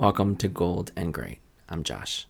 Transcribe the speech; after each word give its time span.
Welcome 0.00 0.36
to 0.36 0.48
Gold 0.48 0.92
and 0.96 1.12
Great. 1.12 1.40
I'm 1.68 1.84
Josh. 1.84 2.26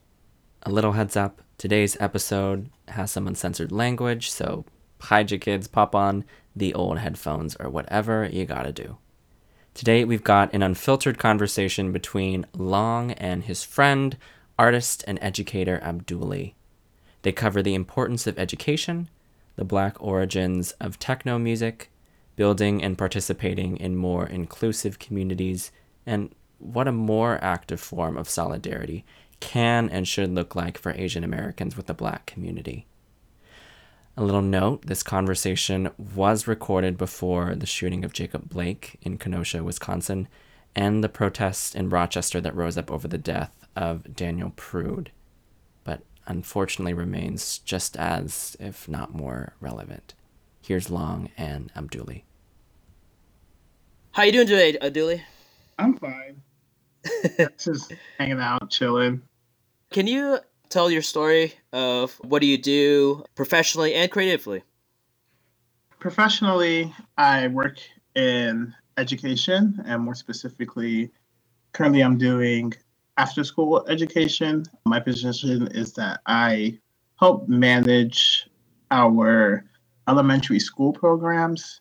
A 0.64 0.72
little 0.72 0.90
heads 0.90 1.16
up 1.16 1.40
today's 1.56 1.96
episode 2.00 2.68
has 2.88 3.12
some 3.12 3.28
uncensored 3.28 3.70
language, 3.70 4.28
so 4.28 4.64
hide 5.02 5.30
your 5.30 5.38
kids, 5.38 5.68
pop 5.68 5.94
on 5.94 6.24
the 6.56 6.74
old 6.74 6.98
headphones, 6.98 7.54
or 7.60 7.70
whatever 7.70 8.28
you 8.32 8.44
gotta 8.44 8.72
do. 8.72 8.98
Today, 9.72 10.04
we've 10.04 10.24
got 10.24 10.52
an 10.52 10.64
unfiltered 10.64 11.16
conversation 11.16 11.92
between 11.92 12.44
Long 12.58 13.12
and 13.12 13.44
his 13.44 13.62
friend, 13.62 14.16
artist 14.58 15.04
and 15.06 15.20
educator 15.22 15.78
Abduli. 15.80 16.54
They 17.22 17.30
cover 17.30 17.62
the 17.62 17.76
importance 17.76 18.26
of 18.26 18.36
education, 18.36 19.08
the 19.54 19.64
black 19.64 19.94
origins 20.02 20.72
of 20.80 20.98
techno 20.98 21.38
music, 21.38 21.92
building 22.34 22.82
and 22.82 22.98
participating 22.98 23.76
in 23.76 23.94
more 23.94 24.26
inclusive 24.26 24.98
communities, 24.98 25.70
and 26.04 26.34
what 26.60 26.86
a 26.86 26.92
more 26.92 27.42
active 27.42 27.80
form 27.80 28.16
of 28.16 28.28
solidarity 28.28 29.04
can 29.40 29.88
and 29.88 30.06
should 30.06 30.34
look 30.34 30.54
like 30.54 30.78
for 30.78 30.92
Asian 30.92 31.24
Americans 31.24 31.76
with 31.76 31.86
the 31.86 31.94
black 31.94 32.26
community. 32.26 32.86
A 34.16 34.24
little 34.24 34.42
note 34.42 34.86
this 34.86 35.02
conversation 35.02 35.90
was 35.96 36.46
recorded 36.46 36.98
before 36.98 37.54
the 37.54 37.66
shooting 37.66 38.04
of 38.04 38.12
Jacob 38.12 38.48
Blake 38.48 38.98
in 39.00 39.16
Kenosha, 39.16 39.64
Wisconsin, 39.64 40.28
and 40.76 41.02
the 41.02 41.08
protests 41.08 41.74
in 41.74 41.88
Rochester 41.88 42.40
that 42.40 42.54
rose 42.54 42.76
up 42.76 42.90
over 42.90 43.08
the 43.08 43.18
death 43.18 43.66
of 43.74 44.14
Daniel 44.14 44.52
Prude, 44.56 45.10
but 45.84 46.02
unfortunately 46.26 46.92
remains 46.92 47.58
just 47.60 47.96
as, 47.96 48.56
if 48.60 48.88
not 48.88 49.14
more, 49.14 49.54
relevant. 49.60 50.14
Here's 50.60 50.90
Long 50.90 51.30
and 51.38 51.72
Abduli. 51.74 52.24
How 54.12 54.24
you 54.24 54.32
doing 54.32 54.46
today, 54.46 54.76
Abduli? 54.78 55.22
I'm 55.78 55.96
fine. 55.96 56.42
just 57.58 57.92
hanging 58.18 58.40
out, 58.40 58.70
chilling. 58.70 59.22
Can 59.90 60.06
you 60.06 60.38
tell 60.68 60.90
your 60.90 61.02
story 61.02 61.54
of 61.72 62.12
what 62.22 62.40
do 62.40 62.46
you 62.46 62.58
do 62.58 63.24
professionally 63.34 63.94
and 63.94 64.10
creatively? 64.10 64.62
Professionally, 65.98 66.94
I 67.18 67.48
work 67.48 67.78
in 68.14 68.74
education, 68.96 69.80
and 69.84 70.02
more 70.02 70.14
specifically, 70.14 71.10
currently 71.72 72.02
I'm 72.02 72.18
doing 72.18 72.72
after 73.16 73.44
school 73.44 73.84
education. 73.88 74.64
My 74.86 75.00
position 75.00 75.68
is 75.68 75.92
that 75.94 76.20
I 76.26 76.78
help 77.18 77.48
manage 77.48 78.48
our 78.90 79.64
elementary 80.08 80.58
school 80.58 80.92
programs 80.92 81.80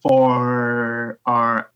for 0.00 1.18
our 1.26 1.70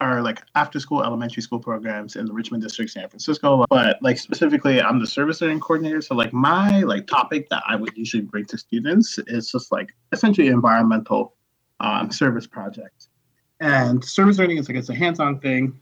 are 0.00 0.22
like 0.22 0.42
after 0.54 0.80
school 0.80 1.02
elementary 1.02 1.42
school 1.42 1.58
programs 1.58 2.16
in 2.16 2.26
the 2.26 2.32
Richmond 2.32 2.62
district, 2.62 2.90
San 2.90 3.08
Francisco. 3.08 3.64
But 3.68 3.98
like 4.02 4.18
specifically, 4.18 4.80
I'm 4.80 4.98
the 4.98 5.06
service 5.06 5.40
learning 5.40 5.60
coordinator. 5.60 6.00
So 6.00 6.14
like 6.14 6.32
my 6.32 6.80
like 6.80 7.06
topic 7.06 7.48
that 7.50 7.62
I 7.68 7.76
would 7.76 7.96
usually 7.96 8.22
bring 8.22 8.46
to 8.46 8.58
students 8.58 9.18
is 9.26 9.50
just 9.50 9.70
like 9.70 9.94
essentially 10.12 10.48
environmental 10.48 11.34
um, 11.80 12.10
service 12.10 12.46
project. 12.46 13.08
And 13.60 14.02
service 14.02 14.38
learning 14.38 14.56
is 14.56 14.68
like 14.68 14.78
it's 14.78 14.88
a 14.88 14.94
hands-on 14.94 15.38
thing, 15.40 15.78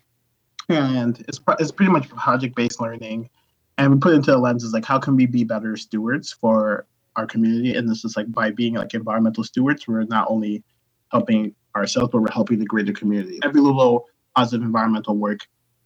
and 0.69 1.25
it's 1.29 1.41
it's 1.61 1.71
pretty 1.71 1.93
much 1.93 2.09
project-based 2.09 2.81
learning. 2.81 3.31
And 3.79 3.95
we 3.95 3.99
put 4.01 4.15
into 4.15 4.33
the 4.33 4.39
lens 4.39 4.65
is 4.65 4.73
like 4.73 4.85
how 4.85 4.99
can 4.99 5.15
we 5.15 5.27
be 5.27 5.45
better 5.45 5.77
stewards 5.77 6.33
for 6.33 6.87
our 7.15 7.27
community? 7.27 7.77
And 7.77 7.89
this 7.89 8.05
is 8.05 8.17
like 8.17 8.31
by 8.33 8.51
being 8.51 8.75
like 8.75 8.95
environmental 8.95 9.45
stewards, 9.45 9.87
we're 9.87 10.03
not 10.05 10.27
only 10.29 10.65
helping 11.13 11.55
ourselves, 11.77 12.11
but 12.13 12.21
we're 12.21 12.31
helping 12.31 12.59
the 12.59 12.67
greater 12.67 12.93
community. 12.93 13.39
Every 13.43 13.61
little 13.61 14.07
positive 14.37 14.65
environmental 14.65 15.17
work 15.17 15.41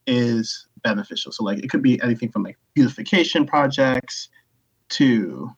is 0.06 0.66
beneficial. 0.82 1.32
So 1.32 1.44
like 1.44 1.58
it 1.58 1.70
could 1.70 1.82
be 1.82 2.00
anything 2.02 2.30
from 2.30 2.42
like 2.42 2.58
beautification 2.74 3.46
projects 3.46 4.28
to 4.90 5.50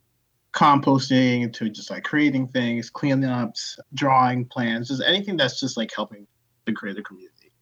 composting 0.53 1.53
to 1.53 1.69
just 1.69 1.91
like 1.91 2.04
creating 2.04 2.49
things, 2.49 2.91
cleanups, 2.91 3.78
drawing 3.94 4.44
plans, 4.47 4.88
just 4.88 5.03
anything 5.03 5.37
that's 5.37 5.59
just 5.59 5.76
like 5.76 5.93
helping 5.94 6.26
the 6.66 6.72
greater 6.72 7.03
community. 7.03 7.53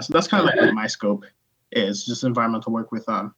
So 0.00 0.12
that's 0.12 0.28
kind 0.28 0.48
of 0.48 0.54
like 0.54 0.74
my 0.74 0.86
scope 0.86 1.24
is, 1.72 2.04
just 2.04 2.24
environmental 2.24 2.72
work 2.72 2.92
with 2.92 3.08
um 3.08 3.34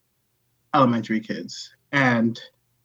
elementary 0.74 1.20
kids. 1.20 1.72
And 1.92 2.40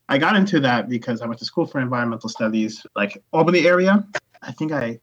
I 0.08 0.18
got 0.18 0.36
into 0.36 0.60
that 0.62 0.90
because 0.90 1.22
I 1.22 1.28
went 1.28 1.40
to 1.40 1.46
school 1.46 1.66
for 1.66 1.80
environmental 1.80 2.30
studies, 2.30 2.86
like 2.96 3.22
Albany 3.34 3.68
area. 3.68 4.08
I 4.42 4.52
think 4.52 4.72
I 4.72 5.00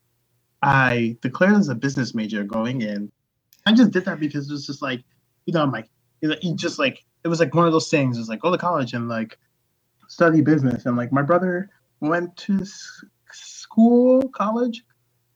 I 0.63 1.17
declared 1.21 1.55
as 1.55 1.67
a 1.67 1.75
business 1.75 2.15
major 2.15 2.43
going 2.43 2.81
in. 2.81 3.11
I 3.65 3.73
just 3.73 3.91
did 3.91 4.05
that 4.05 4.19
because 4.19 4.49
it 4.49 4.53
was 4.53 4.65
just 4.65 4.81
like, 4.81 5.03
you 5.45 5.53
know, 5.53 5.61
I'm 5.61 5.71
like, 5.71 5.89
you 6.21 6.55
just 6.55 6.79
like, 6.79 7.03
it 7.23 7.27
was 7.27 7.41
like 7.41 7.53
one 7.53 7.67
of 7.67 7.73
those 7.73 7.89
things. 7.89 8.17
It's 8.17 8.29
like 8.29 8.39
go 8.39 8.49
to 8.49 8.57
college 8.57 8.93
and 8.93 9.09
like 9.09 9.37
study 10.07 10.41
business. 10.41 10.85
And 10.85 10.95
like 10.95 11.11
my 11.11 11.21
brother 11.21 11.69
went 11.99 12.35
to 12.37 12.65
school, 13.31 14.27
college. 14.29 14.85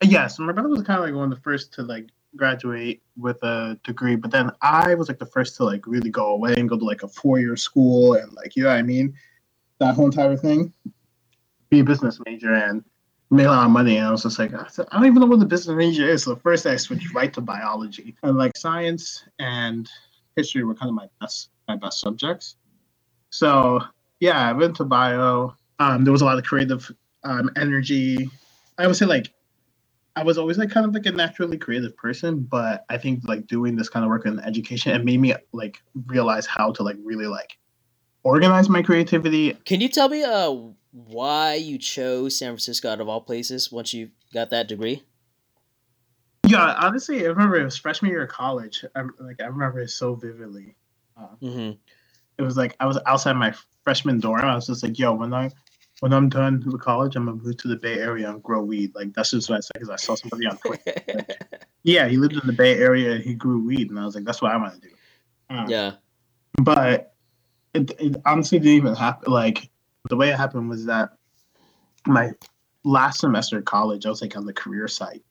Uh, 0.02 0.08
yes, 0.10 0.40
my 0.40 0.54
brother 0.54 0.70
was 0.70 0.84
kind 0.84 1.00
of 1.00 1.06
like 1.06 1.14
one 1.14 1.32
of 1.32 1.38
the 1.38 1.44
first 1.44 1.74
to 1.74 1.84
like 1.84 2.08
graduate 2.38 3.02
with 3.18 3.44
a 3.44 3.78
degree, 3.84 4.16
but 4.16 4.32
then 4.32 4.52
I 4.62 4.96
was 4.96 5.10
like 5.10 5.20
the 5.20 5.26
first 5.26 5.58
to 5.58 5.66
like 5.66 5.86
really 5.88 6.10
go 6.10 6.28
away 6.28 6.54
and 6.56 6.70
go 6.70 6.78
to 6.78 6.86
like 6.86 7.04
a 7.04 7.08
four 7.08 7.40
year 7.40 7.58
school 7.58 8.14
and 8.14 8.32
like, 8.34 8.56
you 8.56 8.64
know 8.64 8.70
what 8.70 8.78
I 8.78 8.84
mean? 8.84 9.14
That 9.80 9.96
whole 9.96 10.06
entire 10.06 10.38
thing. 10.38 10.72
Be 11.70 11.82
a 11.82 11.84
business 11.84 12.20
major 12.26 12.54
and 12.54 12.84
made 13.30 13.46
a 13.46 13.52
lot 13.52 13.66
of 13.66 13.72
money, 13.72 13.98
and 13.98 14.08
I 14.08 14.12
was 14.12 14.24
just 14.24 14.40
like, 14.40 14.54
I 14.54 14.66
don't 14.94 15.06
even 15.06 15.20
know 15.20 15.26
what 15.26 15.40
the 15.40 15.46
business 15.46 15.76
major 15.76 16.08
is. 16.08 16.24
So 16.24 16.36
first, 16.36 16.66
I 16.66 16.76
switched 16.78 17.14
right 17.14 17.34
to 17.34 17.42
biology, 17.42 18.16
and 18.24 18.38
like 18.38 18.56
science 18.58 19.26
and 19.40 19.90
history 20.36 20.64
were 20.64 20.76
kind 20.76 20.90
of 20.90 20.96
my 20.96 21.08
best 21.20 21.50
my 21.68 21.76
best 21.76 22.00
subjects. 22.00 22.56
So 23.30 23.82
yeah, 24.20 24.50
I 24.50 24.54
went 24.54 24.76
to 24.78 24.86
bio. 24.86 25.56
Um, 25.80 26.04
there 26.04 26.12
was 26.12 26.22
a 26.22 26.26
lot 26.26 26.38
of 26.38 26.44
creative 26.46 26.90
um, 27.24 27.52
energy. 27.56 28.30
I 28.78 28.88
would 28.88 28.96
say 28.96 29.06
like 29.06 29.34
I 30.16 30.24
was 30.24 30.38
always 30.38 30.58
like 30.58 30.72
kind 30.72 30.86
of 30.86 30.94
like 30.94 31.06
a 31.06 31.12
naturally 31.12 31.58
creative 31.58 31.96
person, 31.96 32.40
but 32.40 32.86
I 32.90 32.98
think 32.98 33.28
like 33.28 33.46
doing 33.46 33.76
this 33.76 33.90
kind 33.90 34.04
of 34.04 34.10
work 34.10 34.26
in 34.26 34.40
education 34.40 34.94
it 34.94 35.06
made 35.06 35.20
me 35.20 35.36
like 35.52 35.82
realize 36.08 36.48
how 36.48 36.72
to 36.72 36.84
like 36.84 36.98
really 37.04 37.28
like 37.28 37.58
organize 38.28 38.68
my 38.68 38.82
creativity. 38.82 39.54
Can 39.66 39.80
you 39.80 39.88
tell 39.90 40.10
me 40.10 40.24
uh 40.24 40.54
why 40.92 41.56
you 41.56 41.78
chose 41.78 42.38
San 42.38 42.50
Francisco 42.50 42.90
out 42.90 43.00
of 43.00 43.08
all 43.08 43.22
places 43.22 43.72
once 43.72 43.94
you 43.94 44.10
got 44.34 44.50
that 44.50 44.68
degree? 44.68 45.04
Yeah, 46.46 46.76
honestly, 46.80 47.26
I 47.26 47.30
remember 47.30 47.58
it 47.58 47.64
was 47.64 47.78
freshman 47.78 48.12
year 48.12 48.24
of 48.24 48.30
college. 48.30 48.84
I, 48.96 49.04
like 49.20 49.42
I 49.42 49.46
remember 49.46 49.80
it 49.80 49.90
so 49.90 50.16
vividly. 50.16 50.76
Uh, 51.18 51.28
mm-hmm. 51.42 51.72
It 52.38 52.42
was 52.42 52.58
like 52.58 52.76
I 52.80 52.86
was 52.86 53.00
outside 53.06 53.34
my 53.34 53.54
freshman 53.84 54.20
dorm. 54.20 54.42
I 54.42 54.56
was 54.56 54.68
just 54.68 54.84
like, 54.84 55.00
"Yo, 55.00 55.14
when 55.14 55.34
I 55.34 55.50
when 56.02 56.14
I'm 56.14 56.30
done 56.30 56.64
with 56.66 56.82
college, 56.82 57.16
I'm 57.16 57.26
gonna 57.26 57.38
move 57.38 57.58
to 57.58 57.68
the 57.68 57.76
Bay 57.76 58.00
Area 58.00 58.30
and 58.30 58.44
grow 58.44 58.62
weed." 58.62 58.94
Like 58.94 59.14
that's 59.14 59.32
just 59.32 59.50
what 59.50 59.58
I 59.58 59.60
said 59.62 59.74
because 59.74 59.90
I 59.90 59.96
saw 59.96 60.16
somebody 60.16 60.46
on 60.46 60.58
Twitter. 60.58 60.94
like, 61.14 61.66
yeah, 61.84 62.08
he 62.08 62.18
lived 62.18 62.34
in 62.34 62.46
the 62.46 62.54
Bay 62.54 62.78
Area 62.78 63.14
and 63.14 63.24
he 63.24 63.34
grew 63.34 63.64
weed, 63.64 63.90
and 63.90 64.00
I 64.00 64.06
was 64.06 64.16
like, 64.16 64.26
"That's 64.26 64.42
what 64.42 64.52
I 64.52 64.58
want 64.58 64.82
to 64.82 64.88
do." 64.88 64.94
Um, 65.50 65.70
yeah, 65.70 65.94
but 66.62 67.16
it, 67.78 67.92
it 68.00 68.22
honestly 68.26 68.60
didn't 68.60 68.74
even 68.74 68.96
happen. 68.96 69.32
Like 69.32 69.70
the 70.10 70.16
way 70.16 70.30
it 70.30 70.38
happened 70.38 70.70
was 70.70 70.86
that 70.86 71.12
my 72.06 72.32
last 72.84 73.20
semester 73.20 73.58
of 73.58 73.66
college, 73.66 74.06
I 74.06 74.10
was 74.10 74.22
like 74.22 74.36
on 74.36 74.46
the 74.46 74.54
career 74.54 74.88
site. 74.88 75.24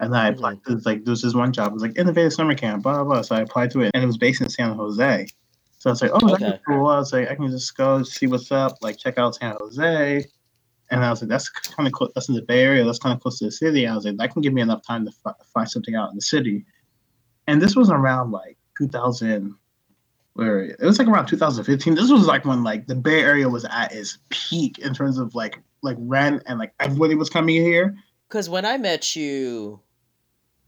And 0.00 0.16
I 0.16 0.28
applied 0.28 0.62
mm-hmm. 0.62 0.78
to 0.78 0.88
like 0.88 1.04
there 1.04 1.12
was 1.12 1.22
this 1.22 1.34
one 1.34 1.52
job, 1.52 1.68
it 1.68 1.74
was 1.74 1.82
like 1.82 1.98
innovative 1.98 2.32
summer 2.32 2.54
camp, 2.54 2.84
blah, 2.84 2.94
blah 2.94 3.04
blah. 3.04 3.22
So 3.22 3.34
I 3.34 3.40
applied 3.40 3.70
to 3.72 3.80
it 3.80 3.90
and 3.94 4.02
it 4.02 4.06
was 4.06 4.18
based 4.18 4.40
in 4.40 4.48
San 4.48 4.74
Jose. 4.74 5.26
So 5.78 5.90
I 5.90 5.92
was 5.92 6.02
like, 6.02 6.10
oh, 6.12 6.32
okay. 6.34 6.44
that's 6.44 6.64
cool. 6.64 6.86
I 6.86 6.98
was 6.98 7.12
like, 7.12 7.30
I 7.30 7.34
can 7.34 7.50
just 7.50 7.76
go 7.76 8.02
see 8.02 8.26
what's 8.26 8.52
up, 8.52 8.78
like 8.80 8.98
check 8.98 9.18
out 9.18 9.36
San 9.36 9.56
Jose. 9.58 10.24
And 10.90 11.04
I 11.04 11.10
was 11.10 11.20
like, 11.20 11.28
that's 11.28 11.48
kind 11.48 11.86
of 11.86 11.92
close. 11.92 12.10
That's 12.14 12.28
in 12.28 12.34
the 12.34 12.42
Bay 12.42 12.62
Area. 12.62 12.84
That's 12.84 12.98
kind 12.98 13.14
of 13.14 13.20
close 13.20 13.38
to 13.40 13.46
the 13.46 13.52
city. 13.52 13.86
I 13.86 13.94
was 13.94 14.04
like, 14.04 14.16
that 14.16 14.32
can 14.32 14.42
give 14.42 14.52
me 14.52 14.62
enough 14.62 14.86
time 14.86 15.04
to 15.04 15.12
f- 15.26 15.36
find 15.52 15.68
something 15.68 15.94
out 15.94 16.10
in 16.10 16.16
the 16.16 16.22
city. 16.22 16.64
And 17.46 17.60
this 17.60 17.76
was 17.76 17.90
around 17.90 18.30
like 18.30 18.56
2000, 18.78 19.54
where 20.38 20.60
it 20.60 20.80
was 20.80 21.00
like 21.00 21.08
around 21.08 21.26
2015. 21.26 21.96
This 21.96 22.12
was 22.12 22.24
like 22.24 22.44
when 22.44 22.62
like 22.62 22.86
the 22.86 22.94
Bay 22.94 23.22
Area 23.22 23.48
was 23.48 23.64
at 23.64 23.92
its 23.92 24.18
peak 24.28 24.78
in 24.78 24.94
terms 24.94 25.18
of 25.18 25.34
like 25.34 25.60
like 25.82 25.96
rent 25.98 26.44
and 26.46 26.60
like 26.60 26.72
everybody 26.78 27.16
was 27.16 27.28
coming 27.28 27.56
here. 27.56 27.96
Because 28.28 28.48
when 28.48 28.64
I 28.64 28.78
met 28.78 29.16
you, 29.16 29.80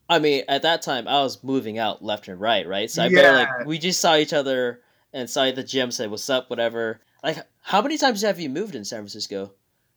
I 0.08 0.18
mean, 0.18 0.42
at 0.48 0.62
that 0.62 0.82
time 0.82 1.06
I 1.06 1.22
was 1.22 1.44
moving 1.44 1.78
out 1.78 2.02
left 2.02 2.26
and 2.26 2.40
right, 2.40 2.66
right? 2.66 2.90
So 2.90 3.04
I 3.04 3.06
yeah. 3.06 3.30
like 3.30 3.64
we 3.64 3.78
just 3.78 4.00
saw 4.00 4.16
each 4.16 4.32
other 4.32 4.80
and 5.12 5.30
saw 5.30 5.48
the 5.52 5.62
gym, 5.62 5.92
said 5.92 6.10
what's 6.10 6.28
up, 6.28 6.50
whatever. 6.50 7.00
Like, 7.22 7.38
how 7.62 7.80
many 7.80 7.96
times 7.96 8.22
have 8.22 8.40
you 8.40 8.50
moved 8.50 8.74
in 8.74 8.84
San 8.84 8.98
Francisco? 8.98 9.52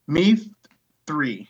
Me, 0.06 0.38
three. 1.04 1.48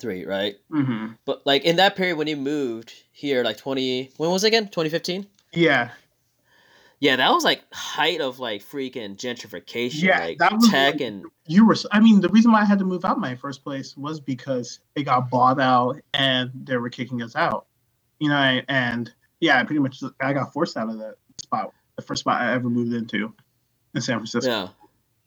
Three, 0.00 0.26
right? 0.26 0.56
Mm-hmm. 0.68 1.12
But 1.24 1.46
like 1.46 1.62
in 1.62 1.76
that 1.76 1.94
period 1.94 2.18
when 2.18 2.26
you 2.26 2.36
moved 2.36 2.92
here, 3.12 3.44
like 3.44 3.58
twenty, 3.58 4.10
when 4.16 4.32
was 4.32 4.42
it 4.42 4.48
again? 4.48 4.66
Twenty 4.66 4.90
fifteen. 4.90 5.28
Yeah. 5.52 5.90
Yeah, 7.04 7.16
that 7.16 7.32
was 7.32 7.44
like 7.44 7.62
height 7.70 8.22
of 8.22 8.38
like 8.38 8.62
freaking 8.62 9.16
gentrification. 9.16 10.04
Yeah, 10.04 10.20
like 10.20 10.38
that 10.38 10.54
was 10.54 10.70
tech 10.70 10.94
like, 10.94 11.02
and 11.02 11.26
you 11.46 11.66
were. 11.66 11.76
I 11.92 12.00
mean, 12.00 12.22
the 12.22 12.30
reason 12.30 12.50
why 12.50 12.62
I 12.62 12.64
had 12.64 12.78
to 12.78 12.86
move 12.86 13.04
out 13.04 13.20
my 13.20 13.34
first 13.34 13.62
place 13.62 13.94
was 13.94 14.20
because 14.20 14.80
it 14.94 15.02
got 15.02 15.28
bought 15.28 15.60
out 15.60 16.00
and 16.14 16.50
they 16.54 16.78
were 16.78 16.88
kicking 16.88 17.20
us 17.20 17.36
out. 17.36 17.66
You 18.20 18.30
know, 18.30 18.60
and 18.68 19.12
yeah, 19.40 19.62
pretty 19.64 19.80
much 19.80 20.02
I 20.18 20.32
got 20.32 20.54
forced 20.54 20.78
out 20.78 20.88
of 20.88 20.96
that 20.96 21.16
spot, 21.42 21.74
the 21.96 22.00
first 22.00 22.20
spot 22.20 22.40
I 22.40 22.54
ever 22.54 22.70
moved 22.70 22.94
into 22.94 23.34
in 23.94 24.00
San 24.00 24.16
Francisco. 24.16 24.50
Yeah. 24.50 24.68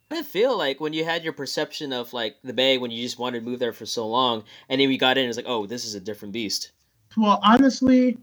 I 0.10 0.24
feel 0.24 0.58
like 0.58 0.80
when 0.80 0.94
you 0.94 1.06
had 1.06 1.24
your 1.24 1.34
perception 1.34 1.94
of 1.94 2.12
like 2.12 2.38
the 2.44 2.54
Bay 2.54 2.80
when 2.80 2.90
you 2.90 3.04
just 3.04 3.20
wanted 3.20 3.42
to 3.42 3.46
move 3.46 3.60
there 3.60 3.72
for 3.72 3.86
so 3.86 4.08
long, 4.08 4.46
and 4.68 4.82
then 4.82 4.90
we 4.90 4.98
got 4.98 5.20
in, 5.20 5.30
it's 5.30 5.38
like, 5.38 5.46
oh, 5.48 5.68
this 5.68 5.86
is 5.86 5.94
a 5.94 6.00
different 6.00 6.34
beast. 6.34 6.72
Well, 7.16 7.40
honestly, 7.44 8.18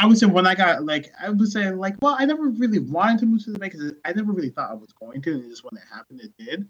I 0.00 0.06
would 0.06 0.16
say 0.16 0.26
when 0.26 0.46
I 0.46 0.54
got 0.54 0.84
like 0.84 1.12
I 1.22 1.28
would 1.28 1.52
say 1.52 1.70
like 1.70 1.94
well 2.00 2.16
I 2.18 2.24
never 2.24 2.48
really 2.48 2.78
wanted 2.78 3.18
to 3.20 3.26
move 3.26 3.44
to 3.44 3.52
the 3.52 3.58
Bay 3.58 3.68
because 3.68 3.92
I 4.06 4.14
never 4.14 4.32
really 4.32 4.48
thought 4.48 4.70
I 4.70 4.74
was 4.74 4.92
going 4.94 5.20
to. 5.20 5.32
And 5.34 5.50
just 5.50 5.62
when 5.62 5.76
it 5.76 5.84
happened, 5.92 6.22
it 6.22 6.32
did. 6.38 6.66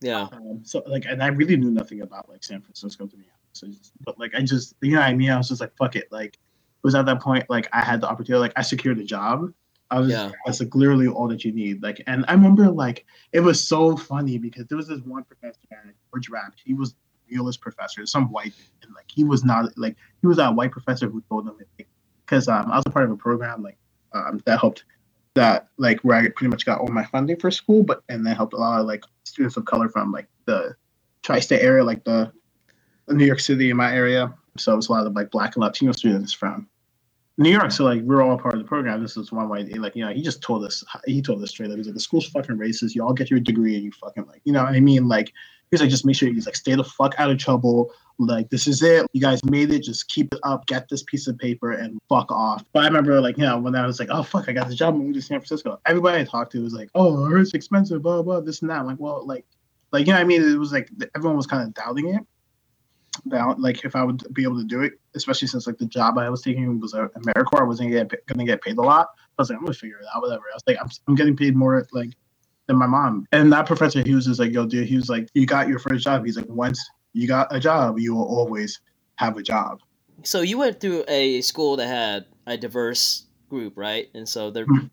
Yeah. 0.00 0.28
Um, 0.30 0.60
so 0.64 0.82
like, 0.86 1.06
and 1.06 1.22
I 1.22 1.28
really 1.28 1.56
knew 1.56 1.70
nothing 1.70 2.02
about 2.02 2.28
like 2.28 2.44
San 2.44 2.60
Francisco 2.60 3.06
to 3.06 3.16
be 3.16 3.24
honest. 3.24 3.34
So 3.52 3.66
just, 3.68 3.92
but 4.04 4.18
like 4.18 4.34
I 4.34 4.42
just 4.42 4.74
you 4.82 4.92
know 4.92 5.00
what 5.00 5.08
I 5.08 5.14
mean. 5.14 5.30
I 5.30 5.38
was 5.38 5.48
just 5.48 5.62
like 5.62 5.74
fuck 5.78 5.96
it. 5.96 6.12
Like 6.12 6.34
it 6.34 6.84
was 6.84 6.94
at 6.94 7.06
that 7.06 7.22
point 7.22 7.48
like 7.48 7.68
I 7.72 7.80
had 7.80 8.02
the 8.02 8.08
opportunity. 8.08 8.38
Like 8.38 8.52
I 8.56 8.62
secured 8.62 8.98
a 8.98 9.04
job. 9.04 9.50
I 9.90 10.00
was 10.00 10.10
yeah. 10.10 10.30
that's 10.44 10.60
like 10.60 10.74
literally 10.74 11.08
all 11.08 11.26
that 11.28 11.46
you 11.46 11.52
need. 11.52 11.82
Like 11.82 12.02
and 12.06 12.26
I 12.28 12.34
remember 12.34 12.68
like 12.68 13.06
it 13.32 13.40
was 13.40 13.66
so 13.66 13.96
funny 13.96 14.36
because 14.36 14.66
there 14.66 14.76
was 14.76 14.88
this 14.88 15.00
one 15.00 15.24
professor 15.24 15.58
George 16.12 16.28
Rapp. 16.28 16.52
He 16.62 16.74
was 16.74 16.94
realist 17.30 17.62
professor, 17.62 18.04
some 18.04 18.30
white 18.30 18.52
and 18.82 18.92
like 18.94 19.06
he 19.08 19.24
was 19.24 19.42
not 19.42 19.76
like 19.78 19.96
he 20.20 20.26
was 20.26 20.36
that 20.36 20.54
white 20.54 20.70
professor 20.70 21.08
who 21.08 21.22
told 21.30 21.46
them 21.46 21.56
like, 21.78 21.88
because 22.28 22.48
um, 22.48 22.70
I 22.70 22.76
was 22.76 22.84
a 22.86 22.90
part 22.90 23.04
of 23.06 23.10
a 23.10 23.16
program 23.16 23.62
like 23.62 23.78
um, 24.12 24.40
that 24.44 24.60
helped 24.60 24.84
that 25.34 25.68
like 25.78 26.00
where 26.00 26.18
I 26.18 26.28
pretty 26.28 26.48
much 26.48 26.66
got 26.66 26.80
all 26.80 26.88
my 26.88 27.04
funding 27.04 27.38
for 27.38 27.50
school, 27.50 27.82
but 27.82 28.02
and 28.08 28.26
that 28.26 28.36
helped 28.36 28.54
a 28.54 28.58
lot 28.58 28.80
of 28.80 28.86
like 28.86 29.04
students 29.24 29.56
of 29.56 29.64
color 29.64 29.88
from 29.88 30.12
like 30.12 30.26
the 30.46 30.74
tri-state 31.22 31.62
area, 31.62 31.84
like 31.84 32.04
the, 32.04 32.32
New 33.10 33.24
York 33.24 33.40
City 33.40 33.70
in 33.70 33.76
my 33.78 33.94
area. 33.94 34.34
So 34.58 34.74
it 34.74 34.76
was 34.76 34.90
a 34.90 34.92
lot 34.92 35.06
of 35.06 35.14
like 35.14 35.30
black 35.30 35.56
and 35.56 35.64
Latino 35.64 35.92
students 35.92 36.30
from 36.30 36.68
New 37.38 37.50
York. 37.50 37.72
So 37.72 37.84
like 37.84 38.02
we're 38.02 38.22
all 38.22 38.36
part 38.36 38.52
of 38.52 38.60
the 38.60 38.66
program. 38.66 39.00
This 39.00 39.16
is 39.16 39.32
one 39.32 39.48
way 39.48 39.64
like 39.64 39.96
you 39.96 40.04
know 40.04 40.12
he 40.12 40.20
just 40.20 40.42
told 40.42 40.62
us 40.62 40.84
he 41.06 41.22
told 41.22 41.42
us 41.42 41.48
straight 41.48 41.70
up. 41.70 41.78
He's 41.78 41.86
like 41.86 41.94
the 41.94 42.00
school's 42.00 42.26
fucking 42.26 42.58
racist. 42.58 42.94
You 42.94 43.02
all 43.02 43.14
get 43.14 43.30
your 43.30 43.40
degree 43.40 43.76
and 43.76 43.84
you 43.84 43.92
fucking 43.92 44.26
like 44.26 44.42
you 44.44 44.52
know 44.52 44.62
what 44.62 44.74
I 44.74 44.80
mean 44.80 45.08
like 45.08 45.32
he's 45.70 45.80
like 45.80 45.90
just 45.90 46.04
make 46.04 46.16
sure 46.16 46.28
he's 46.28 46.46
like 46.46 46.56
stay 46.56 46.74
the 46.74 46.84
fuck 46.84 47.14
out 47.18 47.30
of 47.30 47.38
trouble. 47.38 47.92
Like 48.18 48.50
this 48.50 48.66
is 48.66 48.82
it. 48.82 49.06
You 49.12 49.20
guys 49.20 49.44
made 49.44 49.72
it. 49.72 49.84
Just 49.84 50.08
keep 50.08 50.32
it 50.34 50.40
up. 50.42 50.66
Get 50.66 50.88
this 50.88 51.04
piece 51.04 51.28
of 51.28 51.38
paper 51.38 51.72
and 51.72 51.98
fuck 52.08 52.30
off. 52.32 52.64
But 52.72 52.84
i 52.84 52.86
remember 52.86 53.20
like 53.20 53.38
you 53.38 53.44
know 53.44 53.58
when 53.58 53.74
i 53.74 53.86
was 53.86 54.00
like 54.00 54.08
oh 54.10 54.22
fuck 54.22 54.48
i 54.48 54.52
got 54.52 54.68
the 54.68 54.74
job 54.74 54.94
moving 54.94 55.12
to 55.14 55.22
san 55.22 55.38
francisco. 55.38 55.80
Everybody 55.86 56.20
i 56.20 56.24
talked 56.24 56.52
to 56.52 56.62
was 56.62 56.74
like 56.74 56.90
oh 56.94 57.34
it's 57.36 57.54
expensive 57.54 58.02
blah 58.02 58.22
blah 58.22 58.40
this 58.40 58.62
and 58.62 58.70
that. 58.70 58.80
I'm 58.80 58.86
like 58.86 58.98
well 58.98 59.26
like 59.26 59.44
like 59.92 60.06
you 60.06 60.12
know 60.12 60.18
i 60.18 60.24
mean? 60.24 60.42
It 60.42 60.58
was 60.58 60.72
like 60.72 60.90
everyone 61.14 61.36
was 61.36 61.46
kind 61.46 61.62
of 61.62 61.74
doubting 61.74 62.14
it. 62.14 62.22
About 63.26 63.60
like 63.60 63.84
if 63.84 63.96
i 63.96 64.02
would 64.04 64.22
be 64.32 64.44
able 64.44 64.58
to 64.58 64.64
do 64.64 64.82
it 64.82 64.92
especially 65.14 65.48
since 65.48 65.66
like 65.66 65.76
the 65.78 65.86
job 65.86 66.18
i 66.18 66.30
was 66.30 66.40
taking 66.42 66.78
was 66.78 66.94
a 66.94 67.08
americorps 67.18 67.60
i 67.60 67.64
wasn't 67.64 67.90
gonna 67.90 68.04
get, 68.04 68.26
gonna 68.26 68.44
get 68.44 68.62
paid 68.62 68.78
a 68.78 68.82
lot. 68.82 69.08
I 69.16 69.42
was 69.42 69.50
like 69.50 69.58
i'm 69.58 69.64
gonna 69.64 69.74
figure 69.74 69.98
it 69.98 70.06
out 70.14 70.22
whatever. 70.22 70.44
I 70.52 70.54
was 70.54 70.62
like 70.66 70.76
i'm, 70.80 70.88
I'm 71.08 71.14
getting 71.16 71.36
paid 71.36 71.56
more 71.56 71.86
like 71.92 72.10
than 72.68 72.76
my 72.76 72.86
mom 72.86 73.26
and 73.32 73.52
that 73.52 73.66
professor 73.66 74.02
he 74.04 74.14
was 74.14 74.26
just 74.26 74.38
like 74.38 74.52
yo 74.52 74.66
dude 74.66 74.86
he 74.86 74.96
was 74.96 75.08
like 75.08 75.28
you 75.34 75.46
got 75.46 75.68
your 75.68 75.78
first 75.78 76.04
job 76.04 76.24
he's 76.24 76.36
like 76.36 76.46
once 76.48 76.88
you 77.12 77.26
got 77.26 77.54
a 77.54 77.60
job, 77.60 77.98
you 77.98 78.14
will 78.14 78.26
always 78.26 78.80
have 79.16 79.36
a 79.36 79.42
job. 79.42 79.80
So 80.22 80.40
you 80.40 80.58
went 80.58 80.80
through 80.80 81.04
a 81.08 81.40
school 81.40 81.76
that 81.76 81.86
had 81.86 82.26
a 82.46 82.56
diverse 82.56 83.26
group, 83.48 83.74
right? 83.76 84.08
And 84.14 84.28
so 84.28 84.50
they 84.50 84.62
mm-hmm. 84.62 84.86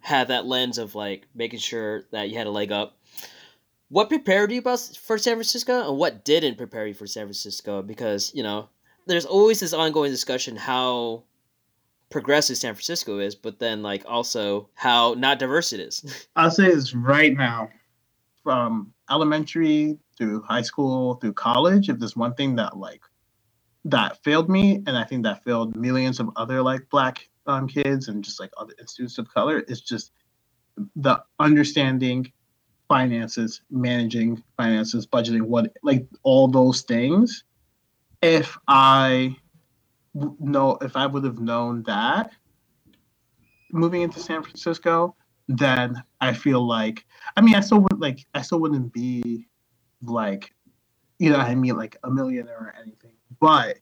had 0.00 0.28
that 0.28 0.46
lens 0.46 0.78
of 0.78 0.94
like 0.94 1.26
making 1.34 1.60
sure 1.60 2.04
that 2.12 2.28
you 2.30 2.38
had 2.38 2.46
a 2.46 2.50
leg 2.50 2.72
up. 2.72 2.98
What 3.88 4.08
prepared 4.08 4.50
you 4.50 4.60
for 4.62 5.18
San 5.18 5.34
Francisco, 5.34 5.88
and 5.88 5.98
what 5.98 6.24
didn't 6.24 6.56
prepare 6.56 6.86
you 6.86 6.94
for 6.94 7.06
San 7.06 7.26
Francisco? 7.26 7.82
Because 7.82 8.32
you 8.34 8.42
know, 8.42 8.68
there's 9.06 9.26
always 9.26 9.60
this 9.60 9.72
ongoing 9.72 10.10
discussion 10.10 10.56
how 10.56 11.24
progressive 12.14 12.56
San 12.56 12.74
Francisco 12.74 13.18
is, 13.18 13.34
but 13.34 13.58
then 13.58 13.82
like 13.82 14.04
also 14.06 14.68
how 14.74 15.14
not 15.14 15.40
diverse 15.40 15.72
it 15.72 15.80
is. 15.80 16.28
I'll 16.36 16.48
say 16.48 16.72
this 16.72 16.94
right 16.94 17.36
now, 17.36 17.70
from 18.44 18.92
elementary 19.10 19.98
through 20.16 20.40
high 20.42 20.62
school 20.62 21.14
through 21.14 21.32
college 21.32 21.88
if 21.88 21.98
there's 21.98 22.14
one 22.14 22.32
thing 22.34 22.54
that 22.54 22.76
like 22.76 23.00
that 23.84 24.22
failed 24.22 24.48
me 24.48 24.82
and 24.86 24.96
i 24.96 25.04
think 25.04 25.24
that 25.24 25.42
failed 25.44 25.76
millions 25.76 26.20
of 26.20 26.30
other 26.36 26.62
like 26.62 26.80
black 26.88 27.28
um, 27.46 27.66
kids 27.66 28.08
and 28.08 28.24
just 28.24 28.40
like 28.40 28.50
other 28.56 28.72
students 28.86 29.18
of 29.18 29.28
color 29.28 29.58
is 29.66 29.80
just 29.82 30.12
the 30.96 31.20
understanding 31.38 32.32
finances 32.88 33.60
managing 33.70 34.42
finances 34.56 35.06
budgeting 35.06 35.42
what 35.42 35.70
like 35.82 36.06
all 36.22 36.48
those 36.48 36.82
things 36.82 37.44
if 38.22 38.56
i 38.68 39.36
know 40.40 40.78
if 40.80 40.96
i 40.96 41.06
would 41.06 41.24
have 41.24 41.40
known 41.40 41.82
that 41.82 42.30
moving 43.72 44.02
into 44.02 44.20
san 44.20 44.42
francisco 44.42 45.14
then 45.48 46.02
i 46.20 46.32
feel 46.32 46.66
like 46.66 47.04
i 47.36 47.40
mean 47.40 47.54
i 47.54 47.60
still 47.60 47.80
would 47.80 48.00
like 48.00 48.24
i 48.34 48.40
still 48.40 48.60
wouldn't 48.60 48.92
be 48.92 49.46
like, 50.10 50.52
you 51.18 51.30
know, 51.30 51.36
I 51.36 51.54
mean, 51.54 51.76
like 51.76 51.96
a 52.04 52.10
millionaire 52.10 52.56
or 52.58 52.74
anything, 52.80 53.12
but 53.40 53.78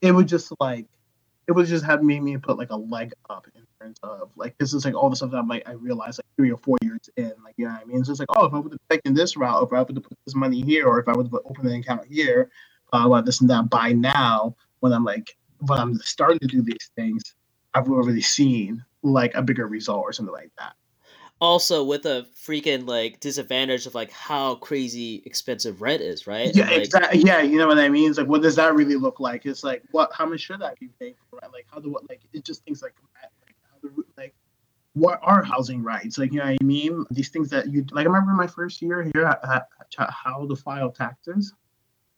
it 0.00 0.12
would 0.12 0.28
just 0.28 0.52
like, 0.60 0.86
it 1.48 1.52
would 1.52 1.66
just 1.66 1.84
have 1.84 2.02
made 2.02 2.22
me 2.22 2.36
put 2.36 2.58
like 2.58 2.70
a 2.70 2.76
leg 2.76 3.12
up 3.28 3.46
in 3.54 3.62
terms 3.80 3.96
of 4.02 4.30
like, 4.36 4.56
this 4.58 4.72
is 4.72 4.84
like 4.84 4.94
all 4.94 5.10
the 5.10 5.16
stuff 5.16 5.30
that 5.32 5.38
I'm 5.38 5.48
like, 5.48 5.68
I 5.68 5.72
realized 5.72 6.18
like 6.18 6.36
three 6.36 6.52
or 6.52 6.58
four 6.58 6.78
years 6.82 7.10
in, 7.16 7.32
like, 7.44 7.54
you 7.56 7.66
know 7.66 7.72
what 7.72 7.82
I 7.82 7.84
mean? 7.84 7.98
It's 7.98 8.08
just 8.08 8.20
like, 8.20 8.28
oh, 8.36 8.46
if 8.46 8.54
I 8.54 8.58
would 8.58 8.72
have 8.72 8.80
taken 8.88 9.14
this 9.14 9.36
route, 9.36 9.62
if 9.62 9.72
I 9.72 9.82
would 9.82 9.96
have 9.96 10.04
put 10.04 10.18
this 10.24 10.34
money 10.34 10.62
here, 10.62 10.86
or 10.86 11.00
if 11.00 11.08
I 11.08 11.12
would 11.12 11.26
have 11.26 11.34
opened 11.44 11.68
an 11.68 11.80
account 11.80 12.06
here, 12.06 12.50
uh, 12.92 13.06
well, 13.08 13.22
this 13.22 13.40
and 13.40 13.50
that 13.50 13.68
by 13.68 13.92
now, 13.92 14.54
when 14.80 14.92
I'm 14.92 15.04
like, 15.04 15.36
when 15.60 15.78
I'm 15.78 15.94
starting 15.96 16.38
to 16.40 16.46
do 16.46 16.62
these 16.62 16.90
things, 16.96 17.22
I've 17.74 17.88
already 17.88 18.20
seen 18.20 18.84
like 19.02 19.34
a 19.34 19.42
bigger 19.42 19.66
result 19.66 20.02
or 20.02 20.12
something 20.12 20.34
like 20.34 20.50
that 20.58 20.74
also 21.40 21.82
with 21.82 22.04
a 22.06 22.26
freaking 22.36 22.86
like 22.86 23.18
disadvantage 23.20 23.86
of 23.86 23.94
like 23.94 24.10
how 24.10 24.56
crazy 24.56 25.22
expensive 25.24 25.80
rent 25.80 26.02
is, 26.02 26.26
right? 26.26 26.54
Yeah, 26.54 26.66
like, 26.66 26.84
exactly. 26.84 27.20
Yeah, 27.20 27.40
you 27.40 27.58
know 27.58 27.66
what 27.66 27.78
I 27.78 27.88
mean. 27.88 28.10
It's 28.10 28.18
like, 28.18 28.28
what 28.28 28.42
does 28.42 28.56
that 28.56 28.74
really 28.74 28.96
look 28.96 29.20
like? 29.20 29.46
It's 29.46 29.64
like, 29.64 29.82
what? 29.90 30.10
How 30.12 30.26
much 30.26 30.40
should 30.40 30.62
I 30.62 30.74
be 30.78 30.88
paying 30.98 31.14
for 31.30 31.38
rent? 31.40 31.52
Like, 31.52 31.66
how 31.72 31.80
do 31.80 31.90
what? 31.90 32.08
Like, 32.08 32.20
it 32.32 32.44
just 32.44 32.64
things 32.64 32.82
like, 32.82 32.94
like, 33.22 33.56
how 33.70 33.88
do, 33.88 34.04
like, 34.16 34.34
what 34.92 35.18
are 35.22 35.42
housing 35.42 35.82
rights? 35.82 36.18
Like, 36.18 36.32
you 36.32 36.38
know 36.38 36.46
what 36.46 36.58
I 36.60 36.64
mean? 36.64 37.04
These 37.10 37.30
things 37.30 37.48
that 37.50 37.68
you 37.68 37.84
like. 37.90 38.06
I 38.06 38.10
remember 38.10 38.32
my 38.32 38.46
first 38.46 38.82
year 38.82 39.08
here, 39.14 39.34
how 39.96 40.46
to 40.46 40.56
file 40.56 40.90
taxes 40.90 41.54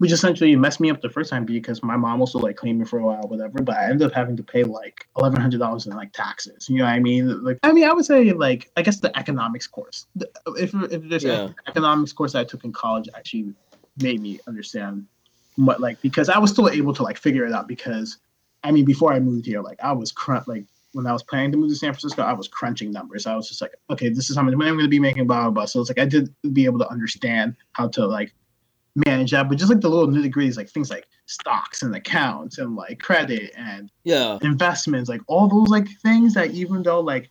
which 0.02 0.10
essentially 0.10 0.56
messed 0.56 0.81
me 0.81 0.91
up 0.91 1.00
the 1.00 1.08
first 1.08 1.31
time 1.31 1.44
because 1.44 1.81
my 1.81 1.96
mom 1.96 2.20
also 2.20 2.36
like 2.36 2.56
claimed 2.56 2.81
me 2.81 2.84
for 2.84 2.98
a 2.98 3.06
while, 3.06 3.22
whatever. 3.29 3.62
But 3.62 3.77
I 3.77 3.84
ended 3.84 4.03
up 4.03 4.12
having 4.12 4.36
to 4.36 4.43
pay 4.43 4.65
like 4.65 5.06
eleven 5.17 5.41
hundred 5.41 5.60
dollars 5.60 5.86
in 5.86 5.94
like 5.94 6.12
taxes. 6.12 6.69
You 6.69 6.79
know 6.79 6.86
what 6.86 6.91
I 6.91 6.98
mean? 6.98 7.44
Like, 7.44 7.60
I 7.62 7.72
mean, 7.72 7.84
I 7.84 7.93
would 7.93 8.05
say 8.05 8.32
like 8.32 8.69
I 8.77 8.82
guess 8.82 8.98
the 8.98 9.17
economics 9.17 9.69
course. 9.69 10.06
If 10.56 10.74
if 10.74 11.08
there's 11.08 11.22
yeah. 11.22 11.43
an 11.43 11.55
economics 11.69 12.12
course 12.12 12.34
I 12.34 12.43
took 12.43 12.65
in 12.65 12.72
college, 12.72 13.08
actually 13.15 13.55
made 13.98 14.20
me 14.20 14.41
understand 14.48 15.06
what 15.55 15.81
like 15.81 16.03
because 16.03 16.29
I 16.29 16.36
was 16.41 16.50
still 16.50 16.69
able 16.69 16.94
to 16.94 17.05
like 17.05 17.17
figure 17.17 17.46
it 17.46 17.53
out 17.53 17.69
because 17.69 18.19
I 18.65 18.72
mean 18.72 18.84
before 18.84 19.12
I 19.12 19.20
moved 19.20 19.46
here, 19.46 19.62
like 19.62 19.79
I 19.84 19.93
was 19.93 20.10
crunch 20.10 20.48
like 20.48 20.65
when 20.94 21.06
I 21.06 21.12
was 21.12 21.22
planning 21.22 21.53
to 21.53 21.58
move 21.58 21.70
to 21.70 21.77
San 21.77 21.93
Francisco, 21.93 22.22
I 22.22 22.32
was 22.32 22.48
crunching 22.48 22.91
numbers. 22.91 23.24
I 23.24 23.36
was 23.36 23.48
just 23.48 23.62
like, 23.62 23.77
okay, 23.88 24.08
this 24.08 24.31
is 24.31 24.36
how 24.36 24.43
much 24.43 24.55
money 24.56 24.69
I'm 24.69 24.74
going 24.74 24.84
to 24.84 24.91
be 24.91 24.98
making, 24.98 25.29
blah 25.29 25.43
blah 25.43 25.50
blah. 25.50 25.67
So 25.67 25.81
it's 25.81 25.91
like 25.91 26.00
I 26.00 26.06
did 26.06 26.34
be 26.53 26.65
able 26.65 26.81
to 26.81 26.88
understand 26.88 27.55
how 27.74 27.86
to 27.91 28.05
like 28.05 28.34
manage 28.94 29.31
that, 29.31 29.49
but 29.49 29.58
just 29.58 29.70
like 29.70 29.81
the 29.81 29.89
little 29.89 30.08
nitty 30.08 30.32
gritties, 30.32 30.56
like 30.56 30.69
things 30.69 30.91
like 30.91 31.06
stocks 31.27 31.82
and 31.82 31.94
accounts 31.94 32.58
and 32.58 32.77
like 32.77 32.99
credit 32.99 33.53
and 33.56 33.91
yeah 34.05 34.39
investments, 34.43 35.08
like 35.08 35.22
all 35.27 35.49
those 35.49 35.69
like 35.69 35.89
things 36.03 36.34
that 36.34 36.51
even 36.51 36.82
though 36.82 37.01
like 37.01 37.31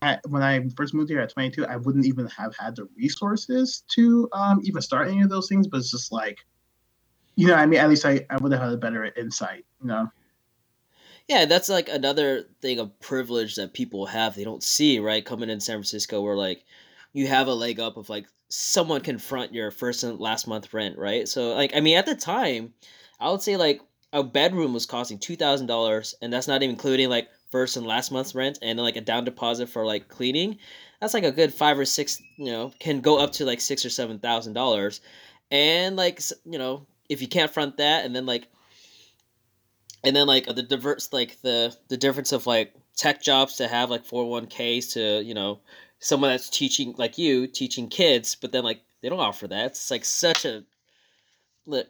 at, 0.00 0.20
when 0.28 0.42
I 0.42 0.66
first 0.76 0.94
moved 0.94 1.10
here 1.10 1.20
at 1.20 1.30
22, 1.30 1.66
I 1.66 1.76
wouldn't 1.76 2.06
even 2.06 2.26
have 2.28 2.56
had 2.56 2.76
the 2.76 2.88
resources 2.96 3.84
to 3.88 4.28
um, 4.32 4.60
even 4.64 4.80
start 4.80 5.08
any 5.08 5.22
of 5.22 5.28
those 5.28 5.48
things. 5.48 5.66
But 5.66 5.78
it's 5.78 5.90
just 5.90 6.12
like, 6.12 6.38
you 7.36 7.46
know, 7.46 7.54
I 7.54 7.66
mean, 7.66 7.78
at 7.78 7.88
least 7.90 8.06
I, 8.06 8.24
I 8.30 8.38
would 8.38 8.52
have 8.52 8.62
had 8.62 8.72
a 8.72 8.76
better 8.78 9.04
insight, 9.04 9.64
you 9.82 9.88
know. 9.88 10.10
Yeah, 11.28 11.44
that's 11.44 11.68
like 11.68 11.88
another 11.88 12.48
thing 12.60 12.78
of 12.78 12.98
privilege 13.00 13.54
that 13.56 13.74
people 13.74 14.06
have 14.06 14.34
they 14.34 14.44
don't 14.44 14.62
see, 14.62 14.98
right? 14.98 15.24
Coming 15.24 15.50
in 15.50 15.60
San 15.60 15.76
Francisco, 15.76 16.20
where 16.20 16.36
like 16.36 16.64
you 17.12 17.26
have 17.26 17.46
a 17.46 17.54
leg 17.54 17.78
up 17.78 17.96
of 17.96 18.08
like 18.08 18.26
someone 18.52 19.00
confront 19.00 19.54
your 19.54 19.70
first 19.70 20.04
and 20.04 20.20
last 20.20 20.46
month 20.46 20.74
rent, 20.74 20.98
right? 20.98 21.26
So 21.26 21.54
like 21.54 21.74
I 21.74 21.80
mean 21.80 21.96
at 21.96 22.04
the 22.04 22.14
time, 22.14 22.74
I 23.18 23.30
would 23.30 23.40
say 23.40 23.56
like 23.56 23.80
a 24.12 24.22
bedroom 24.22 24.74
was 24.74 24.84
costing 24.84 25.18
two 25.18 25.36
thousand 25.36 25.66
dollars, 25.66 26.14
and 26.20 26.30
that's 26.30 26.48
not 26.48 26.62
even 26.62 26.74
including 26.74 27.08
like 27.08 27.28
first 27.50 27.78
and 27.78 27.86
last 27.86 28.12
month's 28.12 28.34
rent 28.34 28.58
and 28.60 28.78
like 28.78 28.96
a 28.96 29.00
down 29.00 29.24
deposit 29.24 29.70
for 29.70 29.86
like 29.86 30.08
cleaning. 30.08 30.58
That's 31.00 31.14
like 31.14 31.24
a 31.24 31.32
good 31.32 31.52
five 31.54 31.78
or 31.78 31.86
six, 31.86 32.20
you 32.36 32.52
know, 32.52 32.72
can 32.78 33.00
go 33.00 33.18
up 33.18 33.32
to 33.32 33.46
like 33.46 33.60
six 33.60 33.86
or 33.86 33.90
seven 33.90 34.18
thousand 34.18 34.52
dollars, 34.52 35.00
and 35.50 35.96
like 35.96 36.20
you 36.44 36.58
know 36.58 36.86
if 37.08 37.22
you 37.22 37.28
can't 37.28 37.52
front 37.52 37.78
that, 37.78 38.04
and 38.04 38.14
then 38.14 38.26
like, 38.26 38.48
and 40.04 40.14
then 40.14 40.26
like 40.26 40.44
the 40.44 40.62
diverse 40.62 41.10
like 41.10 41.40
the 41.40 41.74
the 41.88 41.96
difference 41.96 42.32
of 42.32 42.46
like 42.46 42.74
tech 42.96 43.22
jobs 43.22 43.56
to 43.56 43.66
have 43.66 43.88
like 43.88 44.06
401ks 44.06 44.92
to 44.92 45.22
you 45.24 45.32
know 45.32 45.60
someone 46.02 46.30
that's 46.30 46.50
teaching 46.50 46.94
like 46.98 47.16
you 47.16 47.46
teaching 47.46 47.88
kids 47.88 48.34
but 48.34 48.52
then 48.52 48.64
like 48.64 48.82
they 49.00 49.08
don't 49.08 49.20
offer 49.20 49.48
that 49.48 49.66
it's 49.66 49.90
like 49.90 50.04
such 50.04 50.44
a 50.44 50.62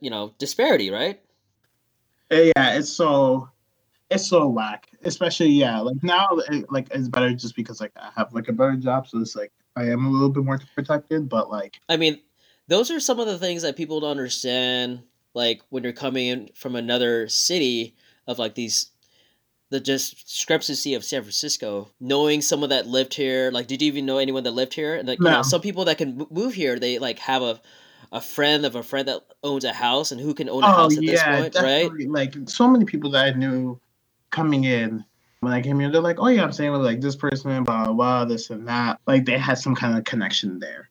you 0.01 0.11
know 0.11 0.35
disparity 0.39 0.91
right 0.91 1.21
uh, 2.31 2.51
yeah 2.57 2.75
it's 2.75 2.91
so 2.91 3.49
it's 4.13 4.29
so 4.29 4.47
whack. 4.47 4.89
Especially 5.05 5.49
yeah, 5.49 5.81
like 5.81 6.03
now 6.03 6.29
eh, 6.51 6.63
like 6.71 6.89
it's 6.93 7.09
better 7.09 7.33
just 7.33 7.57
because 7.57 7.81
like 7.81 7.93
I 7.97 8.11
have 8.15 8.33
like 8.33 8.49
a 8.49 8.53
better 8.53 8.77
job, 8.77 9.09
so 9.09 9.19
it's 9.19 9.35
like 9.35 9.53
I 9.75 9.85
am 9.85 10.05
a 10.05 10.11
little 10.11 10.29
bit 10.29 10.45
more 10.45 10.61
protected. 10.75 11.29
But 11.29 11.51
like 11.51 11.81
I 11.89 11.97
mean, 11.97 12.21
those 12.69 12.91
are 12.91 13.01
some 13.01 13.19
of 13.19 13.27
the 13.27 13.39
things 13.39 13.63
that 13.63 13.77
people 13.77 14.01
don't 14.01 14.11
understand. 14.11 15.03
Like 15.35 15.63
when 15.71 15.83
you're 15.83 15.93
coming 15.93 16.27
in 16.27 16.51
from 16.55 16.77
another 16.77 17.27
city 17.29 17.97
of 18.27 18.39
like 18.39 18.55
these 18.55 18.91
the 19.73 19.81
just 19.81 20.27
discrepancy 20.27 20.95
of 20.95 21.05
San 21.05 21.23
Francisco, 21.23 21.91
knowing 22.01 22.41
someone 22.41 22.71
that 22.71 22.87
lived 22.87 23.15
here. 23.15 23.51
Like, 23.51 23.67
did 23.67 23.83
you 23.83 23.89
even 23.89 24.07
know 24.07 24.19
anyone 24.19 24.45
that 24.45 24.53
lived 24.53 24.75
here? 24.75 24.95
And 24.95 25.09
like, 25.09 25.21
no. 25.21 25.31
you 25.31 25.37
know, 25.37 25.43
some 25.43 25.61
people 25.61 25.87
that 25.87 25.99
can 25.99 26.27
move 26.31 26.55
here, 26.55 26.79
they 26.79 26.99
like 26.99 27.19
have 27.19 27.43
a 27.43 27.61
a 28.13 28.21
friend 28.21 28.67
of 28.67 28.77
a 28.77 28.83
friend 28.83 29.09
that 29.09 29.23
owns 29.43 29.65
a 29.65 29.73
house 29.73 30.13
and 30.13 30.21
who 30.21 30.35
can 30.35 30.49
own 30.49 30.63
a 30.63 30.67
oh, 30.67 30.71
house 30.71 30.97
at 30.97 31.03
yeah, 31.03 31.13
this 31.13 31.41
point, 31.41 31.53
definitely. 31.55 32.07
right? 32.07 32.35
Like 32.37 32.49
so 32.49 32.69
many 32.69 32.85
people 32.85 33.11
that 33.13 33.25
I 33.25 33.31
knew 33.31 33.81
coming 34.31 34.65
in 34.65 35.05
when 35.41 35.53
I 35.53 35.61
came 35.61 35.81
here, 35.81 35.91
they're 35.91 36.01
like, 36.01 36.21
"Oh 36.21 36.29
yeah, 36.29 36.45
I'm 36.45 36.53
saying 36.53 36.73
like 36.75 37.01
this 37.01 37.17
person, 37.17 37.65
blah 37.65 37.85
blah, 37.85 37.93
blah 37.93 38.25
this 38.25 38.51
and 38.51 38.69
that." 38.69 39.01
Like 39.07 39.25
they 39.25 39.39
had 39.39 39.59
some 39.59 39.75
kind 39.75 39.99
of 39.99 40.05
connection 40.05 40.61
there, 40.61 40.89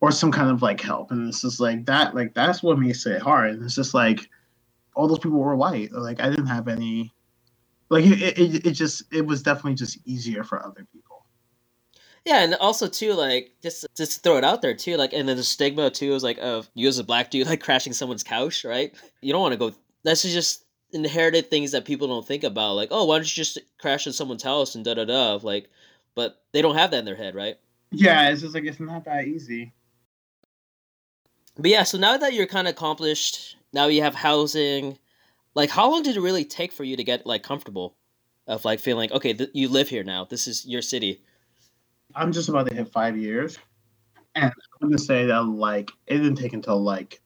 or 0.00 0.10
some 0.10 0.30
kind 0.30 0.50
of 0.50 0.60
like 0.60 0.80
help, 0.80 1.10
and 1.10 1.26
it's 1.26 1.40
just 1.40 1.58
like 1.58 1.86
that. 1.86 2.14
Like 2.14 2.34
that's 2.34 2.62
what 2.62 2.78
makes 2.78 3.06
it 3.06 3.22
hard. 3.22 3.54
And 3.54 3.64
it's 3.64 3.74
just 3.74 3.94
like 3.94 4.28
all 4.94 5.08
those 5.08 5.20
people 5.20 5.38
were 5.38 5.56
white. 5.56 5.92
Like 5.92 6.20
I 6.20 6.28
didn't 6.28 6.46
have 6.46 6.68
any. 6.68 7.14
Like 7.90 8.04
it, 8.04 8.38
it, 8.38 8.66
it 8.66 8.72
just 8.72 9.02
it 9.12 9.24
was 9.24 9.42
definitely 9.42 9.74
just 9.74 9.98
easier 10.04 10.44
for 10.44 10.64
other 10.64 10.86
people. 10.92 11.24
Yeah, 12.24 12.42
and 12.42 12.54
also 12.56 12.88
too, 12.88 13.14
like 13.14 13.52
just 13.62 13.86
just 13.96 14.22
throw 14.22 14.36
it 14.36 14.44
out 14.44 14.60
there 14.60 14.74
too, 14.74 14.96
like 14.96 15.12
and 15.14 15.28
then 15.28 15.36
the 15.36 15.42
stigma 15.42 15.90
too 15.90 16.12
is 16.12 16.22
like 16.22 16.38
of 16.38 16.68
you 16.74 16.86
as 16.88 16.98
a 16.98 17.04
black 17.04 17.30
dude 17.30 17.46
like 17.46 17.62
crashing 17.62 17.94
someone's 17.94 18.24
couch, 18.24 18.64
right? 18.64 18.94
You 19.22 19.32
don't 19.32 19.40
want 19.40 19.52
to 19.52 19.58
go. 19.58 19.72
That's 20.04 20.22
just 20.22 20.64
inherited 20.92 21.50
things 21.50 21.72
that 21.72 21.84
people 21.84 22.08
don't 22.08 22.26
think 22.26 22.44
about, 22.44 22.74
like 22.74 22.88
oh, 22.90 23.06
why 23.06 23.16
don't 23.16 23.24
you 23.24 23.42
just 23.42 23.58
crash 23.78 24.06
in 24.06 24.12
someone's 24.12 24.42
house 24.42 24.74
and 24.74 24.84
da 24.84 24.94
da 24.94 25.06
da, 25.06 25.38
like, 25.42 25.70
but 26.14 26.42
they 26.52 26.60
don't 26.60 26.76
have 26.76 26.90
that 26.90 26.98
in 26.98 27.04
their 27.06 27.16
head, 27.16 27.34
right? 27.34 27.56
Yeah, 27.90 28.28
it's 28.28 28.42
just 28.42 28.54
like 28.54 28.64
it's 28.64 28.80
not 28.80 29.06
that 29.06 29.26
easy. 29.26 29.72
But 31.56 31.70
yeah, 31.70 31.84
so 31.84 31.96
now 31.96 32.16
that 32.18 32.34
you're 32.34 32.46
kind 32.46 32.68
of 32.68 32.72
accomplished, 32.72 33.56
now 33.72 33.86
you 33.86 34.02
have 34.02 34.14
housing. 34.14 34.98
Like, 35.58 35.70
how 35.70 35.90
long 35.90 36.04
did 36.04 36.16
it 36.16 36.20
really 36.20 36.44
take 36.44 36.70
for 36.72 36.84
you 36.84 36.96
to 36.96 37.02
get 37.02 37.26
like 37.26 37.42
comfortable, 37.42 37.96
of 38.46 38.64
like 38.64 38.78
feeling 38.78 39.10
okay, 39.10 39.32
th- 39.32 39.50
you 39.54 39.68
live 39.68 39.88
here 39.88 40.04
now. 40.04 40.24
This 40.24 40.46
is 40.46 40.64
your 40.64 40.82
city. 40.82 41.20
I'm 42.14 42.30
just 42.30 42.48
about 42.48 42.68
to 42.68 42.74
hit 42.76 42.92
five 42.92 43.16
years, 43.16 43.58
and 44.36 44.52
I'm 44.80 44.88
gonna 44.88 44.98
say 44.98 45.26
that 45.26 45.46
like 45.46 45.90
it 46.06 46.18
didn't 46.18 46.36
take 46.36 46.52
until 46.52 46.80
like 46.80 47.20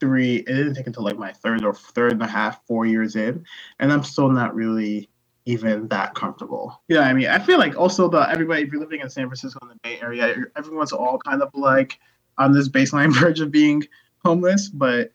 three. 0.00 0.38
It 0.38 0.46
didn't 0.46 0.74
take 0.74 0.88
until 0.88 1.04
like 1.04 1.16
my 1.16 1.30
third 1.30 1.64
or 1.64 1.74
third 1.74 2.10
and 2.10 2.22
a 2.22 2.26
half, 2.26 2.66
four 2.66 2.86
years 2.86 3.14
in, 3.14 3.44
and 3.78 3.92
I'm 3.92 4.02
still 4.02 4.30
not 4.30 4.52
really 4.56 5.08
even 5.44 5.86
that 5.86 6.16
comfortable. 6.16 6.82
Yeah, 6.88 7.02
I 7.02 7.12
mean, 7.12 7.28
I 7.28 7.38
feel 7.38 7.58
like 7.58 7.76
also 7.78 8.08
the 8.08 8.28
everybody 8.28 8.62
if 8.62 8.72
you're 8.72 8.80
living 8.80 9.00
in 9.00 9.08
San 9.08 9.28
Francisco 9.28 9.60
in 9.62 9.68
the 9.68 9.76
Bay 9.84 10.00
Area, 10.02 10.34
everyone's 10.56 10.90
all 10.90 11.20
kind 11.20 11.40
of 11.40 11.50
like 11.54 12.00
on 12.36 12.50
this 12.50 12.68
baseline 12.68 13.14
verge 13.20 13.38
of 13.38 13.52
being 13.52 13.84
homeless, 14.24 14.70
but 14.70 15.12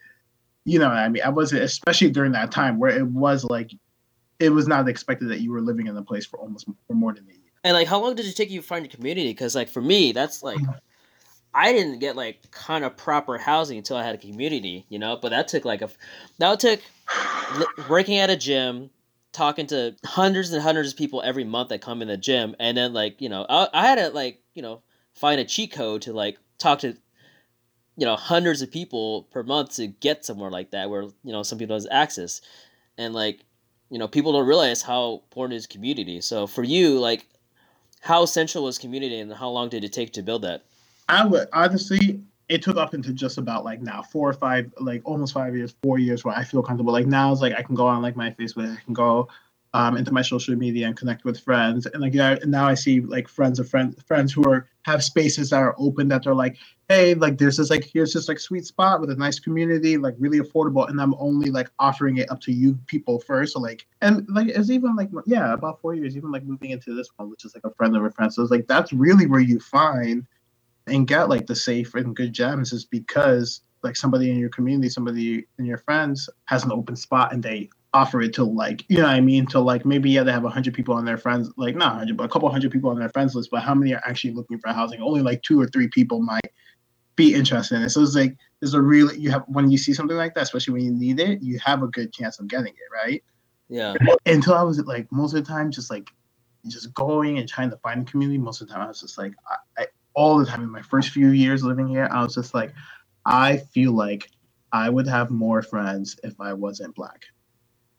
you 0.65 0.79
know, 0.79 0.87
I 0.87 1.09
mean, 1.09 1.23
I 1.23 1.29
wasn't 1.29 1.63
especially 1.63 2.11
during 2.11 2.31
that 2.33 2.51
time 2.51 2.77
where 2.79 2.95
it 2.95 3.07
was 3.07 3.43
like 3.43 3.71
it 4.39 4.49
was 4.49 4.67
not 4.67 4.87
expected 4.87 5.29
that 5.29 5.41
you 5.41 5.51
were 5.51 5.61
living 5.61 5.87
in 5.87 5.95
the 5.95 6.01
place 6.01 6.25
for 6.25 6.37
almost 6.39 6.67
for 6.87 6.93
more 6.93 7.13
than 7.13 7.25
a 7.25 7.31
year. 7.31 7.37
And 7.63 7.75
like, 7.75 7.87
how 7.87 8.01
long 8.01 8.15
did 8.15 8.25
it 8.25 8.35
take 8.35 8.49
you 8.49 8.61
to 8.61 8.65
find 8.65 8.83
your 8.83 8.91
community? 8.91 9.29
Because 9.29 9.55
like 9.55 9.69
for 9.69 9.81
me, 9.81 10.11
that's 10.11 10.41
like, 10.41 10.57
mm-hmm. 10.57 10.71
I 11.53 11.73
didn't 11.73 11.99
get 11.99 12.15
like 12.15 12.49
kind 12.51 12.83
of 12.83 12.97
proper 12.97 13.37
housing 13.37 13.77
until 13.77 13.97
I 13.97 14.03
had 14.03 14.15
a 14.15 14.17
community, 14.17 14.85
you 14.89 14.97
know. 14.97 15.17
But 15.21 15.29
that 15.29 15.47
took 15.47 15.65
like 15.65 15.81
a, 15.81 15.89
that 16.39 16.59
took 16.59 16.79
working 17.89 18.17
at 18.17 18.29
a 18.29 18.37
gym, 18.37 18.89
talking 19.31 19.67
to 19.67 19.95
hundreds 20.05 20.51
and 20.51 20.61
hundreds 20.61 20.91
of 20.91 20.97
people 20.97 21.21
every 21.23 21.43
month 21.43 21.69
that 21.69 21.81
come 21.81 22.01
in 22.01 22.07
the 22.07 22.17
gym, 22.17 22.55
and 22.59 22.77
then 22.77 22.93
like 22.93 23.21
you 23.21 23.29
know, 23.29 23.45
I, 23.49 23.67
I 23.73 23.85
had 23.85 23.95
to 23.95 24.09
like 24.09 24.41
you 24.53 24.61
know 24.61 24.81
find 25.13 25.39
a 25.39 25.45
cheat 25.45 25.73
code 25.73 26.03
to 26.03 26.13
like 26.13 26.37
talk 26.57 26.79
to 26.79 26.95
you 28.01 28.05
know 28.05 28.17
hundreds 28.17 28.61
of 28.61 28.69
people 28.69 29.23
per 29.31 29.43
month 29.43 29.75
to 29.75 29.87
get 29.87 30.25
somewhere 30.25 30.51
like 30.51 30.71
that 30.71 30.89
where 30.89 31.03
you 31.03 31.31
know 31.31 31.43
some 31.43 31.57
people 31.57 31.75
has 31.75 31.87
access 31.91 32.41
and 32.97 33.13
like 33.13 33.45
you 33.89 33.99
know 33.99 34.07
people 34.07 34.33
don't 34.33 34.47
realize 34.47 34.81
how 34.81 35.21
important 35.25 35.55
is 35.55 35.67
community 35.67 36.19
so 36.19 36.47
for 36.47 36.63
you 36.63 36.99
like 36.99 37.27
how 38.01 38.25
central 38.25 38.63
was 38.65 38.77
community 38.77 39.19
and 39.19 39.31
how 39.31 39.49
long 39.49 39.69
did 39.69 39.83
it 39.83 39.93
take 39.93 40.11
to 40.13 40.21
build 40.21 40.41
that? 40.41 40.63
I 41.07 41.25
would 41.25 41.47
honestly, 41.53 42.19
it 42.49 42.61
took 42.61 42.75
up 42.75 42.93
into 42.93 43.13
just 43.13 43.37
about 43.37 43.63
like 43.63 43.81
now 43.81 44.01
four 44.01 44.27
or 44.29 44.33
five, 44.33 44.73
like 44.79 45.01
almost 45.05 45.33
five 45.33 45.55
years, 45.55 45.73
four 45.81 45.99
years 45.99 46.25
where 46.25 46.35
I 46.35 46.43
feel 46.43 46.63
comfortable. 46.63 46.91
Like 46.91 47.05
now 47.05 47.31
it's 47.31 47.41
like 47.41 47.53
I 47.53 47.61
can 47.61 47.75
go 47.75 47.87
on 47.87 48.01
like 48.01 48.15
my 48.15 48.31
Facebook, 48.31 48.75
I 48.75 48.81
can 48.83 48.93
go 48.93 49.29
um, 49.73 49.95
into 49.95 50.11
my 50.11 50.21
social 50.21 50.55
media 50.55 50.87
and 50.87 50.97
connect 50.97 51.23
with 51.23 51.39
friends. 51.39 51.85
And 51.85 52.01
like 52.01 52.13
yeah, 52.13 52.35
now 52.45 52.67
I 52.67 52.73
see 52.73 52.99
like 53.01 53.27
friends 53.27 53.59
of 53.59 53.69
friends 53.69 54.01
friends 54.03 54.33
who 54.33 54.43
are 54.49 54.67
have 54.83 55.03
spaces 55.03 55.51
that 55.51 55.57
are 55.57 55.75
open 55.77 56.07
that 56.09 56.23
they're 56.23 56.35
like, 56.35 56.57
hey, 56.89 57.13
like 57.13 57.37
there's 57.37 57.57
this 57.57 57.69
like 57.69 57.85
here's 57.85 58.13
this 58.13 58.27
like 58.27 58.39
sweet 58.39 58.65
spot 58.65 58.99
with 58.99 59.09
a 59.09 59.15
nice 59.15 59.39
community, 59.39 59.97
like 59.97 60.15
really 60.19 60.39
affordable, 60.39 60.89
and 60.89 60.99
I'm 60.99 61.15
only 61.19 61.51
like 61.51 61.69
offering 61.79 62.17
it 62.17 62.29
up 62.29 62.41
to 62.41 62.51
you 62.51 62.77
people 62.87 63.19
first. 63.19 63.53
So 63.53 63.59
like 63.59 63.87
and 64.01 64.27
like 64.29 64.47
it's 64.47 64.69
even 64.69 64.95
like 64.95 65.09
yeah, 65.25 65.53
about 65.53 65.79
four 65.81 65.95
years, 65.95 66.17
even 66.17 66.31
like 66.31 66.43
moving 66.43 66.71
into 66.71 66.93
this 66.93 67.09
one, 67.15 67.29
which 67.29 67.45
is 67.45 67.55
like 67.55 67.63
a 67.63 67.75
friend 67.75 67.95
of 67.95 68.03
a 68.03 68.11
friend. 68.11 68.33
So 68.33 68.41
it's 68.41 68.51
like 68.51 68.67
that's 68.67 68.91
really 68.91 69.25
where 69.25 69.39
you 69.39 69.59
find 69.59 70.25
and 70.87 71.07
get 71.07 71.29
like 71.29 71.45
the 71.47 71.55
safe 71.55 71.95
and 71.95 72.15
good 72.15 72.33
gems 72.33 72.73
is 72.73 72.85
because 72.85 73.61
like 73.83 73.95
somebody 73.95 74.29
in 74.29 74.37
your 74.37 74.49
community, 74.49 74.89
somebody 74.89 75.45
in 75.57 75.65
your 75.65 75.77
friends 75.77 76.29
has 76.45 76.63
an 76.63 76.71
open 76.71 76.95
spot 76.95 77.33
and 77.33 77.41
they 77.41 77.69
offer 77.93 78.21
it 78.21 78.33
to 78.33 78.43
like 78.43 78.85
you 78.87 78.97
know 78.97 79.03
what 79.03 79.11
I 79.11 79.21
mean? 79.21 79.45
To 79.47 79.59
like 79.59 79.85
maybe 79.85 80.09
yeah 80.09 80.23
they 80.23 80.31
have 80.31 80.45
a 80.45 80.49
hundred 80.49 80.73
people 80.73 80.95
on 80.95 81.05
their 81.05 81.17
friends 81.17 81.51
like 81.57 81.75
not 81.75 81.95
hundred 81.95 82.17
but 82.17 82.23
a 82.23 82.29
couple 82.29 82.49
hundred 82.49 82.71
people 82.71 82.89
on 82.89 82.99
their 82.99 83.09
friends 83.09 83.35
list 83.35 83.49
but 83.51 83.61
how 83.61 83.73
many 83.73 83.93
are 83.93 84.01
actually 84.05 84.33
looking 84.33 84.59
for 84.59 84.69
housing? 84.69 85.01
Only 85.01 85.21
like 85.21 85.41
two 85.43 85.59
or 85.59 85.67
three 85.67 85.87
people 85.87 86.21
might 86.21 86.51
be 87.15 87.33
interested 87.33 87.75
in 87.75 87.83
it. 87.83 87.89
So 87.89 88.01
it's 88.01 88.15
like 88.15 88.35
there's 88.59 88.73
a 88.73 88.81
really 88.81 89.17
you 89.17 89.31
have 89.31 89.43
when 89.47 89.69
you 89.69 89.77
see 89.77 89.93
something 89.93 90.15
like 90.15 90.33
that 90.35 90.43
especially 90.43 90.73
when 90.73 90.83
you 90.83 90.91
need 90.91 91.19
it 91.19 91.41
you 91.41 91.59
have 91.59 91.83
a 91.83 91.87
good 91.87 92.13
chance 92.13 92.39
of 92.39 92.47
getting 92.47 92.73
it 92.73 93.05
right? 93.05 93.23
Yeah. 93.67 93.95
Until 94.25 94.53
I 94.53 94.63
was 94.63 94.79
like 94.79 95.11
most 95.11 95.33
of 95.33 95.43
the 95.43 95.51
time 95.51 95.71
just 95.71 95.89
like 95.89 96.09
just 96.67 96.93
going 96.93 97.39
and 97.39 97.49
trying 97.49 97.71
to 97.71 97.77
find 97.77 98.01
a 98.01 98.09
community 98.09 98.37
most 98.37 98.61
of 98.61 98.67
the 98.67 98.73
time 98.73 98.83
I 98.83 98.87
was 98.87 99.01
just 99.01 99.17
like 99.17 99.33
I, 99.49 99.81
I 99.81 99.87
all 100.13 100.37
the 100.37 100.45
time 100.45 100.61
in 100.61 100.69
my 100.69 100.81
first 100.81 101.09
few 101.09 101.29
years 101.29 101.63
living 101.63 101.87
here 101.87 102.07
I 102.11 102.23
was 102.23 102.35
just 102.35 102.53
like 102.53 102.73
I 103.25 103.57
feel 103.57 103.91
like 103.91 104.29
I 104.71 104.89
would 104.89 105.07
have 105.07 105.29
more 105.29 105.61
friends 105.61 106.17
if 106.23 106.39
I 106.39 106.53
wasn't 106.53 106.95
black 106.95 107.25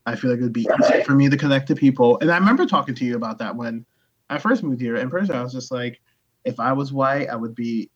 I 0.07 0.17
feel 0.17 0.31
like 0.31 0.41
it 0.41 0.43
would 0.43 0.53
be 0.53 0.67
easier 0.83 1.05
for 1.05 1.13
me 1.13 1.29
to 1.29 1.37
connect 1.37 1.69
to 1.69 1.75
people. 1.75 2.19
And 2.21 2.31
I 2.31 2.39
remember 2.39 2.67
talking 2.67 2.95
to 2.95 3.05
you 3.05 3.17
about 3.17 3.39
that 3.39 3.55
when 3.55 3.87
I 4.29 4.39
first 4.39 4.63
moved 4.63 4.81
here. 4.81 4.97
In 4.97 5.11
person, 5.11 5.37
I 5.37 5.43
was 5.43 5.53
just 5.53 5.71
like, 5.71 6.01
if 6.45 6.59
I 6.59 6.73
was 6.73 6.93
white, 6.93 7.29
I 7.29 7.37
would 7.37 7.55
be 7.55 7.91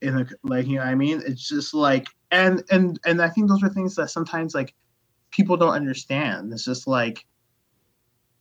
in 0.00 0.18
a 0.18 0.26
like 0.44 0.66
you 0.66 0.76
know 0.76 0.84
what 0.84 0.90
I 0.90 0.94
mean. 0.94 1.22
It's 1.26 1.48
just 1.48 1.74
like 1.74 2.06
and 2.30 2.62
and 2.70 2.98
and 3.04 3.22
I 3.22 3.28
think 3.28 3.48
those 3.48 3.62
are 3.62 3.68
things 3.68 3.94
that 3.96 4.10
sometimes 4.10 4.54
like 4.54 4.74
people 5.30 5.56
don't 5.56 5.74
understand. 5.74 6.52
It's 6.52 6.64
just 6.64 6.86
like 6.86 7.24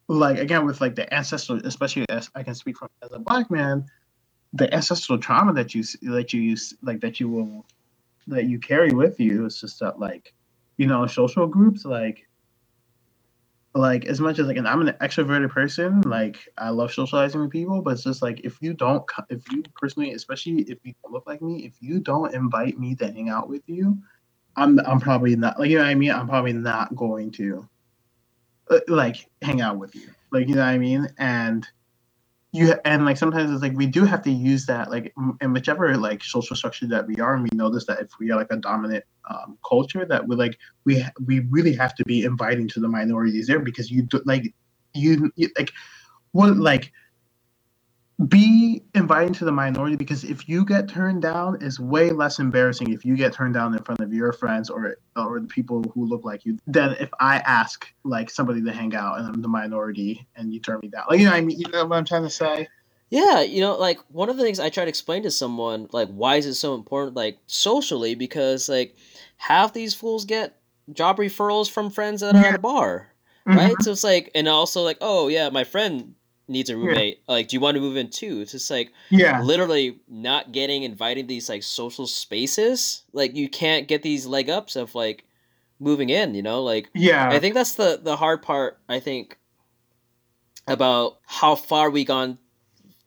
like 0.08 0.38
again 0.38 0.66
with 0.66 0.82
like 0.82 0.96
the 0.96 1.12
ancestral, 1.14 1.66
especially 1.66 2.06
as 2.10 2.30
I 2.36 2.44
can 2.44 2.56
speak 2.56 2.78
from 2.78 2.90
as 3.02 3.12
a 3.12 3.20
black 3.20 3.50
man, 3.50 3.86
the 4.54 4.74
ancestral 4.74 5.18
trauma 5.18 5.54
that 5.54 5.74
you 5.74 5.84
that 6.12 6.34
you 6.34 6.42
use 6.42 6.74
like 6.82 7.02
that 7.02 7.20
you 7.20 7.30
will 7.30 7.66
that 8.28 8.46
you 8.46 8.60
carry 8.60 8.92
with 8.92 9.20
you. 9.20 9.46
It's 9.46 9.62
just 9.62 9.80
that 9.80 10.00
like 10.00 10.34
you 10.78 10.88
know 10.88 11.06
social 11.08 11.48
groups 11.48 11.86
like 11.86 12.27
like 13.78 14.06
as 14.06 14.20
much 14.20 14.40
as 14.40 14.48
like 14.48 14.58
and 14.58 14.68
I'm 14.68 14.82
an 14.86 14.96
extroverted 15.02 15.52
person, 15.52 16.02
like 16.02 16.38
I 16.58 16.70
love 16.70 16.94
socializing 16.94 17.42
with 17.42 17.52
people, 17.52 17.82
but 17.82 17.92
it's 17.92 18.04
just 18.04 18.22
like 18.22 18.42
if 18.44 18.58
you 18.62 18.74
don't 18.74 19.04
if 19.30 19.50
you 19.52 19.64
personally, 19.76 20.14
especially 20.14 20.62
if 20.64 20.80
you 20.84 20.94
don't 21.04 21.14
look 21.14 21.28
like 21.28 21.42
me, 21.42 21.66
if 21.66 21.74
you 21.82 22.00
don't 22.00 22.34
invite 22.34 22.80
me 22.80 22.96
to 22.96 23.12
hang 23.12 23.30
out 23.30 23.50
with 23.50 23.64
you, 23.68 23.98
I'm 24.56 24.80
I'm 24.80 25.00
probably 25.00 25.36
not 25.36 25.60
like 25.60 25.70
you 25.70 25.78
know 25.78 25.84
what 25.84 25.90
I 25.90 25.96
mean. 25.96 26.12
I'm 26.12 26.28
probably 26.28 26.54
not 26.54 26.96
going 26.96 27.32
to 27.32 27.68
uh, 28.70 28.80
like 28.88 29.30
hang 29.42 29.62
out 29.62 29.78
with 29.78 29.96
you, 29.96 30.10
like 30.32 30.48
you 30.48 30.56
know 30.56 30.62
what 30.62 30.70
I 30.70 30.78
mean. 30.78 31.08
And 31.18 31.68
you 32.54 32.74
and 32.86 33.04
like 33.04 33.18
sometimes 33.18 33.52
it's 33.52 33.62
like 33.62 33.76
we 33.76 33.86
do 33.86 34.06
have 34.06 34.22
to 34.22 34.32
use 34.32 34.66
that 34.66 34.90
like 34.90 35.14
in 35.42 35.52
whichever 35.52 35.96
like 35.98 36.24
social 36.24 36.56
structure 36.56 36.88
that 36.88 37.06
we 37.06 37.16
are 37.18 37.34
and 37.34 37.44
we 37.44 37.50
notice 37.54 37.86
that 37.86 38.00
if 38.00 38.10
we 38.20 38.32
are 38.32 38.38
like 38.38 38.52
a 38.52 38.58
dominant 38.58 39.04
um, 39.30 39.58
culture 39.68 40.06
that 40.06 40.26
we 40.28 40.36
like 40.36 40.58
we 40.86 41.04
we 41.26 41.40
really 41.50 41.74
have 41.74 41.94
to 41.96 42.06
be 42.06 42.24
inviting 42.24 42.68
to 42.70 42.80
the 42.80 42.88
minorities 42.88 43.48
there 43.48 43.60
because 43.60 43.92
you 43.92 44.04
do, 44.04 44.22
like 44.26 44.54
you, 44.94 45.32
you 45.36 45.50
like 45.58 45.72
what 46.32 46.56
like 46.58 46.92
be 48.26 48.82
inviting 48.96 49.32
to 49.32 49.46
the 49.46 49.52
minority 49.52 49.96
because 49.96 50.24
if 50.24 50.50
you 50.50 50.66
get 50.66 50.90
turned 50.90 51.22
down, 51.22 51.58
it's 51.62 51.80
way 51.80 52.10
less 52.10 52.40
embarrassing 52.40 52.92
if 52.92 53.06
you 53.06 53.16
get 53.16 53.32
turned 53.32 53.54
down 53.54 53.76
in 53.76 53.84
front 53.84 54.02
of 54.02 54.12
your 54.12 54.34
friends 54.34 54.72
or 54.72 54.98
or 55.16 55.40
the 55.40 55.48
people 55.48 55.84
who 55.94 56.06
look 56.06 56.26
like 56.26 56.44
you 56.44 56.58
than 56.66 56.96
if 57.00 57.10
I 57.20 57.38
ask 57.40 57.88
like 58.04 58.32
somebody 58.32 58.64
to 58.64 58.72
hang 58.72 58.96
out 58.96 59.20
and 59.20 59.28
I'm 59.28 59.42
the 59.42 59.48
minority 59.48 60.28
and 60.36 60.52
you 60.52 60.60
turn 60.60 60.80
me 60.82 60.88
down. 60.88 61.06
Like 61.08 61.20
you 61.20 61.26
know, 61.26 61.34
I 61.34 61.42
mean, 61.42 61.60
you 61.60 61.70
know 61.72 61.86
what 61.86 61.98
I'm 61.98 62.06
trying 62.06 62.24
to 62.24 62.30
say. 62.30 62.68
Yeah, 63.12 63.42
you 63.42 63.62
know, 63.62 63.78
like 63.78 64.00
one 64.10 64.30
of 64.30 64.38
the 64.38 64.44
things 64.44 64.60
I 64.60 64.70
try 64.70 64.84
to 64.84 64.90
explain 64.90 65.24
to 65.24 65.32
someone, 65.32 65.88
like 65.92 66.10
why 66.10 66.38
is 66.38 66.48
it 66.48 66.56
so 66.56 66.74
important, 66.74 67.16
like 67.16 67.38
socially, 67.46 68.16
because 68.16 68.68
like 68.68 68.96
half 69.38 69.74
these 69.74 69.94
fools 69.94 70.26
get 70.26 70.58
job 70.92 71.18
referrals 71.18 71.70
from 71.70 71.92
friends 71.92 72.22
that 72.22 72.36
are 72.36 72.42
yeah. 72.42 72.48
at 72.48 72.56
a 72.56 72.60
bar 72.60 73.12
mm-hmm. 73.48 73.58
right? 73.58 73.76
So 73.82 73.92
it's 73.92 74.04
like, 74.04 74.32
and 74.36 74.48
also 74.48 74.82
like, 74.82 74.98
oh 75.02 75.28
yeah, 75.28 75.50
my 75.50 75.64
friend 75.64 76.16
needs 76.48 76.70
a 76.70 76.78
roommate. 76.78 77.22
Yeah. 77.28 77.34
Like, 77.34 77.48
do 77.48 77.56
you 77.56 77.60
want 77.60 77.76
to 77.76 77.82
move 77.82 77.98
in 77.98 78.10
too? 78.10 78.42
It's 78.42 78.52
just 78.52 78.72
like, 78.72 78.92
yeah, 79.10 79.42
literally 79.42 80.00
not 80.08 80.52
getting 80.52 80.84
invited 80.84 81.24
to 81.24 81.28
these 81.28 81.50
like 81.50 81.64
social 81.64 82.08
spaces. 82.08 83.04
Like, 83.14 83.36
you 83.36 83.50
can't 83.50 83.88
get 83.88 84.04
these 84.04 84.26
leg 84.26 84.50
ups 84.50 84.76
of 84.76 84.96
like 84.96 85.26
moving 85.80 86.10
in. 86.10 86.36
You 86.36 86.42
know, 86.42 86.64
like, 86.64 86.90
yeah, 86.94 87.30
I 87.30 87.40
think 87.40 87.54
that's 87.54 87.76
the 87.76 88.00
the 88.02 88.16
hard 88.16 88.42
part. 88.42 88.80
I 88.88 89.00
think 89.00 89.38
about 90.68 91.20
how 91.26 91.56
far 91.56 91.90
we 91.90 92.04
gone 92.04 92.38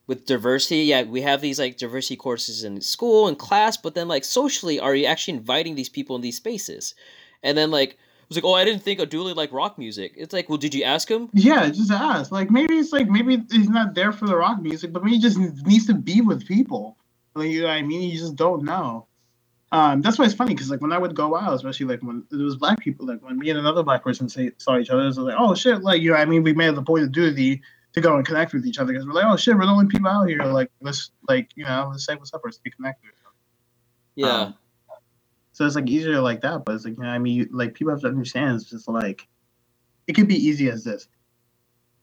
with 0.07 0.27
diversity. 0.27 0.85
Yeah, 0.85 1.05
we 1.05 1.23
have 1.23 1.41
these 1.41 1.59
like 1.59 1.77
diversity 1.77 2.17
courses 2.17 2.65
in 2.65 2.81
school 2.81 3.29
and 3.29 3.39
class, 3.39 3.77
but 3.77 3.95
then 3.95 4.09
like 4.09 4.25
socially, 4.25 4.81
are 4.81 4.95
you 4.95 5.07
actually 5.07 5.39
inviting 5.39 5.75
these 5.75 5.89
people 5.89 6.17
in 6.17 6.23
these 6.23 6.37
spaces? 6.37 6.95
And 7.43 7.57
then 7.57 7.71
like 7.71 7.97
was 8.31 8.37
like, 8.37 8.45
oh, 8.45 8.55
I 8.55 8.65
didn't 8.65 8.83
think 8.83 9.01
Aduli 9.01 9.35
like 9.35 9.53
rock 9.53 9.77
music. 9.77 10.15
It's 10.17 10.33
like, 10.33 10.49
well, 10.49 10.57
did 10.57 10.73
you 10.73 10.85
ask 10.85 11.11
him? 11.11 11.29
Yeah, 11.33 11.69
just 11.69 11.91
ask. 11.91 12.31
Like 12.31 12.51
maybe 12.51 12.79
it's 12.79 12.93
like 12.93 13.09
maybe 13.09 13.43
he's 13.51 13.69
not 13.69 13.95
there 13.95 14.13
for 14.13 14.27
the 14.27 14.37
rock 14.37 14.63
music, 14.63 14.93
but 14.93 15.03
maybe 15.03 15.17
he 15.17 15.23
just 15.23 15.37
needs 15.37 15.87
to 15.87 15.95
be 15.95 16.21
with 16.21 16.47
people. 16.47 16.97
Like 17.35 17.49
you 17.49 17.63
know 17.63 17.69
what 17.69 17.75
I 17.75 17.83
mean? 17.83 18.09
You 18.09 18.19
just 18.19 18.37
don't 18.37 18.63
know. 18.63 19.07
Um, 19.73 20.01
that's 20.01 20.19
why 20.19 20.25
it's 20.25 20.35
funny 20.35 20.55
because 20.55 20.71
like 20.71 20.81
when 20.81 20.93
I 20.93 20.99
would 20.99 21.15
go 21.15 21.37
out, 21.37 21.55
especially 21.55 21.87
like 21.87 22.03
when 22.03 22.25
it 22.31 22.37
was 22.37 22.57
black 22.57 22.79
people, 22.81 23.07
like 23.07 23.23
when 23.23 23.39
me 23.39 23.51
and 23.51 23.59
another 23.59 23.83
black 23.83 24.03
person 24.03 24.29
say, 24.29 24.53
saw 24.59 24.79
each 24.79 24.91
other, 24.91 25.03
it 25.03 25.07
was 25.07 25.19
like, 25.19 25.37
oh 25.39 25.55
shit, 25.55 25.83
like 25.83 26.01
you 26.01 26.11
know, 26.11 26.17
I 26.17 26.25
mean, 26.25 26.43
we 26.43 26.53
made 26.53 26.75
the 26.75 26.83
point 26.83 27.05
of 27.05 27.13
duty 27.13 27.63
to 27.93 28.01
go 28.01 28.17
and 28.17 28.25
connect 28.25 28.53
with 28.53 28.65
each 28.65 28.79
other 28.79 28.93
because 28.93 29.07
we're 29.07 29.13
like, 29.13 29.27
oh 29.27 29.37
shit, 29.37 29.57
we're 29.57 29.67
the 29.67 29.73
only 29.73 29.87
people 29.87 30.09
out 30.09 30.29
here. 30.29 30.43
Like 30.45 30.71
let's 30.81 31.11
like 31.29 31.51
you 31.57 31.65
know, 31.65 31.89
let's 31.91 32.05
say 32.05 32.15
what's 32.15 32.33
up 32.33 32.43
or 32.45 32.53
stay 32.53 32.71
connected. 32.71 33.11
Yeah. 34.15 34.29
Um, 34.29 34.55
so 35.61 35.67
it's 35.67 35.75
like 35.77 35.91
easier 35.91 36.23
like 36.23 36.41
that, 36.41 36.65
but 36.65 36.75
it's 36.75 36.87
like 36.87 36.97
you 36.97 37.03
know, 37.03 37.11
I 37.11 37.19
mean, 37.19 37.35
you, 37.35 37.47
like 37.53 37.75
people 37.75 37.93
have 37.93 38.01
to 38.01 38.07
understand. 38.07 38.59
It's 38.59 38.71
just 38.71 38.89
like 38.89 39.29
it 40.07 40.15
could 40.15 40.27
be 40.27 40.35
easy 40.35 40.71
as 40.71 40.85
this. 40.85 41.07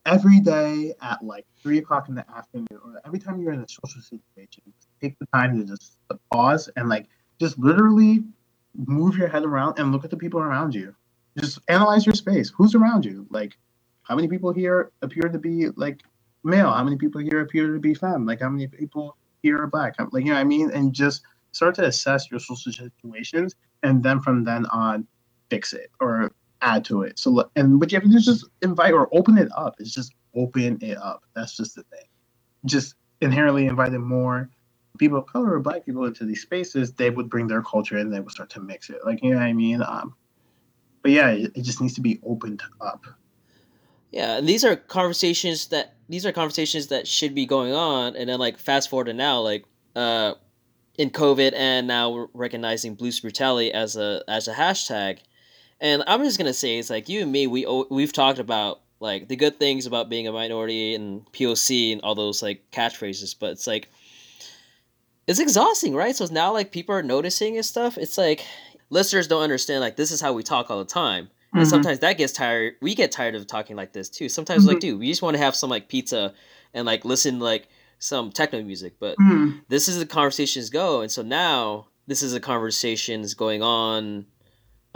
Every 0.06 0.40
day 0.40 0.94
at 1.02 1.24
like 1.24 1.48
three 1.64 1.80
o'clock 1.80 2.08
in 2.08 2.14
the 2.14 2.24
afternoon, 2.30 2.68
or 2.72 3.02
every 3.04 3.18
time 3.18 3.42
you're 3.42 3.54
in 3.54 3.62
a 3.62 3.68
social 3.68 4.00
situation, 4.00 4.62
take 5.02 5.18
the 5.18 5.26
time 5.34 5.58
to 5.58 5.66
just 5.66 5.98
pause 6.32 6.70
and 6.76 6.88
like 6.88 7.08
just 7.40 7.58
literally 7.58 8.26
move 8.76 9.18
your 9.18 9.28
head 9.28 9.44
around 9.44 9.80
and 9.80 9.92
look 9.92 10.06
at 10.06 10.12
the 10.12 10.18
people 10.18 10.40
around 10.40 10.76
you. 10.76 10.94
Just 11.40 11.58
analyze 11.68 12.06
your 12.06 12.14
space. 12.14 12.52
Who's 12.56 12.76
around 12.76 13.06
you? 13.06 13.26
Like, 13.32 13.58
how 14.04 14.16
many 14.16 14.28
people 14.28 14.54
here 14.54 14.92
appear 15.02 15.30
to 15.30 15.40
be 15.40 15.70
like 15.70 16.04
male? 16.44 16.70
How 16.70 16.84
many 16.84 16.96
people 16.96 17.22
here 17.22 17.42
appear 17.42 17.74
to 17.74 17.80
be 17.80 17.96
femme? 17.96 18.24
Like, 18.24 18.42
how 18.42 18.50
many 18.50 18.68
people 18.68 19.18
here 19.42 19.60
are 19.60 19.66
black? 19.66 19.96
Like, 20.12 20.26
you 20.26 20.30
know 20.30 20.36
what 20.36 20.42
I 20.42 20.44
mean? 20.44 20.70
And 20.70 20.94
just 20.94 21.24
start 21.58 21.76
to 21.76 21.86
assess 21.86 22.32
your 22.32 22.40
social 22.40 22.72
situations 22.72 23.56
and 23.84 24.04
then 24.04 24.22
from 24.22 24.44
then 24.44 24.66
on 24.68 25.08
fix 25.50 25.74
it 25.74 25.92
or 26.00 26.32
add 26.62 26.86
to 26.86 27.04
it. 27.04 27.20
So 27.20 27.50
and 27.56 27.80
what 27.80 27.92
you 27.92 27.98
have 27.98 28.04
to 28.04 28.10
do 28.10 28.18
is 28.18 28.26
just 28.26 28.46
invite 28.62 28.94
or 28.94 29.10
open 29.12 29.38
it 29.38 29.50
up. 29.56 29.76
It's 29.80 29.94
just 29.94 30.14
open 30.36 30.78
it 30.82 30.98
up. 30.98 31.24
That's 31.36 31.56
just 31.56 31.76
the 31.76 31.84
thing. 31.84 32.06
Just 32.66 32.96
inherently 33.22 33.66
inviting 33.66 34.02
more 34.02 34.50
people 34.98 35.20
of 35.20 35.28
color 35.28 35.54
or 35.54 35.60
black 35.60 35.86
people 35.86 36.06
into 36.06 36.26
these 36.26 36.42
spaces 36.42 36.92
they 36.94 37.12
would 37.12 37.30
bring 37.30 37.48
their 37.48 37.62
culture 37.62 37.98
and 37.98 38.12
they 38.12 38.20
would 38.20 38.32
start 38.32 38.50
to 38.52 38.60
mix 38.60 38.90
it. 38.90 39.00
Like 39.06 39.24
you 39.24 39.32
know 39.32 39.38
what 39.38 39.46
i 39.46 39.54
mean? 39.54 39.82
Um 39.84 40.16
but 41.02 41.12
yeah 41.12 41.30
it, 41.30 41.52
it 41.56 41.62
just 41.62 41.82
needs 41.82 41.94
to 41.96 42.02
be 42.02 42.20
opened 42.24 42.64
up. 42.82 43.06
Yeah 44.12 44.38
and 44.38 44.50
these 44.50 44.66
are 44.66 44.76
conversations 44.76 45.68
that 45.68 45.96
these 46.10 46.26
are 46.26 46.32
conversations 46.32 46.88
that 46.88 47.08
should 47.08 47.36
be 47.36 47.46
going 47.46 47.74
on. 47.74 48.16
And 48.16 48.30
then 48.30 48.40
like 48.40 48.58
fast 48.58 48.90
forward 48.90 49.06
to 49.06 49.14
now 49.14 49.40
like 49.42 49.66
uh 49.96 50.34
in 50.98 51.12
COVID, 51.12 51.54
and 51.56 51.88
now 51.88 52.10
we're 52.10 52.28
recognizing 52.34 52.96
police 52.96 53.20
brutality 53.20 53.72
as 53.72 53.96
a 53.96 54.24
as 54.28 54.48
a 54.48 54.54
hashtag. 54.54 55.20
And 55.80 56.04
I'm 56.08 56.24
just 56.24 56.38
gonna 56.38 56.54
say, 56.54 56.80
it's 56.80 56.90
like 56.90 57.08
you 57.08 57.22
and 57.22 57.32
me, 57.32 57.48
we 57.48 57.66
we've 57.90 58.14
talked 58.14 58.40
about 58.40 58.82
like 59.00 59.28
the 59.28 59.36
good 59.36 59.60
things 59.60 59.86
about 59.86 60.10
being 60.10 60.28
a 60.28 60.32
minority 60.32 60.96
and 60.96 61.26
POC 61.32 61.94
and 61.94 62.02
all 62.02 62.16
those 62.16 62.42
like 62.42 62.64
catchphrases, 62.72 63.36
but 63.40 63.52
it's 63.52 63.68
like 63.68 63.90
it's 65.28 65.40
exhausting, 65.40 65.94
right? 65.94 66.16
So 66.16 66.26
now 66.32 66.54
like 66.54 66.72
people 66.72 66.96
are 66.96 67.04
noticing 67.04 67.58
and 67.58 67.66
stuff. 67.66 67.98
It's 67.98 68.18
like 68.18 68.44
listeners 68.90 69.28
don't 69.28 69.44
understand 69.44 69.82
like 69.82 69.98
this 69.98 70.12
is 70.12 70.22
how 70.22 70.34
we 70.34 70.42
talk 70.42 70.72
all 70.72 70.80
the 70.80 70.86
time. 70.86 71.26
Mm-hmm. 71.26 71.60
And 71.60 71.68
sometimes 71.68 72.00
that 72.00 72.18
gets 72.18 72.34
tired. 72.34 72.76
We 72.82 72.96
get 72.96 73.12
tired 73.12 73.36
of 73.36 73.46
talking 73.46 73.76
like 73.76 73.94
this 73.94 74.10
too. 74.10 74.30
Sometimes 74.30 74.64
mm-hmm. 74.64 74.70
like, 74.70 74.80
dude, 74.80 75.00
we 75.00 75.08
just 75.08 75.22
want 75.22 75.36
to 75.36 75.44
have 75.44 75.56
some 75.56 75.70
like 75.70 75.90
pizza 75.90 76.34
and 76.74 76.86
like 76.86 77.06
listen 77.06 77.40
like 77.40 77.68
some 78.00 78.32
techno 78.32 78.62
music, 78.64 78.96
but 79.00 79.18
mm. 79.18 79.60
this 79.70 79.88
is 79.88 79.98
the 79.98 80.06
conversations 80.06 80.70
go, 80.70 81.02
and 81.02 81.12
so 81.12 81.22
now 81.22 81.88
this 82.08 82.22
is 82.22 82.34
a 82.34 82.40
conversations 82.40 83.34
going 83.34 83.62
on 83.62 84.26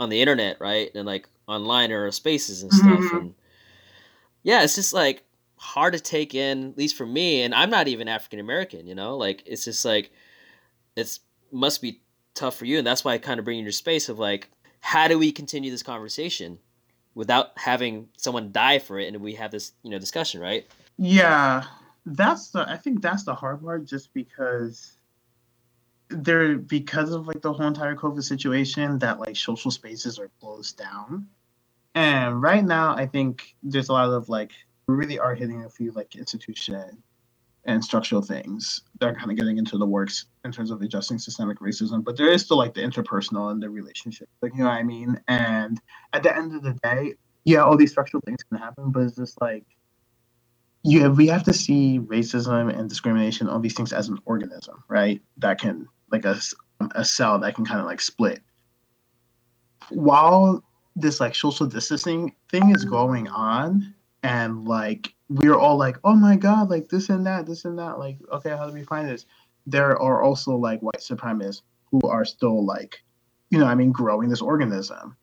on 0.00 0.08
the 0.08 0.20
internet, 0.20 0.60
right, 0.60 0.90
and 0.94 1.06
like 1.06 1.28
online 1.46 1.92
or 1.92 2.10
spaces 2.10 2.62
and 2.62 2.72
stuff, 2.72 2.98
mm-hmm. 2.98 3.16
and 3.16 3.34
yeah, 4.42 4.62
it's 4.62 4.74
just 4.74 4.92
like 4.92 5.24
hard 5.56 5.92
to 5.94 6.00
take 6.00 6.34
in, 6.34 6.70
at 6.70 6.78
least 6.78 6.96
for 6.96 7.06
me, 7.06 7.42
and 7.42 7.54
I'm 7.54 7.70
not 7.70 7.88
even 7.88 8.08
African 8.08 8.40
American, 8.40 8.86
you 8.86 8.94
know, 8.94 9.16
like 9.16 9.42
it's 9.46 9.64
just 9.64 9.84
like 9.84 10.10
it's 10.96 11.20
must 11.50 11.82
be 11.82 12.00
tough 12.34 12.56
for 12.56 12.64
you, 12.64 12.78
and 12.78 12.86
that's 12.86 13.04
why 13.04 13.12
I 13.12 13.18
kind 13.18 13.38
of 13.38 13.44
bring 13.44 13.58
in 13.58 13.64
your 13.64 13.72
space 13.72 14.08
of 14.08 14.18
like, 14.18 14.48
how 14.80 15.08
do 15.08 15.18
we 15.18 15.32
continue 15.32 15.70
this 15.70 15.82
conversation 15.82 16.58
without 17.14 17.58
having 17.58 18.08
someone 18.16 18.52
die 18.52 18.78
for 18.78 18.98
it, 18.98 19.08
and 19.08 19.22
we 19.22 19.34
have 19.34 19.50
this 19.50 19.72
you 19.82 19.90
know 19.90 19.98
discussion, 19.98 20.40
right? 20.40 20.66
Yeah, 20.98 21.64
that's 22.06 22.50
the 22.50 22.68
I 22.68 22.76
think 22.76 23.00
that's 23.00 23.24
the 23.24 23.34
hard 23.34 23.62
part 23.62 23.84
just 23.84 24.12
because 24.12 24.96
there 26.08 26.58
because 26.58 27.12
of 27.12 27.26
like 27.26 27.40
the 27.40 27.52
whole 27.52 27.66
entire 27.66 27.94
COVID 27.94 28.22
situation 28.22 28.98
that 28.98 29.20
like 29.20 29.36
social 29.36 29.70
spaces 29.70 30.18
are 30.18 30.30
closed 30.40 30.78
down. 30.78 31.26
And 31.94 32.40
right 32.40 32.64
now 32.64 32.94
I 32.96 33.06
think 33.06 33.54
there's 33.62 33.88
a 33.88 33.92
lot 33.92 34.10
of 34.10 34.28
like 34.28 34.52
we 34.86 34.94
really 34.94 35.18
are 35.18 35.34
hitting 35.34 35.64
a 35.64 35.70
few 35.70 35.92
like 35.92 36.16
institution 36.16 37.02
and 37.64 37.84
structural 37.84 38.22
things 38.22 38.82
that 38.98 39.06
are 39.06 39.14
kind 39.14 39.30
of 39.30 39.36
getting 39.36 39.56
into 39.56 39.78
the 39.78 39.86
works 39.86 40.26
in 40.44 40.50
terms 40.50 40.72
of 40.72 40.82
adjusting 40.82 41.18
systemic 41.18 41.60
racism. 41.60 42.02
But 42.02 42.16
there 42.16 42.28
is 42.28 42.44
still 42.44 42.56
like 42.56 42.74
the 42.74 42.80
interpersonal 42.80 43.52
and 43.52 43.62
the 43.62 43.70
relationship. 43.70 44.28
Like 44.40 44.52
you 44.54 44.64
know 44.64 44.70
what 44.70 44.78
I 44.78 44.82
mean? 44.82 45.20
And 45.28 45.80
at 46.12 46.24
the 46.24 46.36
end 46.36 46.54
of 46.56 46.62
the 46.62 46.72
day, 46.82 47.14
yeah, 47.44 47.62
all 47.62 47.76
these 47.76 47.92
structural 47.92 48.20
things 48.24 48.42
can 48.42 48.58
happen, 48.58 48.90
but 48.90 49.04
it's 49.04 49.16
just 49.16 49.40
like 49.40 49.64
have, 50.90 51.16
we 51.16 51.28
have 51.28 51.44
to 51.44 51.52
see 51.52 52.00
racism 52.00 52.76
and 52.76 52.88
discrimination, 52.88 53.48
all 53.48 53.60
these 53.60 53.74
things 53.74 53.92
as 53.92 54.08
an 54.08 54.18
organism, 54.24 54.82
right? 54.88 55.22
That 55.38 55.60
can 55.60 55.88
like 56.10 56.24
a, 56.24 56.38
a 56.94 57.04
cell 57.04 57.38
that 57.38 57.54
can 57.54 57.64
kind 57.64 57.80
of 57.80 57.86
like 57.86 58.00
split. 58.00 58.40
While 59.90 60.64
this 60.96 61.20
like 61.20 61.34
social 61.34 61.66
distancing 61.66 62.34
thing 62.50 62.70
is 62.74 62.84
going 62.84 63.28
on, 63.28 63.94
and 64.22 64.64
like 64.66 65.14
we're 65.28 65.56
all 65.56 65.76
like, 65.76 65.96
oh 66.04 66.14
my 66.14 66.36
god, 66.36 66.70
like 66.70 66.88
this 66.88 67.08
and 67.08 67.26
that, 67.26 67.46
this 67.46 67.64
and 67.64 67.78
that, 67.78 67.98
like 67.98 68.18
okay, 68.32 68.50
how 68.50 68.66
do 68.66 68.74
we 68.74 68.84
find 68.84 69.08
this? 69.08 69.26
There 69.66 70.00
are 70.00 70.22
also 70.22 70.56
like 70.56 70.80
white 70.80 71.00
supremacists 71.00 71.62
who 71.90 72.00
are 72.08 72.24
still 72.24 72.64
like, 72.64 73.02
you 73.50 73.58
know, 73.58 73.66
I 73.66 73.74
mean, 73.74 73.92
growing 73.92 74.28
this 74.28 74.42
organism 74.42 75.16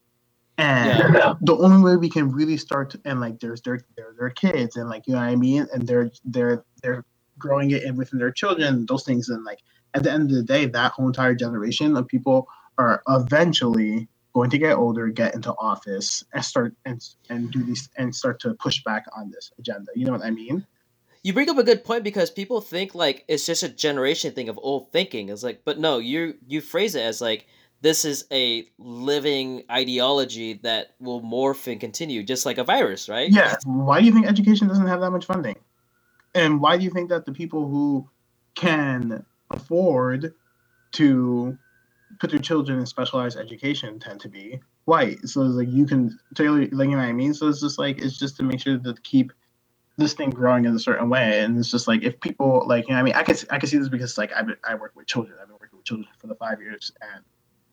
and 0.59 1.13
yeah. 1.13 1.33
the 1.39 1.55
only 1.55 1.81
way 1.81 1.95
we 1.95 2.09
can 2.09 2.31
really 2.31 2.57
start 2.57 2.89
to, 2.91 3.01
and 3.05 3.21
like 3.21 3.39
there's 3.39 3.61
their 3.61 3.79
their 3.95 4.13
their 4.19 4.29
kids 4.29 4.75
and 4.75 4.89
like 4.89 5.07
you 5.07 5.13
know 5.13 5.19
what 5.19 5.29
I 5.29 5.35
mean? 5.37 5.67
And 5.73 5.87
they're 5.87 6.11
they're 6.25 6.65
they're 6.83 7.05
growing 7.37 7.71
it 7.71 7.83
in 7.83 7.95
within 7.95 8.19
their 8.19 8.31
children 8.31 8.85
those 8.85 9.05
things. 9.05 9.29
And 9.29 9.45
like 9.45 9.59
at 9.93 10.03
the 10.03 10.11
end 10.11 10.29
of 10.29 10.35
the 10.35 10.43
day 10.43 10.65
that 10.65 10.91
whole 10.91 11.07
entire 11.07 11.33
generation 11.33 11.95
of 11.95 12.07
people 12.07 12.47
are 12.77 13.01
eventually 13.07 14.09
going 14.33 14.49
to 14.49 14.57
get 14.57 14.75
older 14.75 15.07
get 15.07 15.33
into 15.33 15.51
office 15.53 16.25
and 16.33 16.43
start 16.43 16.75
and 16.85 17.01
and 17.29 17.51
do 17.51 17.63
these 17.63 17.89
and 17.97 18.13
start 18.13 18.41
to 18.41 18.53
push 18.55 18.83
back 18.83 19.05
on 19.15 19.31
this 19.31 19.53
agenda. 19.59 19.91
You 19.95 20.05
know 20.05 20.11
what 20.11 20.25
I 20.25 20.31
mean? 20.31 20.67
You 21.23 21.31
bring 21.31 21.49
up 21.49 21.57
a 21.57 21.63
good 21.63 21.85
point 21.85 22.03
because 22.03 22.29
people 22.29 22.59
think 22.59 22.93
like 22.93 23.23
it's 23.29 23.45
just 23.45 23.63
a 23.63 23.69
generation 23.69 24.33
thing 24.33 24.49
of 24.49 24.59
old 24.61 24.91
thinking. 24.91 25.29
It's 25.29 25.43
like 25.43 25.61
but 25.63 25.79
no 25.79 25.99
you 25.99 26.35
you 26.49 26.59
phrase 26.59 26.95
it 26.95 27.03
as 27.03 27.21
like 27.21 27.47
this 27.81 28.03
is 28.05 28.25
a 28.31 28.67
living 28.77 29.63
ideology 29.71 30.53
that 30.63 30.95
will 30.99 31.21
morph 31.21 31.71
and 31.71 31.79
continue 31.79 32.23
just 32.23 32.45
like 32.45 32.57
a 32.57 32.63
virus 32.63 33.09
right? 33.09 33.29
Yeah 33.31 33.55
why 33.65 33.99
do 33.99 34.05
you 34.05 34.13
think 34.13 34.27
education 34.27 34.67
doesn't 34.67 34.87
have 34.87 35.01
that 35.01 35.11
much 35.11 35.25
funding? 35.25 35.55
And 36.35 36.61
why 36.61 36.77
do 36.77 36.83
you 36.83 36.89
think 36.89 37.09
that 37.09 37.25
the 37.25 37.31
people 37.31 37.67
who 37.67 38.07
can 38.55 39.25
afford 39.49 40.33
to 40.93 41.57
put 42.19 42.29
their 42.29 42.39
children 42.39 42.79
in 42.79 42.85
specialized 42.85 43.37
education 43.37 43.99
tend 43.99 44.19
to 44.21 44.29
be 44.29 44.59
white? 44.85 45.27
So 45.27 45.43
it's 45.43 45.55
like 45.55 45.69
you 45.69 45.85
can 45.85 46.17
tailor 46.35 46.61
like 46.61 46.71
you 46.71 46.95
know 46.95 46.97
what 46.97 47.05
i 47.05 47.13
mean? 47.13 47.33
So 47.33 47.47
it's 47.47 47.61
just 47.61 47.79
like 47.79 47.99
it's 47.99 48.17
just 48.17 48.37
to 48.37 48.43
make 48.43 48.59
sure 48.59 48.77
that 48.77 49.03
keep 49.03 49.31
this 49.97 50.13
thing 50.13 50.29
growing 50.29 50.65
in 50.65 50.75
a 50.75 50.79
certain 50.79 51.09
way. 51.09 51.41
And 51.41 51.57
it's 51.57 51.71
just 51.71 51.87
like 51.87 52.03
if 52.03 52.19
people 52.19 52.63
like 52.67 52.87
you 52.87 52.93
know 52.93 52.99
i 52.99 53.03
mean? 53.03 53.15
I 53.15 53.23
can 53.23 53.35
i 53.49 53.57
can 53.57 53.67
see 53.69 53.77
this 53.77 53.89
because 53.89 54.17
like 54.17 54.31
i 54.33 54.43
i 54.67 54.75
work 54.75 54.95
with 54.95 55.07
children. 55.07 55.37
I've 55.41 55.47
been 55.47 55.57
working 55.59 55.77
with 55.77 55.85
children 55.85 56.07
for 56.19 56.27
the 56.27 56.35
five 56.35 56.61
years 56.61 56.91
and 57.01 57.23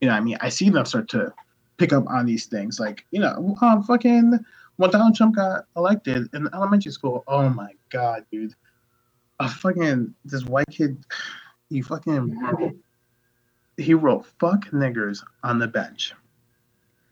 you 0.00 0.08
know, 0.08 0.14
I 0.14 0.20
mean, 0.20 0.36
I 0.40 0.48
see 0.48 0.70
them 0.70 0.84
start 0.84 1.08
to 1.10 1.32
pick 1.76 1.92
up 1.92 2.04
on 2.08 2.26
these 2.26 2.46
things. 2.46 2.78
Like, 2.80 3.04
you 3.10 3.20
know, 3.20 3.56
um, 3.60 3.82
fucking 3.82 4.38
when 4.76 4.90
Donald 4.90 5.14
Trump 5.14 5.36
got 5.36 5.64
elected 5.76 6.28
in 6.34 6.48
elementary 6.54 6.92
school, 6.92 7.24
oh 7.26 7.48
my 7.48 7.72
god, 7.90 8.24
dude, 8.30 8.54
a 9.40 9.48
fucking 9.48 10.14
this 10.24 10.44
white 10.44 10.68
kid, 10.70 11.04
he 11.70 11.82
fucking 11.82 12.80
he 13.76 13.94
wrote 13.94 14.26
"fuck 14.38 14.66
niggers" 14.70 15.22
on 15.42 15.58
the 15.58 15.66
bench, 15.66 16.14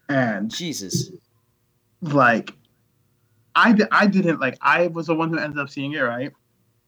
and 0.09 0.49
Jesus, 0.49 1.11
like, 2.01 2.53
I 3.55 3.75
I 3.91 4.07
didn't 4.07 4.39
like 4.39 4.57
I 4.61 4.87
was 4.87 5.07
the 5.07 5.15
one 5.15 5.29
who 5.29 5.39
ended 5.39 5.59
up 5.59 5.69
seeing 5.69 5.93
it, 5.93 5.99
right? 5.99 6.31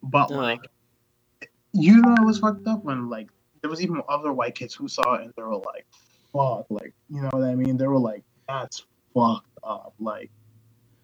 But 0.04 0.32
uh 0.32 0.36
like, 0.36 0.68
you 1.74 1.98
know, 1.98 2.14
it 2.14 2.26
was 2.26 2.40
fucked 2.40 2.68
up 2.68 2.84
when 2.84 3.10
like 3.10 3.30
there 3.68 3.72
was 3.72 3.82
even 3.82 4.02
other 4.08 4.32
white 4.32 4.56
kids 4.56 4.74
who 4.74 4.88
saw 4.88 5.16
it 5.16 5.24
and 5.24 5.34
they 5.36 5.44
were 5.44 5.58
like, 5.58 5.86
"Fuck!" 6.32 6.68
Like, 6.70 6.94
you 7.10 7.22
know 7.22 7.30
what 7.34 7.44
I 7.44 7.54
mean? 7.54 7.76
They 7.76 7.86
were 7.86 8.00
like, 8.00 8.24
"That's 8.48 8.86
fucked 9.14 9.60
up." 9.62 9.94
Like, 10.00 10.32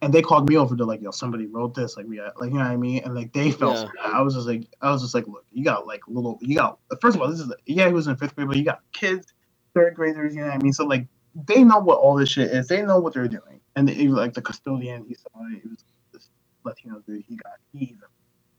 and 0.02 0.13
they 0.13 0.21
called 0.21 0.47
me 0.47 0.56
over 0.56 0.78
to 0.78 0.86
like, 0.86 1.02
"Yo, 1.02 1.12
somebody 1.12 1.45
wrote 1.45 1.76
this." 1.76 1.97
Like, 1.97 2.06
we, 2.08 2.21
like, 2.21 2.32
you 2.43 2.52
know 2.52 2.60
what 2.60 2.67
I 2.67 2.78
mean? 2.78 3.04
And 3.04 3.15
like, 3.15 3.34
they 3.34 3.52
felt. 3.52 3.76
Yeah. 3.76 4.12
I 4.13 4.21
was 4.21 4.36
just 4.36 4.47
like, 4.47 4.65
I 4.82 4.91
was 4.91 5.02
just 5.02 5.13
like, 5.13 5.28
look, 5.28 5.45
you 5.52 5.65
got 5.65 5.86
like 5.86 6.02
little, 6.08 6.39
you 6.41 6.56
got. 6.56 6.80
First 7.02 7.17
of 7.17 7.21
all, 7.21 7.30
this 7.30 7.41
is 7.41 7.52
yeah, 7.65 7.88
he 7.88 7.93
was 7.93 8.08
in 8.08 8.15
fifth 8.15 8.34
grade, 8.36 8.47
but 8.47 8.56
you 8.56 8.63
got 8.63 8.80
kids, 8.93 9.34
third 9.73 9.93
graders. 9.93 10.34
You 10.34 10.41
know 10.41 10.47
what 10.47 10.56
I 10.56 10.63
mean? 10.63 10.71
So 10.73 10.86
like, 10.86 11.06
they 11.36 11.65
know 11.65 11.80
what 11.80 11.97
all 11.97 12.15
this 12.15 12.30
shit 12.30 12.49
is. 12.49 12.69
They 12.69 12.82
know 12.82 12.99
what 12.99 13.13
they're 13.13 13.28
doing. 13.28 13.60
And 13.76 13.89
they, 13.89 14.08
like 14.08 14.34
the 14.34 14.41
custodian, 14.41 15.04
he 15.06 15.15
saw 15.15 15.45
it. 15.52 15.60
He 15.62 15.67
was 15.67 15.84
this 16.13 16.30
Latino 16.63 17.02
dude. 17.06 17.26
He 17.28 17.36
got 17.36 17.54
he, 17.73 17.97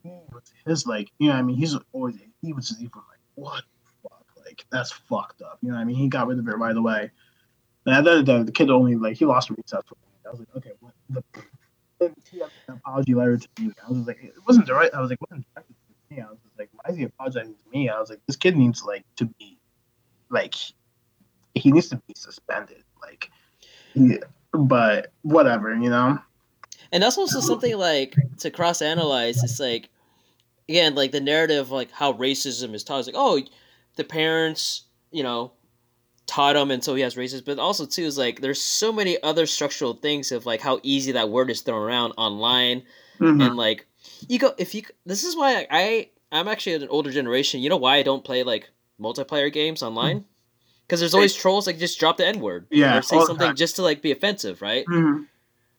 he 0.03 0.11
was 0.33 0.53
his 0.67 0.87
like 0.87 1.11
you 1.19 1.29
know 1.29 1.35
what 1.35 1.39
I 1.39 1.43
mean. 1.43 1.57
He's 1.57 1.75
always 1.93 2.17
he 2.43 2.53
was 2.53 2.69
just 2.69 2.81
even 2.81 2.91
like 3.09 3.21
what 3.37 3.65
like 4.55 4.67
that's 4.71 4.93
fucked 4.93 5.43
up. 5.43 5.59
You 5.63 5.69
know 5.69 5.75
what 5.75 5.81
I 5.81 5.85
mean. 5.85 5.97
He 5.97 6.09
got 6.09 6.27
rid 6.27 6.39
of 6.39 6.49
it 6.49 6.57
right 6.57 6.77
away. 6.77 7.11
And 7.87 8.07
the, 8.07 8.23
the, 8.23 8.45
the 8.45 8.53
kid 8.53 8.71
only 8.71 8.95
like 8.97 9.17
he 9.17 9.25
lost 9.25 9.51
recess. 9.51 9.83
For 9.87 9.95
me. 9.95 10.27
I 10.27 10.31
was 10.31 10.41
like 10.41 10.49
okay, 10.57 10.73
what 10.81 10.95
the. 11.11 11.25
Apology 12.69 13.15
letter 13.15 13.39
to 13.39 13.49
me. 13.59 13.73
I 13.87 13.91
was 13.91 14.07
like, 14.07 14.23
it 14.23 14.35
wasn't 14.47 14.67
direct. 14.67 14.95
I 14.95 15.01
was 15.01 15.09
like, 15.09 15.21
wasn't 15.23 15.47
directed 15.55 15.75
to 15.75 16.15
me. 16.15 16.21
I 16.21 16.27
was 16.27 16.39
like, 16.59 16.69
why 16.73 16.91
is 16.91 16.99
he 16.99 17.05
apologizing 17.05 17.55
to 17.55 17.71
me? 17.71 17.89
I 17.89 17.99
was 17.99 18.11
like, 18.11 18.21
this 18.27 18.37
kid 18.37 18.57
needs 18.57 18.83
like 18.83 19.05
to 19.17 19.25
be, 19.25 19.59
like, 20.29 20.55
he 21.55 21.73
needs 21.73 21.89
to 21.91 21.97
be 21.97 22.13
suspended. 22.15 22.83
Like, 23.01 23.31
yeah, 23.95 24.19
but 24.53 25.13
whatever, 25.23 25.75
you 25.75 25.89
know. 25.89 26.19
And 26.93 27.03
that's 27.03 27.17
also 27.17 27.41
something 27.41 27.79
like 27.79 28.17
to 28.39 28.51
cross 28.51 28.83
analyze. 28.83 29.43
It's 29.43 29.61
like 29.61 29.89
again, 30.69 30.95
like 30.95 31.13
the 31.13 31.21
narrative, 31.21 31.71
like 31.71 31.91
how 31.91 32.13
racism 32.13 32.75
is 32.75 32.85
taught. 32.85 33.01
It's 33.01 33.09
like, 33.09 33.17
oh, 33.17 33.41
the 33.97 34.05
parents, 34.05 34.83
you 35.11 35.23
know, 35.23 35.53
taught 36.27 36.57
him, 36.57 36.71
and 36.71 36.83
so 36.83 36.95
he 36.95 37.03
has 37.03 37.15
racist. 37.15 37.45
But 37.45 37.59
also 37.59 37.87
too 37.87 38.03
is 38.03 38.19
like 38.19 38.41
there's 38.41 38.63
so 38.63 38.93
many 38.93 39.23
other 39.23 39.47
structural 39.47 39.95
things 39.95 40.33
of 40.33 40.47
like 40.47 40.61
how 40.61 40.81
easy 40.83 41.13
that 41.13 41.31
word 41.31 41.51
is 41.51 41.63
thrown 41.63 41.83
around 41.83 42.13
online, 42.17 42.83
mm-hmm. 43.19 43.41
and 43.41 43.57
like 43.57 43.87
you 44.29 44.39
go 44.39 44.53
if 44.59 44.75
you. 44.75 44.83
This 45.07 45.25
is 45.25 45.37
why 45.37 45.67
I 45.71 46.11
I'm 46.33 46.49
actually 46.49 46.75
an 46.75 46.89
older 46.89 47.11
generation. 47.11 47.61
You 47.61 47.71
know 47.71 47.77
why 47.77 47.97
I 47.97 48.03
don't 48.03 48.25
play 48.25 48.43
like 48.43 48.71
multiplayer 49.01 49.53
games 49.53 49.83
online? 49.83 50.19
Mm-hmm 50.19 50.29
because 50.87 51.01
there's 51.01 51.15
always 51.15 51.35
trolls 51.35 51.67
like 51.67 51.79
just 51.79 51.99
drop 51.99 52.17
the 52.17 52.27
N 52.27 52.41
word. 52.41 52.67
Yeah. 52.71 52.99
Or 52.99 53.03
say 53.03 53.19
something 53.25 53.55
just 53.57 53.77
to 53.77 53.83
like 53.83 54.03
be 54.03 54.13
offensive, 54.13 54.61
right? 54.61 54.85
Mm-hmm. 54.87 55.23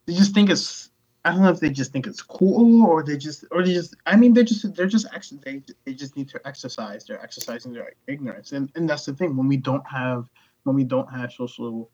They 0.06 0.14
just 0.14 0.34
think 0.34 0.50
it's 0.50 0.90
I 1.26 1.32
don't 1.32 1.42
know 1.42 1.50
if 1.50 1.60
they 1.60 1.72
just 1.72 1.92
think 1.92 2.06
it's 2.06 2.22
cool 2.22 2.86
or 2.86 3.04
they 3.04 3.18
just 3.18 3.46
or 3.52 3.64
they 3.64 3.74
just 3.74 3.96
I 4.06 4.16
mean 4.16 4.34
they're 4.34 4.44
just 4.44 4.76
they're 4.76 4.86
just 4.86 5.08
actually 5.14 5.40
they 5.44 5.64
they 5.84 5.94
just 5.94 6.16
need 6.16 6.30
to 6.30 6.48
exercise. 6.48 7.06
They're 7.06 7.22
exercising 7.22 7.74
their 7.74 7.94
ignorance. 8.08 8.52
And 8.52 8.72
and 8.76 8.88
that's 8.88 9.06
the 9.06 9.14
thing. 9.14 9.36
When 9.36 9.48
we 9.48 9.58
don't 9.58 9.86
have 9.88 10.30
when 10.64 10.76
we 10.76 10.84
don't 10.84 11.12
have 11.12 11.32
social 11.32 11.90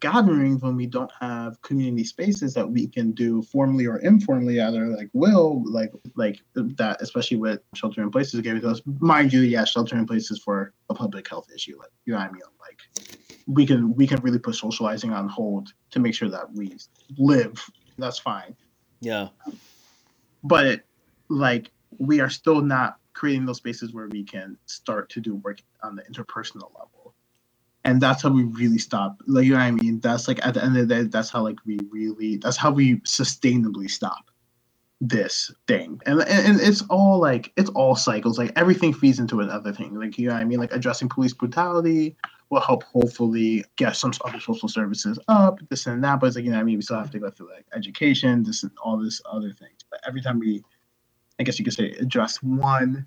gatherings 0.00 0.62
when 0.62 0.76
we 0.76 0.86
don't 0.86 1.12
have 1.20 1.60
community 1.62 2.04
spaces 2.04 2.54
that 2.54 2.68
we 2.68 2.86
can 2.86 3.12
do 3.12 3.42
formally 3.42 3.86
or 3.86 3.98
informally 3.98 4.60
either 4.60 4.86
like 4.86 5.10
will 5.12 5.62
like 5.66 5.92
like 6.16 6.40
that 6.54 7.00
especially 7.02 7.36
with 7.36 7.60
shelter 7.74 8.02
in 8.02 8.10
places 8.10 8.40
given 8.40 8.62
to 8.62 8.68
us 8.68 8.80
mind 8.98 9.32
you 9.32 9.42
yeah 9.42 9.64
shelter 9.64 9.96
in 9.96 10.06
places 10.06 10.40
for 10.42 10.72
a 10.88 10.94
public 10.94 11.28
health 11.28 11.46
issue 11.54 11.78
like 11.78 11.90
you 12.06 12.14
know 12.14 12.18
what 12.18 12.28
i 12.28 12.32
mean 12.32 12.42
like 12.60 12.78
we 13.46 13.66
can 13.66 13.94
we 13.94 14.06
can 14.06 14.20
really 14.22 14.38
put 14.38 14.54
socializing 14.54 15.12
on 15.12 15.28
hold 15.28 15.72
to 15.90 15.98
make 15.98 16.14
sure 16.14 16.30
that 16.30 16.50
we 16.54 16.76
live 17.18 17.62
that's 18.02 18.18
fine. 18.18 18.56
Yeah. 19.00 19.28
But 20.42 20.82
like 21.28 21.70
we 21.98 22.20
are 22.20 22.30
still 22.30 22.60
not 22.60 22.98
creating 23.12 23.46
those 23.46 23.58
spaces 23.58 23.92
where 23.92 24.08
we 24.08 24.24
can 24.24 24.56
start 24.66 25.10
to 25.10 25.20
do 25.20 25.36
work 25.36 25.60
on 25.82 25.96
the 25.96 26.02
interpersonal 26.02 26.70
level. 26.74 27.14
And 27.84 28.00
that's 28.00 28.22
how 28.22 28.30
we 28.30 28.44
really 28.44 28.78
stop 28.78 29.22
like 29.26 29.44
you 29.44 29.52
know 29.52 29.58
what 29.58 29.64
i 29.64 29.70
mean? 29.70 30.00
That's 30.00 30.28
like 30.28 30.44
at 30.46 30.54
the 30.54 30.62
end 30.62 30.76
of 30.76 30.88
the 30.88 30.94
day 30.94 31.02
that's 31.04 31.30
how 31.30 31.42
like 31.42 31.56
we 31.64 31.78
really 31.90 32.36
that's 32.36 32.56
how 32.56 32.70
we 32.70 32.96
sustainably 33.00 33.90
stop 33.90 34.30
this 35.00 35.50
thing. 35.66 35.98
And, 36.04 36.20
and, 36.20 36.46
and 36.46 36.60
it's 36.60 36.82
all 36.90 37.18
like 37.18 37.52
it's 37.56 37.70
all 37.70 37.96
cycles. 37.96 38.38
Like 38.38 38.52
everything 38.56 38.92
feeds 38.92 39.18
into 39.18 39.40
another 39.40 39.72
thing. 39.72 39.98
Like 39.98 40.18
you 40.18 40.28
know 40.28 40.34
what 40.34 40.42
i 40.42 40.44
mean? 40.44 40.60
Like 40.60 40.72
addressing 40.72 41.08
police 41.08 41.32
brutality 41.32 42.16
will 42.50 42.60
help 42.60 42.82
hopefully 42.82 43.64
get 43.76 43.96
some 43.96 44.12
other 44.24 44.40
social 44.40 44.68
services 44.68 45.18
up 45.28 45.60
this 45.70 45.86
and 45.86 46.02
that 46.02 46.20
but 46.20 46.26
it's 46.26 46.36
like 46.36 46.44
you 46.44 46.50
know 46.50 46.58
i 46.58 46.62
mean 46.62 46.76
we 46.76 46.82
still 46.82 46.98
have 46.98 47.10
to 47.10 47.18
go 47.18 47.30
through 47.30 47.48
like 47.50 47.64
education 47.74 48.42
this 48.42 48.62
and 48.62 48.72
all 48.82 48.98
this 48.98 49.22
other 49.30 49.52
things 49.52 49.84
but 49.90 50.00
every 50.06 50.20
time 50.20 50.38
we 50.38 50.62
i 51.38 51.42
guess 51.42 51.58
you 51.58 51.64
could 51.64 51.74
say 51.74 51.92
address 51.92 52.42
one 52.42 53.06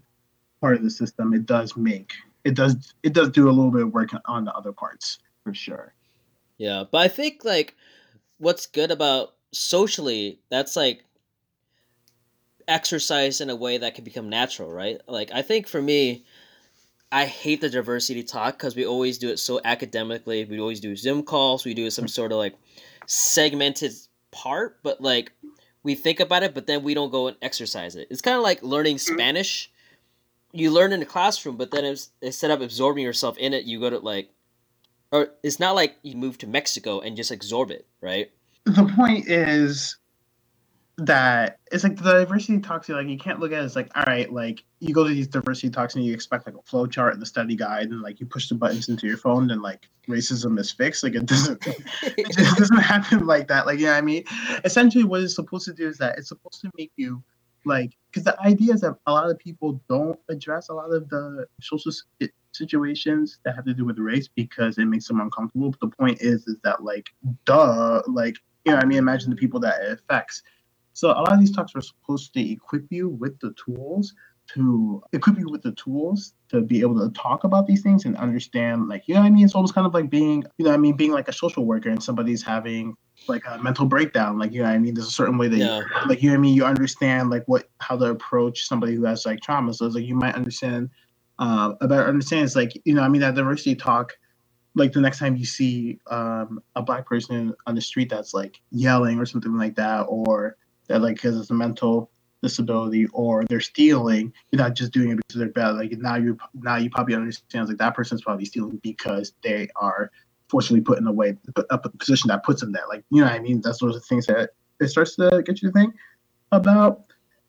part 0.61 0.75
of 0.77 0.83
the 0.83 0.89
system 0.89 1.33
it 1.33 1.45
does 1.45 1.75
make 1.75 2.13
it 2.43 2.55
does 2.55 2.93
it 3.03 3.13
does 3.13 3.29
do 3.29 3.47
a 3.47 3.51
little 3.51 3.71
bit 3.71 3.83
of 3.83 3.93
work 3.93 4.09
on 4.25 4.45
the 4.45 4.53
other 4.53 4.71
parts 4.71 5.19
for 5.43 5.53
sure. 5.53 5.93
Yeah, 6.57 6.83
but 6.89 6.99
I 6.99 7.07
think 7.07 7.43
like 7.43 7.75
what's 8.37 8.65
good 8.65 8.91
about 8.91 9.33
socially 9.51 10.39
that's 10.49 10.75
like 10.75 11.03
exercise 12.67 13.41
in 13.41 13.49
a 13.49 13.55
way 13.55 13.77
that 13.77 13.95
can 13.95 14.03
become 14.03 14.29
natural, 14.29 14.71
right? 14.71 15.01
Like 15.07 15.31
I 15.33 15.41
think 15.41 15.67
for 15.67 15.81
me, 15.81 16.25
I 17.13 17.25
hate 17.25 17.61
the 17.61 17.69
diversity 17.69 18.23
talk 18.23 18.57
because 18.57 18.75
we 18.75 18.85
always 18.85 19.17
do 19.17 19.29
it 19.29 19.37
so 19.37 19.61
academically. 19.63 20.43
We 20.45 20.59
always 20.59 20.79
do 20.79 20.95
Zoom 20.95 21.23
calls. 21.23 21.63
We 21.63 21.73
do 21.73 21.89
some 21.89 22.07
sort 22.07 22.31
of 22.31 22.39
like 22.39 22.55
segmented 23.05 23.93
part, 24.31 24.79
but 24.83 24.99
like 24.99 25.31
we 25.83 25.95
think 25.95 26.19
about 26.19 26.43
it, 26.43 26.53
but 26.53 26.67
then 26.67 26.83
we 26.83 26.93
don't 26.93 27.11
go 27.11 27.27
and 27.27 27.37
exercise 27.41 27.95
it. 27.95 28.07
It's 28.09 28.21
kind 28.21 28.35
of 28.35 28.43
like 28.43 28.63
learning 28.63 28.95
mm-hmm. 28.95 29.13
Spanish 29.13 29.69
you 30.53 30.69
learn 30.71 30.93
in 30.93 30.99
the 30.99 31.05
classroom, 31.05 31.57
but 31.57 31.71
then 31.71 31.97
instead 32.21 32.51
of 32.51 32.61
absorbing 32.61 33.03
yourself 33.03 33.37
in 33.37 33.53
it, 33.53 33.65
you 33.65 33.79
go 33.79 33.89
to 33.89 33.97
like, 33.97 34.29
or 35.11 35.29
it's 35.41 35.59
not 35.59 35.75
like 35.75 35.97
you 36.03 36.15
move 36.15 36.37
to 36.37 36.47
Mexico 36.47 36.99
and 36.99 37.17
just 37.17 37.31
absorb 37.31 37.71
it, 37.71 37.87
right? 37.99 38.31
The 38.65 38.89
point 38.95 39.27
is 39.27 39.97
that 40.97 41.59
it's 41.71 41.83
like 41.83 41.97
the 41.97 42.19
diversity 42.19 42.59
talks. 42.59 42.87
you 42.87 42.95
Like 42.95 43.07
you 43.07 43.17
can't 43.17 43.39
look 43.39 43.51
at 43.51 43.61
it 43.61 43.65
as 43.65 43.75
like, 43.75 43.89
all 43.95 44.03
right, 44.05 44.31
like 44.31 44.63
you 44.79 44.93
go 44.93 45.07
to 45.07 45.13
these 45.13 45.27
diversity 45.27 45.69
talks 45.69 45.95
and 45.95 46.05
you 46.05 46.13
expect 46.13 46.45
like 46.45 46.55
a 46.55 46.61
flow 46.61 46.85
chart 46.85 47.13
and 47.13 47.21
the 47.21 47.25
study 47.25 47.55
guide, 47.55 47.89
and 47.89 48.01
like 48.01 48.19
you 48.19 48.25
push 48.25 48.47
the 48.47 48.55
buttons 48.55 48.89
into 48.89 49.07
your 49.07 49.17
phone 49.17 49.49
and 49.49 49.61
like 49.61 49.87
racism 50.07 50.59
is 50.59 50.71
fixed. 50.71 51.03
Like 51.03 51.15
it 51.15 51.25
doesn't, 51.25 51.65
it 52.03 52.27
just 52.31 52.57
doesn't 52.57 52.77
happen 52.77 53.25
like 53.25 53.47
that. 53.47 53.65
Like 53.65 53.79
yeah, 53.79 53.87
you 53.87 53.91
know 53.93 53.97
I 53.97 54.01
mean, 54.01 54.23
essentially 54.63 55.03
what 55.03 55.21
it's 55.21 55.35
supposed 55.35 55.65
to 55.65 55.73
do 55.73 55.87
is 55.87 55.97
that 55.97 56.17
it's 56.17 56.29
supposed 56.29 56.61
to 56.61 56.71
make 56.77 56.91
you 56.95 57.23
like 57.65 57.95
because 58.11 58.23
the 58.23 58.39
idea 58.41 58.73
is 58.73 58.81
that 58.81 58.95
a 59.07 59.11
lot 59.11 59.29
of 59.29 59.37
people 59.39 59.81
don't 59.89 60.19
address 60.29 60.69
a 60.69 60.73
lot 60.73 60.91
of 60.91 61.09
the 61.09 61.45
social 61.61 61.91
situations 62.51 63.39
that 63.45 63.55
have 63.55 63.65
to 63.65 63.73
do 63.73 63.85
with 63.85 63.97
race 63.97 64.27
because 64.27 64.77
it 64.77 64.85
makes 64.85 65.07
them 65.07 65.19
uncomfortable 65.19 65.71
but 65.71 65.79
the 65.79 65.95
point 65.95 66.21
is 66.21 66.45
is 66.47 66.57
that 66.63 66.83
like 66.83 67.09
duh 67.45 68.01
like 68.07 68.35
you 68.65 68.71
know 68.71 68.77
i 68.77 68.85
mean 68.85 68.97
imagine 68.97 69.29
the 69.29 69.35
people 69.35 69.59
that 69.59 69.81
it 69.81 69.91
affects 69.93 70.43
so 70.93 71.09
a 71.09 71.21
lot 71.21 71.33
of 71.33 71.39
these 71.39 71.51
talks 71.51 71.75
are 71.75 71.81
supposed 71.81 72.33
to 72.33 72.51
equip 72.51 72.85
you 72.89 73.09
with 73.09 73.39
the 73.39 73.53
tools 73.63 74.13
to 74.45 75.01
equip 75.13 75.39
you 75.39 75.49
with 75.49 75.61
the 75.61 75.71
tools 75.73 76.33
to 76.49 76.61
be 76.61 76.81
able 76.81 76.99
to 76.99 77.09
talk 77.13 77.43
about 77.43 77.65
these 77.65 77.81
things 77.81 78.05
and 78.05 78.17
understand 78.17 78.87
like 78.87 79.07
you 79.07 79.13
know 79.13 79.21
what 79.21 79.27
i 79.27 79.29
mean? 79.29 79.45
It's 79.45 79.55
almost 79.55 79.73
kind 79.73 79.87
of 79.87 79.93
like 79.93 80.09
being 80.09 80.43
you 80.57 80.65
know 80.65 80.73
i 80.73 80.77
mean? 80.77 80.95
Being 80.95 81.11
like 81.11 81.27
a 81.27 81.33
social 81.33 81.65
worker 81.65 81.89
and 81.89 82.03
somebody's 82.03 82.43
having 82.43 82.95
like 83.27 83.43
a 83.49 83.57
mental 83.59 83.85
breakdown 83.85 84.37
like 84.37 84.51
you 84.51 84.59
know 84.61 84.67
what 84.67 84.75
i 84.75 84.79
mean? 84.79 84.93
There's 84.93 85.07
a 85.07 85.11
certain 85.11 85.37
way 85.37 85.47
that 85.47 85.57
yeah. 85.57 85.79
you 85.79 86.09
like 86.09 86.21
you 86.21 86.29
know 86.29 86.35
what 86.35 86.39
i 86.39 86.41
mean? 86.41 86.55
You 86.55 86.65
understand 86.65 87.29
like 87.29 87.43
what 87.47 87.69
how 87.79 87.97
to 87.97 88.05
approach 88.05 88.67
somebody 88.67 88.95
who 88.95 89.05
has 89.05 89.25
like 89.25 89.39
trauma. 89.41 89.73
So 89.73 89.85
it's 89.85 89.95
like 89.95 90.05
you 90.05 90.15
might 90.15 90.35
understand 90.35 90.89
uh, 91.39 91.73
a 91.81 91.87
better 91.87 92.07
understanding. 92.07 92.45
It's 92.45 92.55
like 92.55 92.73
you 92.85 92.93
know 92.93 93.01
i 93.01 93.07
mean? 93.07 93.21
That 93.21 93.35
diversity 93.35 93.75
talk 93.75 94.13
like 94.75 94.91
the 94.91 95.01
next 95.01 95.19
time 95.19 95.35
you 95.35 95.45
see 95.45 95.99
um, 96.09 96.59
a 96.75 96.81
black 96.81 97.05
person 97.05 97.53
on 97.67 97.75
the 97.75 97.81
street 97.81 98.09
that's 98.09 98.33
like 98.33 98.59
yelling 98.71 99.19
or 99.19 99.25
something 99.25 99.55
like 99.55 99.75
that 99.75 100.01
or 100.01 100.57
that 100.87 101.01
like 101.01 101.21
has 101.21 101.49
a 101.49 101.53
mental 101.53 102.11
disability 102.41 103.07
or 103.13 103.45
they're 103.45 103.61
stealing, 103.61 104.31
you're 104.51 104.61
not 104.61 104.75
just 104.75 104.91
doing 104.91 105.11
it 105.11 105.17
because 105.17 105.39
they're 105.39 105.49
bad. 105.49 105.71
Like 105.71 105.91
now 105.93 106.15
you 106.15 106.37
now 106.53 106.75
you 106.75 106.89
probably 106.89 107.15
understand 107.15 107.69
like 107.69 107.77
that 107.77 107.95
person's 107.95 108.21
probably 108.21 108.45
stealing 108.45 108.79
because 108.83 109.33
they 109.43 109.69
are 109.77 110.11
forcibly 110.49 110.81
put 110.81 110.99
in 110.99 111.07
a 111.07 111.11
way 111.11 111.35
up 111.71 111.85
a 111.85 111.89
position 111.89 112.27
that 112.27 112.43
puts 112.43 112.61
them 112.61 112.71
there. 112.71 112.83
Like 112.87 113.03
you 113.09 113.21
know 113.21 113.27
what 113.27 113.35
I 113.35 113.39
mean? 113.39 113.61
That's 113.61 113.79
those 113.79 113.95
are 113.95 113.99
the 113.99 114.05
things 114.05 114.27
that 114.27 114.51
it 114.79 114.87
starts 114.89 115.15
to 115.15 115.41
get 115.45 115.61
you 115.61 115.69
to 115.69 115.73
think 115.73 115.95
about. 116.51 117.05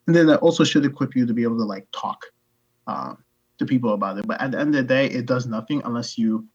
And 0.06 0.14
then 0.14 0.26
that 0.26 0.40
also 0.40 0.64
should 0.64 0.84
equip 0.84 1.16
you 1.16 1.26
to 1.26 1.34
be 1.34 1.42
able 1.42 1.58
to 1.58 1.64
like 1.64 1.86
talk 1.92 2.24
um, 2.86 3.18
to 3.58 3.66
people 3.66 3.94
about 3.94 4.18
it. 4.18 4.26
But 4.26 4.40
at 4.40 4.52
the 4.52 4.60
end 4.60 4.74
of 4.74 4.86
the 4.86 4.94
day, 4.94 5.06
it 5.06 5.26
does 5.26 5.46
nothing 5.46 5.82
unless 5.84 6.18
you 6.18 6.46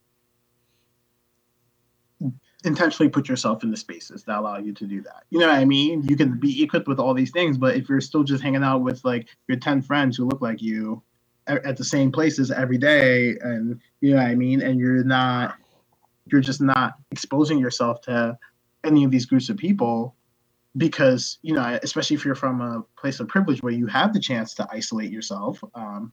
intentionally 2.65 3.09
put 3.09 3.29
yourself 3.29 3.63
in 3.63 3.71
the 3.71 3.77
spaces 3.77 4.23
that 4.23 4.37
allow 4.37 4.57
you 4.57 4.73
to 4.73 4.85
do 4.85 5.01
that. 5.01 5.23
You 5.29 5.39
know 5.39 5.47
what 5.47 5.55
I 5.55 5.65
mean? 5.65 6.03
You 6.03 6.15
can 6.15 6.39
be 6.39 6.61
equipped 6.61 6.87
with 6.87 6.99
all 6.99 7.13
these 7.13 7.31
things, 7.31 7.57
but 7.57 7.75
if 7.75 7.87
you're 7.87 8.01
still 8.01 8.23
just 8.23 8.43
hanging 8.43 8.63
out 8.63 8.81
with 8.81 9.03
like 9.05 9.27
your 9.47 9.57
10 9.57 9.81
friends 9.81 10.17
who 10.17 10.25
look 10.25 10.41
like 10.41 10.61
you 10.61 11.01
at 11.47 11.77
the 11.77 11.83
same 11.83 12.11
places 12.11 12.51
every 12.51 12.77
day 12.77 13.35
and 13.41 13.79
you 14.01 14.11
know 14.11 14.17
what 14.17 14.27
I 14.27 14.35
mean 14.35 14.61
and 14.61 14.79
you're 14.79 15.03
not 15.03 15.55
you're 16.27 16.41
just 16.41 16.61
not 16.61 16.93
exposing 17.09 17.57
yourself 17.57 18.01
to 18.01 18.37
any 18.83 19.03
of 19.03 19.09
these 19.09 19.25
groups 19.25 19.49
of 19.49 19.57
people 19.57 20.15
because 20.77 21.39
you 21.41 21.53
know, 21.53 21.79
especially 21.83 22.15
if 22.15 22.25
you're 22.25 22.35
from 22.35 22.61
a 22.61 22.83
place 22.99 23.19
of 23.19 23.27
privilege 23.27 23.61
where 23.61 23.73
you 23.73 23.87
have 23.87 24.13
the 24.13 24.19
chance 24.19 24.53
to 24.55 24.67
isolate 24.71 25.11
yourself 25.11 25.63
um, 25.73 26.11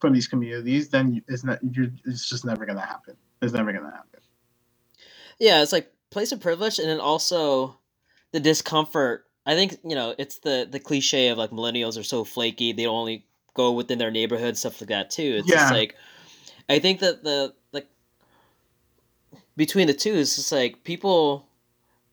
from 0.00 0.12
these 0.12 0.26
communities, 0.26 0.88
then 0.88 1.22
it's 1.28 1.44
not. 1.44 1.58
You're, 1.72 1.88
it's 2.06 2.28
just 2.28 2.44
never 2.44 2.64
gonna 2.64 2.80
happen. 2.80 3.16
It's 3.42 3.52
never 3.52 3.72
gonna 3.72 3.90
happen. 3.90 4.20
Yeah, 5.40 5.62
it's 5.62 5.72
like 5.72 5.90
place 6.10 6.30
of 6.32 6.40
privilege, 6.40 6.78
and 6.78 6.88
then 6.88 7.00
also 7.00 7.78
the 8.32 8.40
discomfort. 8.40 9.24
I 9.46 9.54
think 9.54 9.78
you 9.82 9.96
know 9.96 10.14
it's 10.18 10.38
the 10.38 10.68
the 10.70 10.78
cliche 10.78 11.28
of 11.28 11.38
like 11.38 11.50
millennials 11.50 11.98
are 11.98 12.04
so 12.04 12.22
flaky; 12.24 12.72
they 12.72 12.86
only 12.86 13.24
go 13.54 13.72
within 13.72 13.98
their 13.98 14.10
neighborhood, 14.10 14.56
stuff 14.56 14.80
like 14.80 14.88
that 14.90 15.10
too. 15.10 15.38
It's 15.38 15.48
yeah. 15.48 15.56
just 15.56 15.72
like 15.72 15.96
I 16.68 16.78
think 16.78 17.00
that 17.00 17.24
the 17.24 17.54
like 17.72 17.88
between 19.56 19.86
the 19.86 19.94
two 19.94 20.12
is 20.12 20.36
just 20.36 20.52
like 20.52 20.84
people 20.84 21.48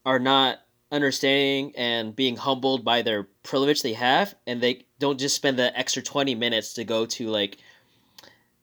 are 0.06 0.20
not 0.20 0.60
understanding 0.90 1.74
and 1.76 2.16
being 2.16 2.38
humbled 2.38 2.86
by 2.86 3.02
their 3.02 3.24
privilege 3.44 3.82
they 3.82 3.92
have 3.92 4.34
and 4.48 4.62
they 4.62 4.86
don't 5.00 5.20
just 5.20 5.36
spend 5.36 5.60
the 5.60 5.78
extra 5.78 6.02
20 6.02 6.34
minutes 6.34 6.74
to 6.74 6.86
go 6.86 7.06
to 7.06 7.28
like 7.28 7.58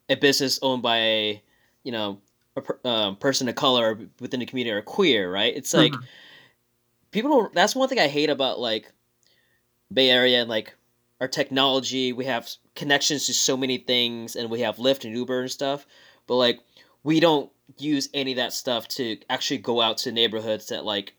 a 0.08 0.16
business 0.16 0.58
owned 0.62 0.82
by 0.82 0.96
a 0.96 1.42
you 1.82 1.92
know 1.92 2.18
a 2.56 2.60
per, 2.60 2.78
um, 2.84 3.16
person 3.16 3.48
of 3.48 3.54
color 3.54 3.98
within 4.20 4.40
the 4.40 4.46
community 4.46 4.74
or 4.74 4.82
queer 4.82 5.30
right 5.30 5.56
it's 5.56 5.74
like 5.74 5.92
mm-hmm. 5.92 6.04
people 7.10 7.30
don't 7.30 7.54
that's 7.54 7.74
one 7.74 7.88
thing 7.88 7.98
i 7.98 8.08
hate 8.08 8.30
about 8.30 8.58
like 8.58 8.92
bay 9.92 10.10
area 10.10 10.40
and 10.40 10.50
like 10.50 10.74
our 11.20 11.28
technology 11.28 12.12
we 12.12 12.24
have 12.24 12.48
connections 12.74 13.26
to 13.26 13.34
so 13.34 13.56
many 13.56 13.78
things 13.78 14.36
and 14.36 14.50
we 14.50 14.60
have 14.60 14.76
lyft 14.76 15.04
and 15.04 15.16
uber 15.16 15.40
and 15.40 15.50
stuff 15.50 15.86
but 16.26 16.36
like 16.36 16.60
we 17.02 17.20
don't 17.20 17.50
use 17.78 18.08
any 18.14 18.32
of 18.32 18.36
that 18.36 18.52
stuff 18.52 18.88
to 18.88 19.16
actually 19.30 19.58
go 19.58 19.80
out 19.80 19.98
to 19.98 20.12
neighborhoods 20.12 20.68
that 20.68 20.84
like 20.84 21.14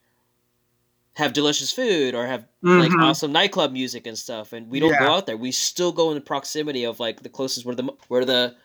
have 1.15 1.33
delicious 1.33 1.71
food 1.71 2.13
or 2.13 2.25
have 2.25 2.41
mm-hmm. 2.63 2.79
like 2.79 2.93
awesome 2.99 3.31
nightclub 3.31 3.71
music 3.71 4.05
and 4.05 4.17
stuff 4.17 4.53
and 4.53 4.69
we 4.69 4.79
don't 4.79 4.91
yeah. 4.91 4.99
go 4.99 5.13
out 5.13 5.25
there 5.25 5.37
we 5.37 5.51
still 5.51 5.91
go 5.91 6.09
in 6.09 6.15
the 6.15 6.21
proximity 6.21 6.83
of 6.83 6.99
like 6.99 7.23
the 7.23 7.29
closest 7.29 7.65
where 7.65 7.75
the 7.75 7.89
where 8.09 8.25
the 8.25 8.55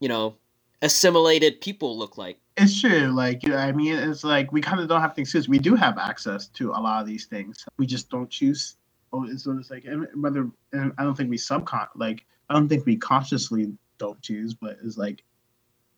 you 0.00 0.08
know 0.08 0.36
assimilated 0.82 1.60
people 1.60 1.96
look 1.98 2.16
like 2.16 2.38
it's 2.56 2.80
true 2.80 3.08
like 3.08 3.42
you 3.42 3.50
know, 3.50 3.56
i 3.56 3.70
mean 3.70 3.94
it's 3.94 4.24
like 4.24 4.50
we 4.52 4.60
kind 4.60 4.80
of 4.80 4.88
don't 4.88 5.00
have 5.00 5.14
to 5.14 5.20
excuse 5.20 5.48
we 5.48 5.58
do 5.58 5.74
have 5.74 5.98
access 5.98 6.48
to 6.48 6.70
a 6.70 6.80
lot 6.80 7.00
of 7.00 7.06
these 7.06 7.26
things 7.26 7.64
we 7.78 7.86
just 7.86 8.08
don't 8.10 8.30
choose 8.30 8.76
oh 9.12 9.26
so 9.36 9.56
it's 9.58 9.70
like 9.70 9.84
whether 10.16 10.48
and 10.72 10.92
i 10.98 11.04
don't 11.04 11.16
think 11.16 11.28
we 11.28 11.36
subcon 11.36 11.86
like 11.96 12.24
i 12.48 12.54
don't 12.54 12.68
think 12.68 12.86
we 12.86 12.96
consciously 12.96 13.72
don't 13.98 14.20
choose 14.22 14.54
but 14.54 14.76
it's 14.82 14.96
like 14.96 15.22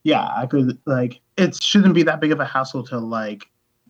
yeah 0.02 0.28
i 0.36 0.46
could 0.46 0.76
like 0.86 1.20
it 1.36 1.54
shouldn't 1.62 1.94
be 1.94 2.02
that 2.02 2.20
big 2.20 2.32
of 2.32 2.40
a 2.40 2.44
hassle 2.44 2.82
to 2.82 2.98
like 2.98 3.46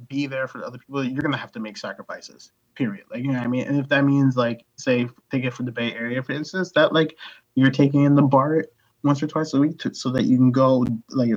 be 0.09 0.27
there 0.27 0.49
for 0.49 0.65
other 0.65 0.79
people, 0.79 1.05
you're 1.05 1.23
gonna 1.23 1.37
have 1.37 1.53
to 1.53 1.61
make 1.61 1.77
sacrifices. 1.77 2.53
Period. 2.75 3.05
Like 3.11 3.23
you 3.23 3.29
know 3.29 3.39
what 3.39 3.45
I 3.45 3.49
mean. 3.49 3.67
And 3.67 3.79
if 3.79 3.89
that 3.89 4.05
means 4.05 4.37
like 4.37 4.65
say 4.77 5.09
take 5.31 5.45
it 5.45 5.53
for 5.53 5.63
the 5.63 5.73
Bay 5.73 5.93
Area, 5.93 6.23
for 6.23 6.33
instance, 6.33 6.73
that 6.73 6.93
like 6.93 7.17
you're 7.55 7.71
taking 7.71 8.05
in 8.05 8.15
the 8.15 8.23
bar 8.23 8.65
once 9.05 9.23
or 9.23 9.27
twice 9.27 9.55
a 9.55 9.61
week 9.61 9.79
to, 9.81 9.95
so 9.95 10.11
that 10.11 10.25
you 10.25 10.37
can 10.37 10.53
go 10.53 10.87
like 11.11 11.31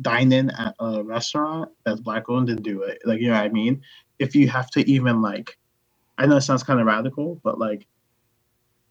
dine 0.00 0.32
in 0.32 0.50
at 0.50 0.74
a 0.80 1.02
restaurant 1.02 1.70
that's 1.84 2.00
black 2.00 2.28
owned 2.28 2.50
and 2.50 2.62
do 2.62 2.82
it. 2.82 3.00
Like 3.04 3.20
you 3.20 3.28
know 3.28 3.34
what 3.34 3.44
I 3.44 3.48
mean. 3.48 3.82
If 4.18 4.34
you 4.34 4.48
have 4.48 4.70
to 4.72 4.88
even 4.88 5.22
like, 5.22 5.58
I 6.18 6.26
know 6.26 6.36
it 6.36 6.42
sounds 6.42 6.62
kind 6.62 6.80
of 6.80 6.86
radical, 6.86 7.40
but 7.42 7.58
like 7.58 7.86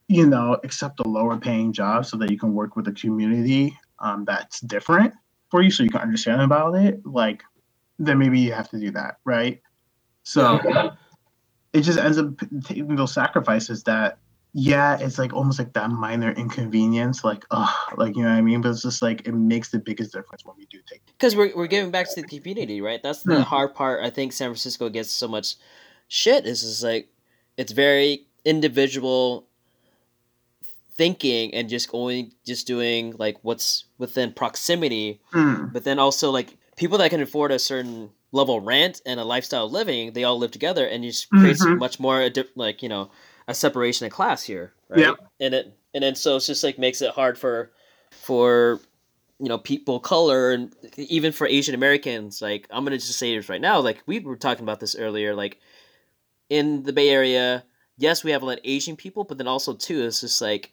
you 0.09 0.25
know, 0.25 0.57
accept 0.63 0.99
a 0.99 1.07
lower 1.07 1.37
paying 1.37 1.71
job 1.71 2.05
so 2.05 2.17
that 2.17 2.31
you 2.31 2.37
can 2.37 2.53
work 2.53 2.75
with 2.75 2.87
a 2.87 2.91
community 2.91 3.77
um, 3.99 4.25
that's 4.25 4.59
different 4.61 5.13
for 5.51 5.61
you 5.61 5.69
so 5.71 5.83
you 5.83 5.89
can 5.89 6.01
understand 6.01 6.41
about 6.41 6.75
it. 6.75 7.05
Like 7.05 7.43
then 7.99 8.17
maybe 8.17 8.39
you 8.39 8.51
have 8.53 8.69
to 8.71 8.79
do 8.79 8.91
that, 8.91 9.17
right? 9.23 9.61
So 10.23 10.59
it 11.73 11.81
just 11.81 11.99
ends 11.99 12.17
up 12.17 12.27
taking 12.65 12.95
those 12.95 13.13
sacrifices 13.13 13.83
that, 13.83 14.17
yeah, 14.53 14.97
it's 14.99 15.19
like 15.19 15.33
almost 15.33 15.59
like 15.59 15.73
that 15.73 15.91
minor 15.91 16.31
inconvenience, 16.31 17.23
like, 17.23 17.45
oh, 17.51 17.73
like, 17.97 18.15
you 18.15 18.23
know 18.23 18.29
what 18.29 18.35
I 18.35 18.41
mean? 18.41 18.61
But 18.61 18.69
it's 18.71 18.81
just 18.81 19.01
like, 19.01 19.27
it 19.27 19.33
makes 19.33 19.69
the 19.69 19.79
biggest 19.79 20.11
difference 20.11 20.43
when 20.43 20.55
we 20.57 20.65
do 20.65 20.79
take 20.89 21.05
Because 21.05 21.35
we're, 21.35 21.55
we're 21.55 21.67
giving 21.67 21.91
back 21.91 22.07
to 22.13 22.21
the 22.21 22.27
community, 22.27 22.81
right? 22.81 23.01
That's 23.01 23.23
the 23.23 23.33
mm-hmm. 23.33 23.43
hard 23.43 23.75
part. 23.75 24.03
I 24.03 24.09
think 24.09 24.33
San 24.33 24.49
Francisco 24.49 24.89
gets 24.89 25.11
so 25.11 25.27
much 25.27 25.55
shit 26.07 26.45
is 26.45 26.61
just 26.61 26.83
like, 26.83 27.09
it's 27.57 27.71
very 27.71 28.25
individual 28.43 29.47
thinking 30.95 31.53
and 31.53 31.69
just 31.69 31.89
only 31.93 32.31
just 32.45 32.67
doing 32.67 33.15
like 33.17 33.37
what's 33.43 33.85
within 33.97 34.33
proximity 34.33 35.21
mm. 35.33 35.71
but 35.71 35.85
then 35.85 35.97
also 35.97 36.29
like 36.29 36.57
people 36.75 36.97
that 36.97 37.09
can 37.09 37.21
afford 37.21 37.51
a 37.51 37.59
certain 37.59 38.09
level 38.31 38.61
rent 38.61 39.01
and 39.05 39.19
a 39.19 39.23
lifestyle 39.23 39.69
living, 39.69 40.13
they 40.13 40.23
all 40.23 40.37
live 40.37 40.51
together, 40.51 40.85
and 40.85 41.03
it 41.03 41.09
just 41.09 41.29
creates 41.29 41.63
mm-hmm. 41.63 41.77
much 41.77 41.99
more 41.99 42.29
like 42.55 42.81
you 42.81 42.89
know 42.89 43.11
a 43.49 43.53
separation 43.53 44.05
of 44.05 44.13
class 44.13 44.43
here, 44.43 44.71
right? 44.87 44.99
Yeah. 44.99 45.13
And 45.39 45.53
it 45.53 45.73
and 45.93 46.03
then 46.03 46.15
so 46.15 46.37
it's 46.37 46.45
just 46.45 46.63
like 46.63 46.77
makes 46.77 47.01
it 47.01 47.09
hard 47.09 47.37
for 47.37 47.71
for 48.11 48.79
you 49.39 49.49
know 49.49 49.57
people 49.57 49.99
color 49.99 50.51
and 50.51 50.73
even 50.97 51.31
for 51.31 51.47
Asian 51.47 51.73
Americans. 51.73 52.43
Like 52.43 52.67
I'm 52.69 52.83
gonna 52.83 52.97
just 52.97 53.17
say 53.17 53.35
this 53.35 53.49
right 53.49 53.59
now. 53.59 53.79
Like 53.79 54.03
we 54.05 54.19
were 54.19 54.37
talking 54.37 54.63
about 54.63 54.79
this 54.79 54.95
earlier. 54.95 55.33
Like 55.33 55.59
in 56.47 56.83
the 56.83 56.93
Bay 56.93 57.09
Area, 57.09 57.63
yes, 57.97 58.23
we 58.23 58.31
have 58.31 58.43
a 58.43 58.45
lot 58.45 58.59
of 58.59 58.63
Asian 58.63 58.95
people, 58.95 59.23
but 59.23 59.39
then 59.39 59.47
also 59.47 59.73
too, 59.73 60.03
it's 60.03 60.21
just 60.21 60.41
like 60.41 60.71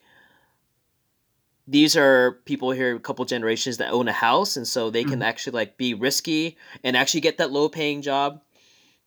these 1.66 1.96
are 1.96 2.32
people 2.44 2.72
here 2.72 2.94
a 2.94 3.00
couple 3.00 3.24
generations 3.24 3.78
that 3.78 3.90
own 3.90 4.06
a 4.06 4.12
house 4.12 4.56
and 4.56 4.68
so 4.68 4.90
they 4.90 5.02
can 5.02 5.14
mm-hmm. 5.14 5.22
actually 5.22 5.54
like 5.54 5.78
be 5.78 5.94
risky 5.94 6.56
and 6.84 6.94
actually 6.94 7.20
get 7.20 7.38
that 7.38 7.50
low 7.50 7.68
paying 7.68 8.02
job 8.02 8.40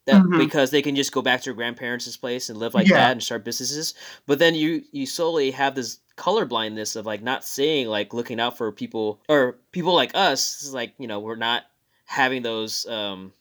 that 0.10 0.24
mm-hmm. 0.24 0.38
because 0.38 0.72
they 0.72 0.82
can 0.82 0.96
just 0.96 1.12
go 1.12 1.22
back 1.22 1.42
to 1.42 1.46
their 1.46 1.54
grandparents' 1.54 2.18
place 2.18 2.50
and 2.50 2.58
live 2.58 2.74
like 2.74 2.88
yeah. 2.88 2.98
that 2.98 3.12
and 3.12 3.24
start 3.24 3.44
businesses 3.44 3.94
but 4.26 4.40
then 4.40 4.56
you 4.56 4.84
you 4.92 5.06
slowly 5.06 5.52
have 5.52 5.76
this 5.76 6.00
color 6.16 6.46
blindness 6.46 6.96
of 6.96 7.06
like 7.06 7.22
not 7.22 7.46
seeing 7.46 7.88
like 7.88 8.14
looking 8.14 8.40
out 8.40 8.58
for 8.58 8.72
people 8.72 9.22
or 9.30 9.58
people 9.72 9.94
like 9.94 10.12
us 10.14 10.72
like 10.74 10.94
you 10.98 11.08
know 11.08 11.20
we're 11.20 11.36
not 11.36 11.64
having 12.06 12.42
those 12.42 12.86
um 12.88 13.32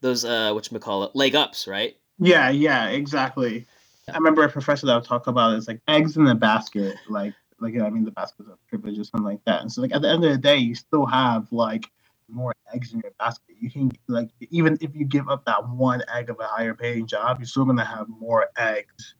those 0.00 0.24
uh 0.24 0.52
what 0.52 0.70
you 0.70 0.78
call 0.78 1.04
it 1.04 1.14
leg 1.14 1.34
ups 1.34 1.66
right 1.66 1.96
yeah 2.18 2.50
yeah 2.50 2.88
exactly 2.88 3.64
i 4.12 4.16
remember 4.16 4.42
a 4.42 4.48
professor 4.48 4.86
that 4.86 4.94
would 4.94 5.04
talk 5.04 5.26
about 5.26 5.56
it's 5.56 5.68
like 5.68 5.80
eggs 5.88 6.16
in 6.16 6.26
a 6.26 6.34
basket 6.34 6.96
like 7.08 7.32
like 7.62 7.78
I 7.78 7.88
mean 7.88 8.04
the 8.04 8.10
baskets 8.10 8.48
of 8.50 8.58
privilege 8.68 8.98
or 8.98 9.04
something 9.04 9.24
like 9.24 9.44
that. 9.44 9.62
And 9.62 9.72
so 9.72 9.80
like 9.80 9.94
at 9.94 10.02
the 10.02 10.10
end 10.10 10.24
of 10.24 10.32
the 10.32 10.38
day, 10.38 10.56
you 10.56 10.74
still 10.74 11.06
have 11.06 11.50
like 11.52 11.84
more 12.32 12.52
eggs 12.74 12.92
in 12.92 13.00
your 13.00 13.12
basket. 13.18 13.56
You 13.60 13.70
can 13.70 13.90
like 14.08 14.30
even 14.50 14.78
if 14.80 14.94
you 14.94 15.04
give 15.04 15.28
up 15.28 15.44
that 15.46 15.68
one 15.68 16.02
egg 16.12 16.30
of 16.30 16.38
a 16.40 16.46
higher 16.46 16.74
paying 16.74 17.06
job, 17.06 17.38
you're 17.38 17.46
still 17.46 17.64
gonna 17.64 17.84
have 17.84 18.08
more 18.08 18.48
eggs 18.56 19.14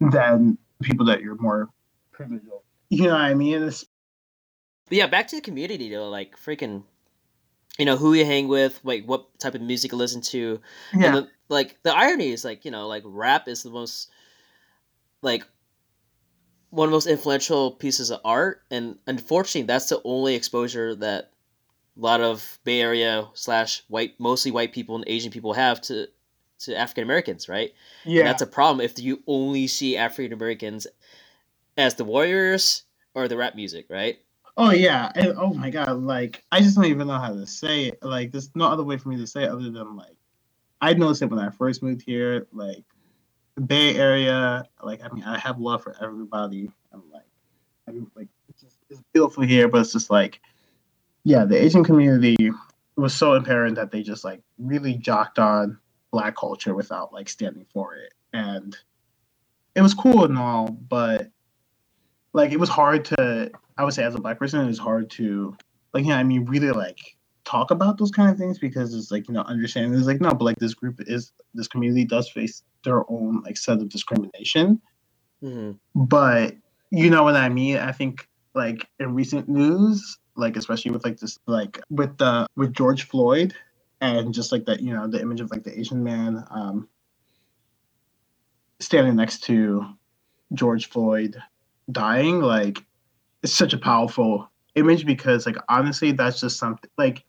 than 0.00 0.58
people 0.82 1.06
that 1.06 1.20
you're 1.20 1.36
more 1.36 1.68
privileged. 2.12 2.46
You 2.88 3.04
know 3.04 3.12
what 3.12 3.20
I 3.20 3.34
mean? 3.34 3.62
It's... 3.62 3.84
But 4.88 4.98
yeah, 4.98 5.06
back 5.06 5.28
to 5.28 5.36
the 5.36 5.42
community 5.42 5.90
though, 5.90 6.08
like 6.08 6.36
freaking 6.38 6.84
you 7.78 7.84
know 7.84 7.96
who 7.96 8.14
you 8.14 8.24
hang 8.24 8.48
with, 8.48 8.80
like 8.84 9.04
what 9.04 9.38
type 9.38 9.54
of 9.54 9.60
music 9.60 9.92
you 9.92 9.98
listen 9.98 10.20
to. 10.22 10.60
Yeah. 10.94 11.12
The, 11.12 11.28
like 11.48 11.78
the 11.82 11.94
irony 11.94 12.30
is 12.30 12.44
like, 12.44 12.64
you 12.64 12.70
know, 12.70 12.88
like 12.88 13.02
rap 13.04 13.48
is 13.48 13.62
the 13.62 13.70
most 13.70 14.10
like 15.22 15.44
one 16.70 16.86
of 16.86 16.90
the 16.90 16.96
most 16.96 17.06
influential 17.06 17.72
pieces 17.72 18.10
of 18.10 18.20
art, 18.24 18.62
and 18.70 18.98
unfortunately, 19.06 19.66
that's 19.66 19.88
the 19.88 20.00
only 20.04 20.34
exposure 20.34 20.94
that 20.96 21.30
a 21.96 22.00
lot 22.00 22.20
of 22.20 22.58
Bay 22.64 22.80
Area 22.80 23.28
slash 23.34 23.82
white, 23.88 24.18
mostly 24.18 24.50
white 24.50 24.72
people 24.72 24.96
and 24.96 25.04
Asian 25.06 25.30
people 25.30 25.52
have 25.54 25.80
to 25.82 26.08
to 26.60 26.76
African 26.76 27.04
Americans, 27.04 27.48
right? 27.48 27.72
Yeah, 28.04 28.20
and 28.20 28.28
that's 28.28 28.42
a 28.42 28.46
problem 28.46 28.84
if 28.84 28.98
you 28.98 29.22
only 29.26 29.66
see 29.66 29.96
African 29.96 30.32
Americans 30.32 30.86
as 31.76 31.94
the 31.94 32.04
warriors 32.04 32.84
or 33.14 33.28
the 33.28 33.36
rap 33.36 33.54
music, 33.54 33.86
right? 33.90 34.18
Oh 34.56 34.70
yeah, 34.70 35.12
and 35.14 35.34
oh 35.36 35.52
my 35.52 35.70
god, 35.70 35.98
like 36.02 36.44
I 36.52 36.60
just 36.60 36.76
don't 36.76 36.86
even 36.86 37.08
know 37.08 37.18
how 37.18 37.32
to 37.34 37.46
say 37.46 37.86
it. 37.86 38.02
Like 38.02 38.32
there's 38.32 38.50
no 38.54 38.66
other 38.66 38.84
way 38.84 38.96
for 38.96 39.10
me 39.10 39.16
to 39.18 39.26
say 39.26 39.44
it 39.44 39.50
other 39.50 39.70
than 39.70 39.96
like 39.96 40.16
I 40.80 40.94
noticed 40.94 41.22
it 41.22 41.30
when 41.30 41.38
I 41.40 41.50
first 41.50 41.82
moved 41.82 42.02
here. 42.02 42.46
Like 42.52 42.84
Bay 43.66 43.96
Area, 43.96 44.64
like 44.82 45.02
I 45.04 45.08
mean, 45.14 45.24
I 45.24 45.38
have 45.38 45.58
love 45.60 45.82
for 45.82 45.94
everybody. 46.02 46.70
I'm 46.92 47.02
like, 47.12 47.22
I'm 47.88 48.10
like, 48.14 48.28
it's, 48.48 48.62
just, 48.62 48.76
it's 48.90 49.02
beautiful 49.12 49.44
here, 49.44 49.68
but 49.68 49.80
it's 49.82 49.92
just 49.92 50.10
like, 50.10 50.40
yeah, 51.26 51.44
the 51.44 51.60
Asian 51.60 51.82
community 51.82 52.36
was 52.94 53.12
so 53.12 53.34
apparent 53.34 53.74
that 53.74 53.90
they 53.90 54.00
just 54.00 54.22
like 54.22 54.40
really 54.58 54.94
jocked 54.94 55.40
on 55.40 55.76
black 56.12 56.36
culture 56.36 56.72
without 56.72 57.12
like 57.12 57.28
standing 57.28 57.66
for 57.72 57.96
it, 57.96 58.14
and 58.32 58.76
it 59.74 59.82
was 59.82 59.92
cool 59.92 60.24
and 60.24 60.38
all, 60.38 60.68
but 60.68 61.28
like 62.32 62.52
it 62.52 62.60
was 62.60 62.68
hard 62.68 63.04
to. 63.06 63.50
I 63.76 63.82
would 63.82 63.92
say 63.92 64.04
as 64.04 64.14
a 64.14 64.20
black 64.20 64.38
person, 64.38 64.60
it 64.60 64.68
was 64.68 64.78
hard 64.78 65.10
to 65.10 65.56
like, 65.92 66.06
yeah, 66.06 66.16
I 66.16 66.22
mean, 66.22 66.44
really 66.44 66.70
like 66.70 67.00
talk 67.42 67.72
about 67.72 67.98
those 67.98 68.12
kind 68.12 68.30
of 68.30 68.38
things 68.38 68.60
because 68.60 68.94
it's 68.94 69.10
like 69.10 69.26
you 69.26 69.34
know 69.34 69.42
understanding 69.42 69.98
it's 69.98 70.06
like 70.06 70.20
no 70.20 70.30
but 70.30 70.44
like 70.44 70.58
this 70.58 70.74
group 70.74 71.00
is 71.06 71.32
this 71.54 71.68
community 71.68 72.04
does 72.04 72.28
face 72.28 72.64
their 72.82 73.08
own 73.08 73.40
like 73.42 73.56
set 73.56 73.78
of 73.78 73.88
discrimination 73.88 74.80
mm-hmm. 75.40 75.70
but 75.94 76.56
you 76.90 77.08
know 77.08 77.22
what 77.22 77.36
i 77.36 77.48
mean 77.48 77.76
i 77.76 77.92
think 77.92 78.28
like 78.56 78.88
in 78.98 79.14
recent 79.14 79.48
news 79.48 80.18
like 80.36 80.56
especially 80.56 80.90
with 80.90 81.04
like 81.04 81.18
this 81.18 81.38
like 81.46 81.80
with 81.90 82.16
the 82.18 82.46
with 82.56 82.72
george 82.72 83.04
floyd 83.04 83.54
and 84.00 84.34
just 84.34 84.52
like 84.52 84.64
that 84.66 84.80
you 84.80 84.92
know 84.92 85.06
the 85.06 85.20
image 85.20 85.40
of 85.40 85.50
like 85.50 85.62
the 85.62 85.78
asian 85.78 86.02
man 86.02 86.44
um 86.50 86.88
standing 88.80 89.16
next 89.16 89.42
to 89.44 89.86
George 90.52 90.88
Floyd 90.88 91.36
dying, 91.90 92.40
like 92.40 92.82
it's 93.42 93.52
such 93.52 93.72
a 93.72 93.78
powerful 93.78 94.50
image 94.74 95.06
because 95.06 95.46
like 95.46 95.56
honestly 95.68 96.12
that's 96.12 96.40
just 96.40 96.58
something 96.58 96.90
like 96.98 97.24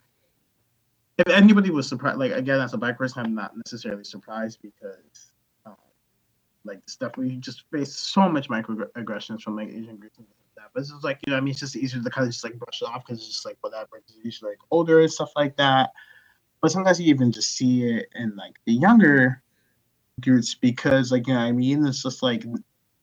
if 1.17 1.28
anybody 1.30 1.70
was 1.70 1.88
surprised 1.88 2.17
like 2.17 2.34
again 2.34 2.60
as 2.60 2.74
a 2.74 2.78
black 2.78 2.98
person 2.98 3.26
i'm 3.26 3.34
not 3.34 3.56
necessarily 3.56 4.04
surprised 4.04 4.60
because 4.62 5.32
um, 5.65 5.78
like 6.65 6.84
the 6.86 6.91
stuff 6.91 7.15
we 7.15 7.38
just 7.38 7.63
face 7.72 7.96
so 7.96 8.28
much 8.28 8.50
microaggressions 8.50 9.41
from 9.41 9.56
like 9.56 9.70
asian 9.70 9.96
groups 9.96 10.20
but 10.78 10.82
it's 10.82 11.04
like 11.04 11.20
you 11.26 11.32
know 11.32 11.38
i 11.38 11.42
mean 11.42 11.52
it's 11.52 11.60
just 11.60 11.76
easier 11.76 12.02
to 12.02 12.10
kind 12.10 12.28
of 12.28 12.32
just 12.32 12.44
like 12.44 12.58
brush 12.60 12.82
it 12.82 12.86
off 12.86 13.04
because 13.04 13.20
it's 13.20 13.28
just 13.28 13.46
like 13.46 13.58
whatever 13.62 13.98
it's 13.98 14.13
usually 14.24 14.52
like 14.52 14.60
older 14.70 15.02
and 15.02 15.12
stuff 15.12 15.32
like 15.36 15.58
that 15.58 15.92
but 16.62 16.72
sometimes 16.72 17.02
you 17.02 17.08
even 17.08 17.32
just 17.32 17.56
see 17.56 17.84
it 17.84 18.08
in 18.16 18.36
like 18.36 18.60
the 18.66 18.74
younger 18.74 19.42
groups 20.22 20.54
because 20.54 21.12
like 21.12 21.28
you 21.28 21.34
know 21.34 21.40
i 21.40 21.52
mean 21.52 21.84
it's 21.86 22.04
just 22.04 22.22
like 22.22 22.44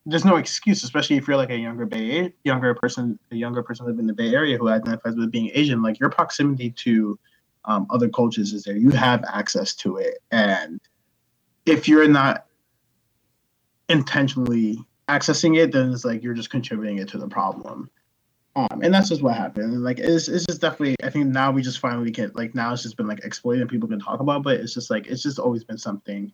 there's 0.07 0.27
no 0.27 0.37
excuse, 0.37 0.85
especially 0.85 1.17
if 1.17 1.27
you're 1.27 1.39
like 1.39 1.49
a 1.49 1.57
younger 1.57 1.87
Bay 1.87 2.31
younger 2.45 2.75
person, 2.75 3.19
a 3.31 3.37
younger 3.37 3.63
person 3.63 3.87
living 3.87 4.01
in 4.01 4.07
the 4.07 4.13
Bay 4.13 4.35
Area 4.35 4.59
who 4.59 4.69
identifies 4.69 5.15
with 5.17 5.31
being 5.31 5.51
Asian. 5.55 5.81
Like 5.81 5.99
your 5.99 6.11
proximity 6.11 6.73
to 6.73 7.19
um, 7.65 7.87
other 7.89 8.11
cultures 8.11 8.53
is 8.53 8.65
there. 8.65 8.77
You 8.77 8.91
have 8.91 9.25
access 9.33 9.75
to 9.77 9.97
it, 9.97 10.19
and 10.31 10.79
if 11.65 11.89
you're 11.89 12.07
not 12.07 12.45
intentionally 13.89 14.77
accessing 15.09 15.59
it, 15.59 15.73
then 15.73 15.93
it's 15.93 16.05
like 16.05 16.23
you're 16.23 16.35
just 16.35 16.51
contributing 16.51 16.99
it 16.99 17.09
to 17.09 17.19
the 17.19 17.29
problem. 17.29 17.91
Um, 18.57 18.81
and 18.83 18.95
that's 18.95 19.09
just 19.09 19.23
what 19.23 19.37
happened. 19.37 19.73
And 19.73 19.83
like 19.83 19.99
it's 19.99 20.29
it's 20.29 20.47
just 20.47 20.61
definitely 20.61 20.95
I 21.03 21.11
think 21.11 21.27
now 21.27 21.51
we 21.51 21.63
just 21.63 21.81
finally 21.81 22.11
get 22.11 22.37
like 22.37 22.55
now 22.55 22.73
it's 22.73 22.83
just 22.83 22.97
been 22.97 23.09
like 23.09 23.25
exploited 23.25 23.63
and 23.63 23.71
people 23.71 23.89
can 23.89 23.99
talk 23.99 24.21
about, 24.21 24.43
but 24.43 24.61
it's 24.61 24.75
just 24.75 24.91
like 24.91 25.07
it's 25.07 25.23
just 25.23 25.39
always 25.39 25.65
been 25.65 25.79
something 25.79 26.33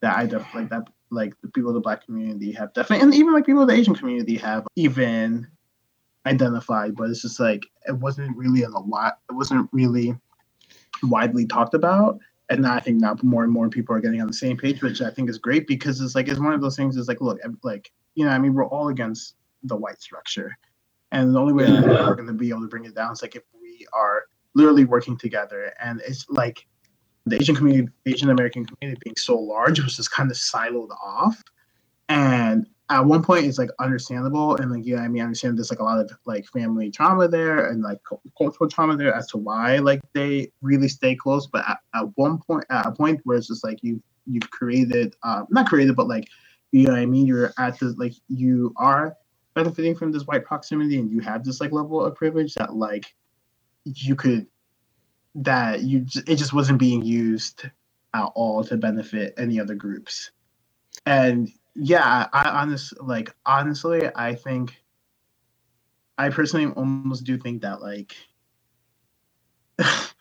that 0.00 0.16
I 0.16 0.26
definitely 0.26 0.62
like 0.62 0.70
that 0.70 0.88
like 1.10 1.40
the 1.40 1.48
people 1.48 1.70
of 1.70 1.74
the 1.74 1.80
black 1.80 2.04
community 2.04 2.52
have 2.52 2.74
definitely 2.74 3.04
and 3.04 3.14
even 3.14 3.32
like 3.32 3.46
people 3.46 3.62
of 3.62 3.68
the 3.68 3.74
Asian 3.74 3.94
community 3.94 4.36
have 4.36 4.66
even 4.76 5.46
identified, 6.26 6.96
but 6.96 7.08
it's 7.08 7.22
just 7.22 7.40
like 7.40 7.64
it 7.88 7.96
wasn't 7.96 8.36
really 8.36 8.62
in 8.62 8.72
a 8.72 8.80
lot 8.80 9.18
it 9.30 9.34
wasn't 9.34 9.68
really 9.72 10.14
widely 11.02 11.46
talked 11.46 11.74
about. 11.74 12.18
And 12.50 12.60
now 12.62 12.74
I 12.74 12.80
think 12.80 13.00
now 13.00 13.16
more 13.22 13.42
and 13.42 13.52
more 13.52 13.70
people 13.70 13.96
are 13.96 14.00
getting 14.00 14.20
on 14.20 14.26
the 14.26 14.34
same 14.34 14.56
page, 14.56 14.82
which 14.82 15.00
I 15.00 15.10
think 15.10 15.30
is 15.30 15.38
great 15.38 15.66
because 15.66 16.00
it's 16.00 16.14
like 16.14 16.28
it's 16.28 16.40
one 16.40 16.52
of 16.52 16.60
those 16.60 16.76
things 16.76 16.96
is 16.96 17.08
like, 17.08 17.20
look, 17.20 17.38
like, 17.62 17.90
you 18.14 18.24
know, 18.24 18.30
I 18.30 18.38
mean, 18.38 18.54
we're 18.54 18.66
all 18.66 18.88
against 18.88 19.36
the 19.62 19.76
white 19.76 20.00
structure. 20.00 20.56
And 21.12 21.34
the 21.34 21.40
only 21.40 21.52
way 21.52 21.66
yeah. 21.66 21.80
we're 21.80 22.14
gonna 22.14 22.32
be 22.32 22.50
able 22.50 22.62
to 22.62 22.68
bring 22.68 22.84
it 22.84 22.94
down 22.94 23.12
is 23.12 23.22
like 23.22 23.36
if 23.36 23.42
we 23.60 23.86
are 23.92 24.24
literally 24.54 24.84
working 24.84 25.16
together. 25.16 25.72
And 25.80 26.00
it's 26.06 26.28
like 26.28 26.66
the 27.26 27.36
Asian 27.36 27.56
community, 27.56 27.90
Asian 28.06 28.30
American 28.30 28.66
community 28.66 29.00
being 29.04 29.16
so 29.16 29.38
large 29.38 29.80
was 29.82 29.96
just 29.96 30.10
kind 30.10 30.30
of 30.30 30.36
siloed 30.36 30.90
off. 31.02 31.42
And 32.08 32.66
at 32.90 33.00
one 33.00 33.22
point, 33.22 33.46
it's 33.46 33.58
like 33.58 33.70
understandable. 33.80 34.56
And 34.56 34.70
like, 34.70 34.84
yeah, 34.84 34.98
I 34.98 35.08
mean, 35.08 35.22
I 35.22 35.24
understand 35.24 35.56
there's 35.56 35.70
like 35.70 35.80
a 35.80 35.84
lot 35.84 36.00
of 36.00 36.10
like 36.26 36.46
family 36.48 36.90
trauma 36.90 37.28
there 37.28 37.68
and 37.68 37.82
like 37.82 37.98
cultural 38.36 38.68
trauma 38.68 38.96
there 38.96 39.14
as 39.14 39.26
to 39.28 39.38
why 39.38 39.78
like 39.78 40.00
they 40.12 40.52
really 40.60 40.88
stay 40.88 41.16
close. 41.16 41.46
But 41.46 41.68
at, 41.68 41.78
at 41.94 42.06
one 42.16 42.38
point, 42.38 42.64
at 42.70 42.86
a 42.86 42.92
point 42.92 43.20
where 43.24 43.38
it's 43.38 43.48
just 43.48 43.64
like 43.64 43.82
you, 43.82 44.02
you've 44.26 44.50
created, 44.50 45.16
uh, 45.22 45.44
not 45.48 45.66
created, 45.66 45.96
but 45.96 46.08
like, 46.08 46.28
you 46.80 46.86
know 46.86 46.92
what 46.92 47.00
I 47.00 47.06
mean? 47.06 47.26
You're 47.26 47.52
at 47.58 47.78
the, 47.78 47.94
like, 47.96 48.14
you 48.28 48.74
are 48.76 49.16
benefiting 49.54 49.94
from 49.94 50.10
this 50.10 50.26
white 50.26 50.44
proximity 50.44 50.98
and 50.98 51.10
you 51.10 51.20
have 51.20 51.44
this 51.44 51.60
like 51.60 51.70
level 51.70 52.04
of 52.04 52.14
privilege 52.16 52.54
that 52.54 52.74
like 52.74 53.14
you 53.84 54.16
could 54.16 54.46
that 55.36 55.82
you 55.82 56.04
it 56.26 56.36
just 56.36 56.52
wasn't 56.52 56.78
being 56.78 57.04
used 57.04 57.64
at 58.12 58.24
all 58.34 58.64
to 58.64 58.76
benefit 58.76 59.34
any 59.38 59.60
other 59.60 59.76
groups. 59.76 60.32
And 61.06 61.48
yeah, 61.76 62.26
I 62.32 62.48
honest 62.48 63.00
like 63.00 63.32
honestly, 63.46 64.10
I 64.14 64.34
think 64.34 64.82
I 66.18 66.28
personally 66.30 66.72
almost 66.72 67.24
do 67.24 67.38
think 67.38 67.62
that 67.62 67.80
like 67.80 68.16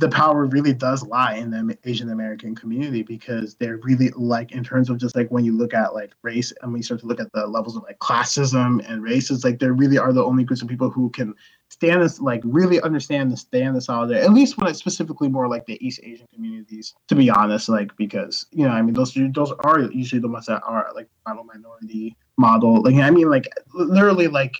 the 0.00 0.08
power 0.08 0.46
really 0.46 0.72
does 0.72 1.02
lie 1.02 1.34
in 1.34 1.50
the 1.50 1.76
Asian 1.84 2.10
American 2.10 2.54
community 2.54 3.02
because 3.02 3.54
they're 3.56 3.76
really 3.78 4.08
like 4.16 4.50
in 4.52 4.64
terms 4.64 4.88
of 4.88 4.96
just 4.96 5.14
like 5.14 5.28
when 5.28 5.44
you 5.44 5.54
look 5.54 5.74
at 5.74 5.92
like 5.92 6.12
race 6.22 6.54
and 6.62 6.72
we 6.72 6.80
start 6.80 7.00
to 7.00 7.06
look 7.06 7.20
at 7.20 7.30
the 7.34 7.46
levels 7.46 7.76
of 7.76 7.82
like 7.82 7.98
classism 7.98 8.82
and 8.90 9.02
race, 9.02 9.30
it's 9.30 9.44
like 9.44 9.58
there 9.58 9.74
really 9.74 9.98
are 9.98 10.14
the 10.14 10.24
only 10.24 10.42
groups 10.42 10.62
of 10.62 10.68
people 10.68 10.88
who 10.88 11.10
can 11.10 11.34
stand 11.68 12.00
this 12.00 12.18
like 12.18 12.40
really 12.44 12.80
understand 12.80 13.30
the 13.30 13.36
stand 13.36 13.76
the 13.76 13.80
solidarity. 13.82 14.24
At 14.26 14.32
least 14.32 14.56
when 14.56 14.68
it's 14.68 14.78
specifically 14.78 15.28
more 15.28 15.48
like 15.48 15.66
the 15.66 15.76
East 15.86 16.00
Asian 16.02 16.26
communities, 16.32 16.94
to 17.08 17.14
be 17.14 17.28
honest, 17.28 17.68
like 17.68 17.94
because 17.98 18.46
you 18.52 18.64
know 18.64 18.72
I 18.72 18.80
mean 18.80 18.94
those 18.94 19.12
those 19.34 19.52
are 19.64 19.82
usually 19.92 20.22
the 20.22 20.28
ones 20.28 20.46
that 20.46 20.62
are 20.62 20.90
like 20.94 21.08
final 21.26 21.44
minority 21.44 22.16
model. 22.38 22.80
Like 22.82 22.94
I 22.94 23.10
mean 23.10 23.28
like 23.28 23.48
literally 23.74 24.28
like 24.28 24.54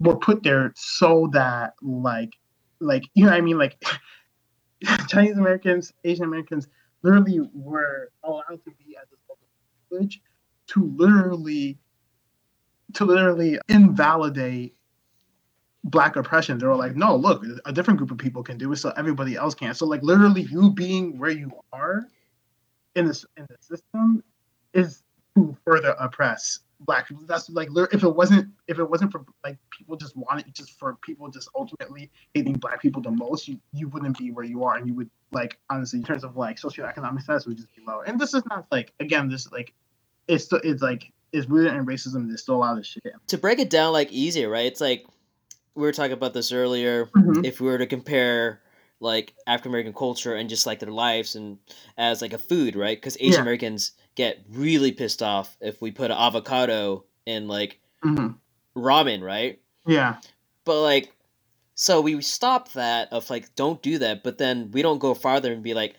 were 0.00 0.16
put 0.16 0.42
there 0.42 0.72
so 0.74 1.30
that 1.34 1.74
like 1.82 2.32
like 2.80 3.04
you 3.14 3.26
know 3.26 3.32
I 3.32 3.40
mean 3.40 3.58
like 3.58 3.80
Chinese 5.08 5.36
Americans, 5.36 5.92
Asian 6.04 6.24
Americans 6.24 6.68
literally 7.02 7.40
were 7.54 8.10
allowed 8.24 8.60
to 8.64 8.70
be 8.78 8.96
at 8.96 9.08
this 9.10 9.18
level 9.28 9.44
of 9.44 9.88
privilege 9.88 10.20
to 10.68 10.94
literally 10.96 11.78
to 12.94 13.04
literally 13.04 13.58
invalidate 13.68 14.74
black 15.84 16.16
oppression. 16.16 16.58
They 16.58 16.66
were 16.66 16.76
like, 16.76 16.94
no, 16.94 17.16
look, 17.16 17.44
a 17.64 17.72
different 17.72 17.98
group 17.98 18.10
of 18.10 18.18
people 18.18 18.42
can 18.42 18.58
do 18.58 18.72
it, 18.72 18.76
so 18.76 18.92
everybody 18.96 19.34
else 19.36 19.54
can. 19.54 19.74
So 19.74 19.86
like 19.86 20.02
literally 20.02 20.42
you 20.42 20.72
being 20.72 21.18
where 21.18 21.30
you 21.30 21.50
are 21.72 22.06
in 22.94 23.06
this 23.06 23.24
in 23.36 23.46
the 23.48 23.56
system 23.60 24.22
is 24.74 25.02
to 25.36 25.56
further 25.64 25.94
oppress 25.98 26.60
black 26.84 27.08
people. 27.08 27.24
That's 27.26 27.48
like 27.50 27.68
if 27.92 28.02
it 28.02 28.14
wasn't 28.14 28.50
if 28.68 28.78
it 28.78 28.88
wasn't 28.88 29.12
for 29.12 29.24
like 29.44 29.58
people 29.70 29.96
just 29.96 30.16
wanted 30.16 30.54
just 30.54 30.78
for 30.78 30.96
people 31.02 31.28
just 31.28 31.48
ultimately 31.54 32.10
hating 32.34 32.54
black 32.54 32.80
people 32.80 33.02
the 33.02 33.10
most, 33.10 33.48
you 33.48 33.60
you 33.72 33.88
wouldn't 33.88 34.18
be 34.18 34.30
where 34.30 34.44
you 34.44 34.64
are, 34.64 34.76
and 34.76 34.86
you 34.86 34.94
would 34.94 35.10
like 35.32 35.58
honestly 35.70 35.98
in 35.98 36.04
terms 36.04 36.24
of 36.24 36.36
like 36.36 36.58
socioeconomic 36.58 37.22
status 37.22 37.46
would 37.46 37.56
just 37.56 37.74
be 37.74 37.82
lower. 37.86 38.04
And 38.04 38.20
this 38.20 38.34
is 38.34 38.42
not 38.46 38.66
like 38.70 38.92
again 39.00 39.28
this 39.28 39.50
like 39.52 39.74
it's 40.28 40.44
still 40.44 40.60
it's 40.62 40.82
like 40.82 41.12
it's 41.32 41.48
rooted 41.48 41.74
in 41.74 41.86
racism. 41.86 42.28
There's 42.28 42.42
still 42.42 42.56
a 42.56 42.58
lot 42.58 42.78
of 42.78 42.86
shit. 42.86 43.02
To 43.28 43.38
break 43.38 43.58
it 43.58 43.70
down 43.70 43.92
like 43.92 44.10
easier, 44.12 44.48
right? 44.48 44.66
It's 44.66 44.80
like 44.80 45.04
we 45.74 45.82
were 45.82 45.92
talking 45.92 46.12
about 46.12 46.34
this 46.34 46.52
earlier. 46.52 47.06
Mm-hmm. 47.06 47.44
If 47.44 47.60
we 47.60 47.68
were 47.68 47.78
to 47.78 47.86
compare 47.86 48.61
like 49.02 49.34
African 49.46 49.70
American 49.70 49.92
culture 49.92 50.34
and 50.34 50.48
just 50.48 50.66
like 50.66 50.78
their 50.78 50.90
lives 50.90 51.34
and 51.34 51.58
as 51.98 52.22
like 52.22 52.32
a 52.32 52.38
food, 52.38 52.76
right? 52.76 52.96
Because 52.96 53.16
Asian 53.16 53.32
yeah. 53.32 53.40
Americans 53.40 53.92
get 54.14 54.42
really 54.50 54.92
pissed 54.92 55.22
off 55.22 55.56
if 55.60 55.82
we 55.82 55.90
put 55.90 56.10
an 56.10 56.16
avocado 56.16 57.04
in 57.26 57.48
like 57.48 57.80
mm-hmm. 58.04 58.28
ramen, 58.80 59.22
right? 59.22 59.60
Yeah. 59.86 60.16
But 60.64 60.82
like, 60.82 61.12
so 61.74 62.00
we 62.00 62.20
stop 62.22 62.72
that 62.72 63.12
of 63.12 63.28
like, 63.28 63.54
don't 63.56 63.82
do 63.82 63.98
that. 63.98 64.22
But 64.22 64.38
then 64.38 64.70
we 64.70 64.82
don't 64.82 64.98
go 64.98 65.14
farther 65.14 65.52
and 65.52 65.62
be 65.62 65.74
like, 65.74 65.96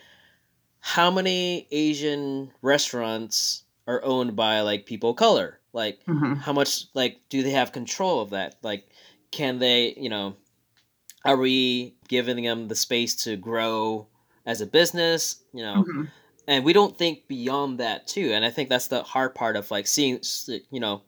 how 0.79 1.11
many 1.11 1.67
Asian 1.71 2.51
restaurants 2.61 3.63
are 3.85 4.03
owned 4.03 4.35
by 4.35 4.61
like 4.61 4.85
people 4.85 5.11
of 5.11 5.17
color? 5.17 5.59
Like, 5.73 6.03
mm-hmm. 6.05 6.35
how 6.35 6.53
much 6.53 6.85
like 6.93 7.19
do 7.29 7.43
they 7.43 7.51
have 7.51 7.71
control 7.71 8.21
of 8.21 8.29
that? 8.29 8.55
Like, 8.61 8.87
can 9.31 9.59
they, 9.59 9.93
you 9.97 10.09
know, 10.09 10.35
are 11.25 11.37
we 11.37 11.95
giving 12.07 12.43
them 12.43 12.67
the 12.67 12.75
space 12.75 13.15
to 13.23 13.37
grow 13.37 14.07
as 14.45 14.61
a 14.61 14.65
business? 14.65 15.43
You 15.53 15.63
know. 15.63 15.83
Mm-hmm 15.83 16.03
and 16.47 16.65
we 16.65 16.73
don't 16.73 16.97
think 16.97 17.27
beyond 17.27 17.79
that 17.79 18.07
too 18.07 18.31
and 18.33 18.43
i 18.45 18.49
think 18.49 18.69
that's 18.69 18.87
the 18.87 19.03
hard 19.03 19.35
part 19.35 19.55
of 19.55 19.69
like 19.71 19.87
seeing 19.87 20.19
you 20.71 20.79
know 20.79 21.01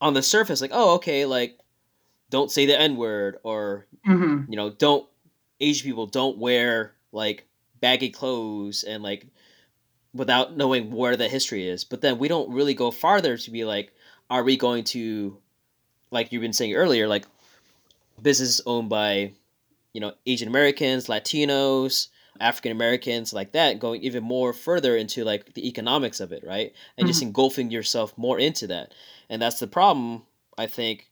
on 0.00 0.14
the 0.14 0.22
surface 0.22 0.60
like 0.60 0.70
oh 0.72 0.94
okay 0.94 1.24
like 1.26 1.58
don't 2.30 2.50
say 2.50 2.66
the 2.66 2.78
n 2.78 2.96
word 2.96 3.38
or 3.42 3.86
mm-hmm. 4.06 4.50
you 4.50 4.56
know 4.56 4.70
don't 4.70 5.06
asian 5.60 5.86
people 5.86 6.06
don't 6.06 6.38
wear 6.38 6.94
like 7.12 7.46
baggy 7.80 8.10
clothes 8.10 8.82
and 8.84 9.02
like 9.02 9.26
without 10.12 10.56
knowing 10.56 10.90
where 10.90 11.16
the 11.16 11.28
history 11.28 11.68
is 11.68 11.84
but 11.84 12.00
then 12.00 12.18
we 12.18 12.28
don't 12.28 12.50
really 12.50 12.74
go 12.74 12.90
farther 12.90 13.36
to 13.36 13.50
be 13.50 13.64
like 13.64 13.92
are 14.30 14.42
we 14.42 14.56
going 14.56 14.84
to 14.84 15.36
like 16.10 16.32
you've 16.32 16.42
been 16.42 16.52
saying 16.52 16.74
earlier 16.74 17.06
like 17.06 17.26
business 18.22 18.60
owned 18.66 18.88
by 18.88 19.32
you 19.96 20.00
know 20.00 20.12
asian 20.26 20.48
americans 20.48 21.06
latinos 21.06 22.08
African 22.40 22.72
Americans 22.72 23.32
like 23.32 23.52
that, 23.52 23.78
going 23.78 24.02
even 24.02 24.22
more 24.22 24.52
further 24.52 24.96
into 24.96 25.24
like 25.24 25.54
the 25.54 25.66
economics 25.66 26.20
of 26.20 26.32
it, 26.32 26.44
right? 26.46 26.72
And 26.96 27.04
mm-hmm. 27.04 27.06
just 27.06 27.22
engulfing 27.22 27.70
yourself 27.70 28.16
more 28.16 28.38
into 28.38 28.66
that. 28.68 28.92
And 29.28 29.40
that's 29.40 29.58
the 29.58 29.66
problem, 29.66 30.22
I 30.58 30.66
think, 30.66 31.10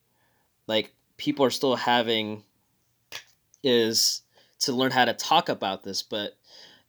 like 0.67 0.93
people 1.17 1.45
are 1.45 1.51
still 1.51 1.77
having 1.77 2.45
is 3.63 4.23
to 4.61 4.73
learn 4.73 4.91
how 4.91 5.05
to 5.05 5.15
talk 5.15 5.49
about 5.49 5.83
this. 5.83 6.03
But 6.03 6.37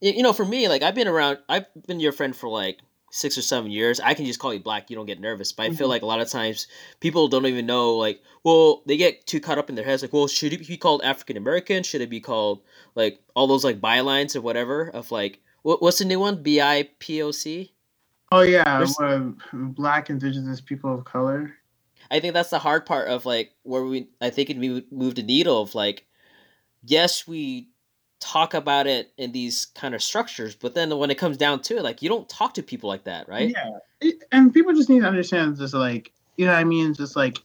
you 0.02 0.24
know, 0.24 0.34
for 0.34 0.46
me, 0.46 0.68
like 0.68 0.84
I've 0.84 0.96
been 0.96 1.08
around 1.08 1.40
I've 1.50 1.66
been 1.88 2.00
your 2.00 2.12
friend 2.12 2.36
for 2.36 2.50
like 2.50 2.80
six 3.16 3.38
or 3.38 3.42
seven 3.42 3.72
years, 3.72 4.02
I 4.02 4.14
can 4.14 4.26
just 4.26 4.40
call 4.40 4.54
you 4.54 4.60
black. 4.60 4.90
You 4.90 4.96
don't 4.98 5.06
get 5.06 5.22
nervous. 5.22 5.54
But 5.54 5.64
I 5.64 5.68
mm-hmm. 5.68 5.78
feel 5.78 5.88
like 5.88 6.02
a 6.02 6.06
lot 6.06 6.20
of 6.20 6.30
times 6.30 6.68
people 7.00 7.30
don't 7.30 7.46
even 7.46 7.66
know. 7.66 7.96
Like, 7.96 8.22
well, 8.44 8.84
they 8.86 8.98
get 8.98 9.26
too 9.26 9.40
caught 9.40 9.58
up 9.58 9.70
in 9.70 9.76
their 9.76 9.86
heads. 9.86 10.02
Like, 10.02 10.12
well, 10.12 10.28
should 10.28 10.52
it 10.52 10.68
be 10.68 10.78
called 10.78 11.02
African 11.04 11.38
American? 11.38 11.84
Should 11.84 12.02
it 12.02 12.10
be 12.10 12.20
called 12.20 12.62
like 12.94 13.22
all 13.34 13.48
those 13.48 13.64
like 13.64 13.80
bylines 13.80 14.36
or 14.36 14.42
whatever 14.42 14.90
of 14.90 15.12
like 15.12 15.40
what, 15.64 15.82
what's 15.82 16.00
the 16.00 16.06
new 16.06 16.20
one? 16.20 16.44
B 16.44 16.62
I 16.62 16.90
P 17.00 17.22
O 17.22 17.32
C. 17.32 17.74
Oh 18.32 18.42
yeah, 18.42 18.86
black 19.54 20.10
indigenous 20.10 20.60
people 20.60 20.94
of 20.94 21.06
color. 21.06 21.56
I 22.12 22.20
think 22.20 22.34
that's 22.34 22.50
the 22.50 22.60
hard 22.60 22.86
part 22.86 23.08
of 23.08 23.26
like 23.26 23.54
where 23.64 23.84
we. 23.84 24.10
I 24.20 24.30
think 24.30 24.50
it 24.50 24.58
moved 24.58 25.16
the 25.16 25.24
needle 25.24 25.62
of 25.62 25.74
like, 25.74 26.06
yes, 26.84 27.26
we 27.26 27.70
talk 28.26 28.56
about 28.56 28.88
it 28.88 29.14
in 29.18 29.32
these 29.32 29.66
kind 29.76 29.94
of 29.94 30.02
structures, 30.02 30.56
but 30.56 30.74
then 30.74 30.98
when 30.98 31.12
it 31.12 31.18
comes 31.18 31.38
down 31.38 31.62
to 31.62 31.78
it, 31.78 31.84
like 31.84 32.02
you 32.02 32.10
don't 32.10 32.28
talk 32.28 32.56
to 32.56 32.64
people 32.64 32.90
like 32.90 33.04
that, 33.04 33.30
right? 33.30 33.56
Yeah, 34.02 34.12
and 34.32 34.52
people 34.52 34.74
just 34.74 34.90
need 34.90 35.02
to 35.02 35.08
understand 35.08 35.58
just 35.58 35.76
like 35.76 36.12
you 36.38 36.46
know, 36.46 36.52
what 36.52 36.60
I 36.60 36.64
mean, 36.64 36.94
just 36.94 37.16
like 37.16 37.38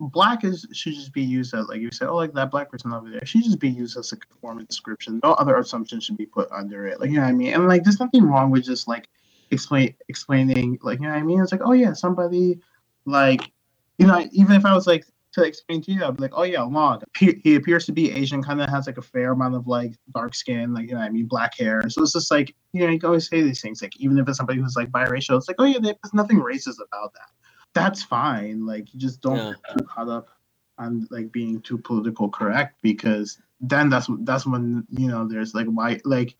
black 0.00 0.44
is 0.44 0.66
should 0.72 0.94
just 0.94 1.12
be 1.12 1.22
used 1.22 1.54
as 1.54 1.66
like 1.66 1.80
you 1.80 1.90
said, 1.90 2.08
oh, 2.08 2.16
like 2.16 2.32
that 2.34 2.52
black 2.52 2.70
person 2.70 2.92
over 2.92 3.10
there 3.10 3.24
should 3.26 3.42
just 3.42 3.58
be 3.58 3.68
used 3.68 3.98
as 3.98 4.12
a 4.12 4.16
form 4.40 4.60
of 4.60 4.68
description. 4.68 5.20
No 5.24 5.32
other 5.32 5.56
assumption 5.56 6.00
should 6.00 6.16
be 6.16 6.26
put 6.26 6.50
under 6.52 6.86
it. 6.86 7.00
Like 7.00 7.10
you 7.10 7.16
know 7.16 7.22
what 7.22 7.30
I 7.30 7.32
mean? 7.32 7.54
And 7.54 7.66
like 7.66 7.82
there's 7.82 8.00
nothing 8.00 8.24
wrong 8.24 8.50
with 8.50 8.64
just 8.64 8.86
like 8.86 9.08
explain 9.50 9.94
explaining 10.08 10.78
like 10.82 11.00
you 11.00 11.06
know 11.06 11.12
what 11.12 11.18
I 11.18 11.22
mean? 11.22 11.42
It's 11.42 11.52
like, 11.52 11.62
oh 11.64 11.72
yeah, 11.72 11.94
somebody 11.94 12.60
like 13.06 13.50
you 13.98 14.06
know, 14.06 14.24
even 14.30 14.54
if 14.54 14.64
I 14.64 14.72
was 14.72 14.86
like 14.86 15.04
to 15.38 15.48
explain 15.48 15.82
to 15.82 15.92
you, 15.92 16.04
I'd 16.04 16.16
be 16.16 16.22
like, 16.22 16.32
oh 16.34 16.44
yeah, 16.44 16.62
Long. 16.62 17.02
He, 17.18 17.56
appears 17.56 17.86
to 17.86 17.92
be 17.92 18.10
Asian, 18.12 18.42
kind 18.42 18.60
of 18.60 18.68
has 18.68 18.86
like 18.86 18.98
a 18.98 19.02
fair 19.02 19.32
amount 19.32 19.54
of 19.54 19.66
like 19.66 19.94
dark 20.14 20.34
skin, 20.34 20.74
like 20.74 20.88
you 20.88 20.94
know, 20.94 21.00
I 21.00 21.08
mean, 21.08 21.26
black 21.26 21.56
hair. 21.56 21.82
So 21.88 22.02
it's 22.02 22.12
just 22.12 22.30
like 22.30 22.54
you 22.72 22.84
know, 22.84 22.92
you 22.92 22.98
can 22.98 23.06
always 23.06 23.28
say 23.28 23.42
these 23.42 23.60
things, 23.60 23.82
like 23.82 23.96
even 23.98 24.18
if 24.18 24.28
it's 24.28 24.38
somebody 24.38 24.60
who's 24.60 24.76
like 24.76 24.90
biracial, 24.90 25.36
it's 25.36 25.48
like, 25.48 25.56
oh 25.58 25.64
yeah, 25.64 25.78
there's 25.80 25.96
nothing 26.12 26.38
racist 26.38 26.76
about 26.84 27.12
that 27.14 27.28
that's 27.74 28.02
fine. 28.02 28.66
Like 28.66 28.92
you 28.92 29.00
just 29.00 29.20
don't 29.20 29.36
yeah. 29.36 29.52
get 29.66 29.78
too 29.78 29.84
caught 29.84 30.08
up 30.08 30.30
on 30.78 31.06
like 31.10 31.32
being 31.32 31.60
too 31.60 31.78
political 31.78 32.28
correct 32.28 32.80
because 32.82 33.38
then 33.60 33.88
that's 33.88 34.08
that's 34.20 34.46
when 34.46 34.86
you 34.90 35.08
know 35.08 35.26
there's 35.26 35.54
like 35.54 35.66
why 35.66 36.00
like 36.04 36.36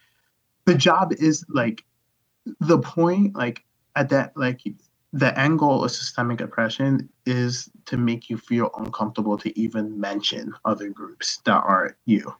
the 0.64 0.74
job 0.74 1.12
is 1.14 1.44
like 1.48 1.84
the 2.60 2.78
point 2.78 3.34
like 3.36 3.64
at 3.96 4.08
that 4.10 4.36
like 4.36 4.60
the 5.12 5.38
end 5.38 5.58
goal 5.58 5.84
of 5.84 5.90
systemic 5.90 6.40
oppression 6.40 7.08
is 7.24 7.70
to 7.86 7.96
make 7.96 8.28
you 8.28 8.36
feel 8.36 8.70
uncomfortable 8.78 9.38
to 9.38 9.58
even 9.58 9.98
mention 9.98 10.52
other 10.64 10.88
groups 10.90 11.38
that 11.44 11.62
aren't 11.64 11.96
you. 12.04 12.34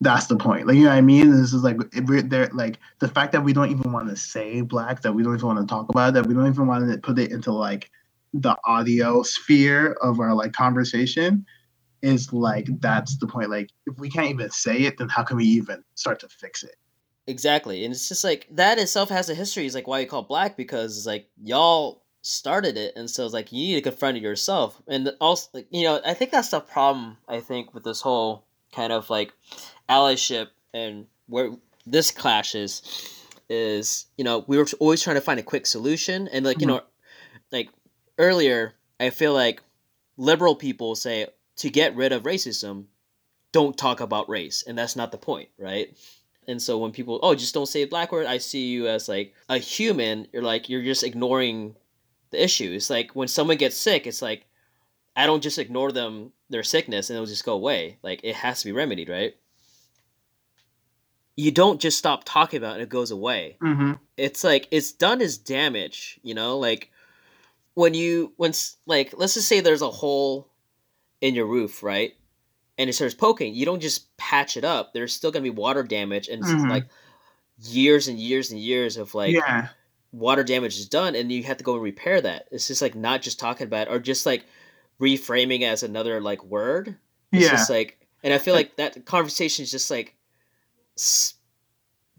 That's 0.00 0.26
the 0.26 0.36
point. 0.36 0.66
Like 0.66 0.76
you 0.76 0.84
know 0.84 0.90
what 0.90 0.96
I 0.96 1.02
mean? 1.02 1.30
This 1.30 1.52
is 1.52 1.62
like 1.62 1.78
there 1.92 2.48
like 2.52 2.78
the 2.98 3.08
fact 3.08 3.32
that 3.32 3.42
we 3.42 3.52
don't 3.52 3.70
even 3.70 3.92
want 3.92 4.08
to 4.08 4.16
say 4.16 4.60
black, 4.60 5.02
that 5.02 5.12
we 5.12 5.22
don't 5.22 5.34
even 5.34 5.46
want 5.46 5.58
to 5.60 5.66
talk 5.66 5.88
about 5.88 6.10
it, 6.10 6.14
that 6.14 6.26
we 6.26 6.34
don't 6.34 6.46
even 6.46 6.66
want 6.66 6.90
to 6.90 6.98
put 6.98 7.18
it 7.18 7.30
into 7.30 7.52
like 7.52 7.90
the 8.34 8.56
audio 8.64 9.22
sphere 9.22 9.92
of 10.02 10.20
our 10.20 10.34
like 10.34 10.52
conversation 10.52 11.46
is 12.02 12.32
like 12.32 12.66
that's 12.80 13.16
the 13.18 13.26
point 13.26 13.50
like 13.50 13.70
if 13.86 13.98
we 13.98 14.10
can't 14.10 14.28
even 14.28 14.50
say 14.50 14.82
it 14.82 14.98
then 14.98 15.08
how 15.08 15.22
can 15.22 15.36
we 15.36 15.44
even 15.44 15.82
start 15.94 16.20
to 16.20 16.28
fix 16.28 16.62
it 16.62 16.76
exactly 17.26 17.84
and 17.84 17.92
it's 17.92 18.08
just 18.08 18.22
like 18.22 18.46
that 18.50 18.78
itself 18.78 19.08
has 19.08 19.30
a 19.30 19.34
history 19.34 19.64
it's 19.64 19.74
like 19.74 19.86
why 19.86 19.98
you 19.98 20.06
call 20.06 20.22
black 20.22 20.56
because 20.56 20.98
it's 20.98 21.06
like 21.06 21.28
y'all 21.42 22.02
started 22.26 22.76
it 22.76 22.92
and 22.96 23.08
so 23.08 23.24
it's 23.24 23.34
like 23.34 23.52
you 23.52 23.58
need 23.58 23.74
to 23.76 23.82
confront 23.90 24.16
it 24.16 24.22
yourself 24.22 24.82
and 24.88 25.12
also 25.20 25.48
like, 25.54 25.66
you 25.70 25.84
know 25.84 26.00
i 26.04 26.12
think 26.12 26.32
that's 26.32 26.50
the 26.50 26.58
problem 26.58 27.16
i 27.28 27.38
think 27.38 27.72
with 27.72 27.84
this 27.84 28.00
whole 28.00 28.44
kind 28.72 28.92
of 28.92 29.08
like 29.08 29.32
allyship 29.88 30.48
and 30.74 31.06
where 31.28 31.50
this 31.86 32.10
clashes 32.10 32.82
is 33.48 34.06
you 34.16 34.24
know 34.24 34.44
we 34.48 34.58
were 34.58 34.66
always 34.80 35.00
trying 35.00 35.14
to 35.14 35.20
find 35.20 35.38
a 35.38 35.42
quick 35.42 35.66
solution 35.66 36.26
and 36.28 36.44
like 36.44 36.60
you 36.60 36.66
mm-hmm. 36.66 36.76
know 36.76 36.82
like 37.52 37.70
earlier, 38.18 38.74
I 38.98 39.10
feel 39.10 39.32
like 39.32 39.62
liberal 40.16 40.54
people 40.54 40.94
say 40.94 41.26
to 41.56 41.70
get 41.70 41.96
rid 41.96 42.12
of 42.12 42.22
racism, 42.22 42.86
don't 43.52 43.76
talk 43.76 44.00
about 44.00 44.28
race, 44.28 44.64
and 44.66 44.76
that's 44.76 44.96
not 44.96 45.12
the 45.12 45.18
point, 45.18 45.48
right? 45.58 45.96
And 46.48 46.60
so 46.60 46.78
when 46.78 46.92
people, 46.92 47.18
oh, 47.22 47.34
just 47.34 47.54
don't 47.54 47.66
say 47.66 47.84
black 47.84 48.12
word, 48.12 48.26
I 48.26 48.38
see 48.38 48.68
you 48.68 48.86
as 48.86 49.08
like 49.08 49.34
a 49.48 49.58
human. 49.58 50.28
You're 50.32 50.42
like 50.42 50.68
you're 50.68 50.82
just 50.82 51.02
ignoring 51.02 51.74
the 52.36 52.44
issue. 52.44 52.72
It's 52.72 52.90
like 52.90 53.12
when 53.12 53.28
someone 53.28 53.56
gets 53.56 53.76
sick, 53.76 54.06
it's 54.06 54.22
like 54.22 54.46
I 55.16 55.26
don't 55.26 55.42
just 55.42 55.58
ignore 55.58 55.92
them 55.92 56.32
their 56.50 56.62
sickness 56.62 57.10
and 57.10 57.16
it'll 57.16 57.26
just 57.26 57.44
go 57.44 57.54
away. 57.54 57.98
Like 58.02 58.20
it 58.22 58.36
has 58.36 58.60
to 58.60 58.66
be 58.66 58.72
remedied, 58.72 59.08
right? 59.08 59.34
You 61.36 61.50
don't 61.50 61.80
just 61.80 61.98
stop 61.98 62.24
talking 62.24 62.58
about 62.58 62.80
it; 62.80 62.84
it 62.84 62.88
goes 62.88 63.10
away. 63.10 63.56
Mm-hmm. 63.62 63.92
It's 64.16 64.44
like 64.44 64.68
it's 64.70 64.92
done 64.92 65.20
as 65.20 65.36
damage, 65.38 66.18
you 66.22 66.34
know. 66.34 66.58
Like 66.58 66.90
when 67.74 67.94
you 67.94 68.32
when 68.36 68.52
like 68.86 69.14
let's 69.16 69.34
just 69.34 69.48
say 69.48 69.60
there's 69.60 69.82
a 69.82 69.90
hole 69.90 70.48
in 71.20 71.34
your 71.34 71.46
roof, 71.46 71.82
right? 71.82 72.12
And 72.78 72.90
it 72.90 72.92
starts 72.92 73.14
poking, 73.14 73.54
you 73.54 73.64
don't 73.64 73.80
just 73.80 74.14
patch 74.18 74.58
it 74.58 74.64
up. 74.64 74.92
There's 74.92 75.14
still 75.14 75.30
gonna 75.30 75.42
be 75.42 75.50
water 75.50 75.82
damage 75.82 76.28
and 76.28 76.42
mm-hmm. 76.42 76.68
like 76.68 76.86
years 77.62 78.08
and 78.08 78.18
years 78.18 78.50
and 78.50 78.60
years 78.60 78.96
of 78.96 79.14
like 79.14 79.34
yeah. 79.34 79.68
Water 80.16 80.42
damage 80.42 80.78
is 80.78 80.88
done 80.88 81.14
and 81.14 81.30
you 81.30 81.42
have 81.42 81.58
to 81.58 81.64
go 81.64 81.74
and 81.74 81.82
repair 81.82 82.20
that. 82.20 82.48
It's 82.50 82.66
just 82.66 82.82
like 82.82 82.94
not 82.94 83.22
just 83.22 83.38
talking 83.38 83.66
about 83.66 83.88
it 83.88 83.90
or 83.90 83.98
just 83.98 84.26
like 84.26 84.44
reframing 85.00 85.62
as 85.62 85.82
another 85.82 86.20
like 86.20 86.42
word. 86.44 86.96
It's 87.32 87.44
yeah. 87.44 87.50
just 87.50 87.70
like 87.70 88.06
and 88.22 88.32
I 88.32 88.38
feel 88.38 88.54
like 88.54 88.76
that 88.76 89.04
conversation 89.04 89.62
is 89.62 89.70
just 89.70 89.90
like 89.90 90.16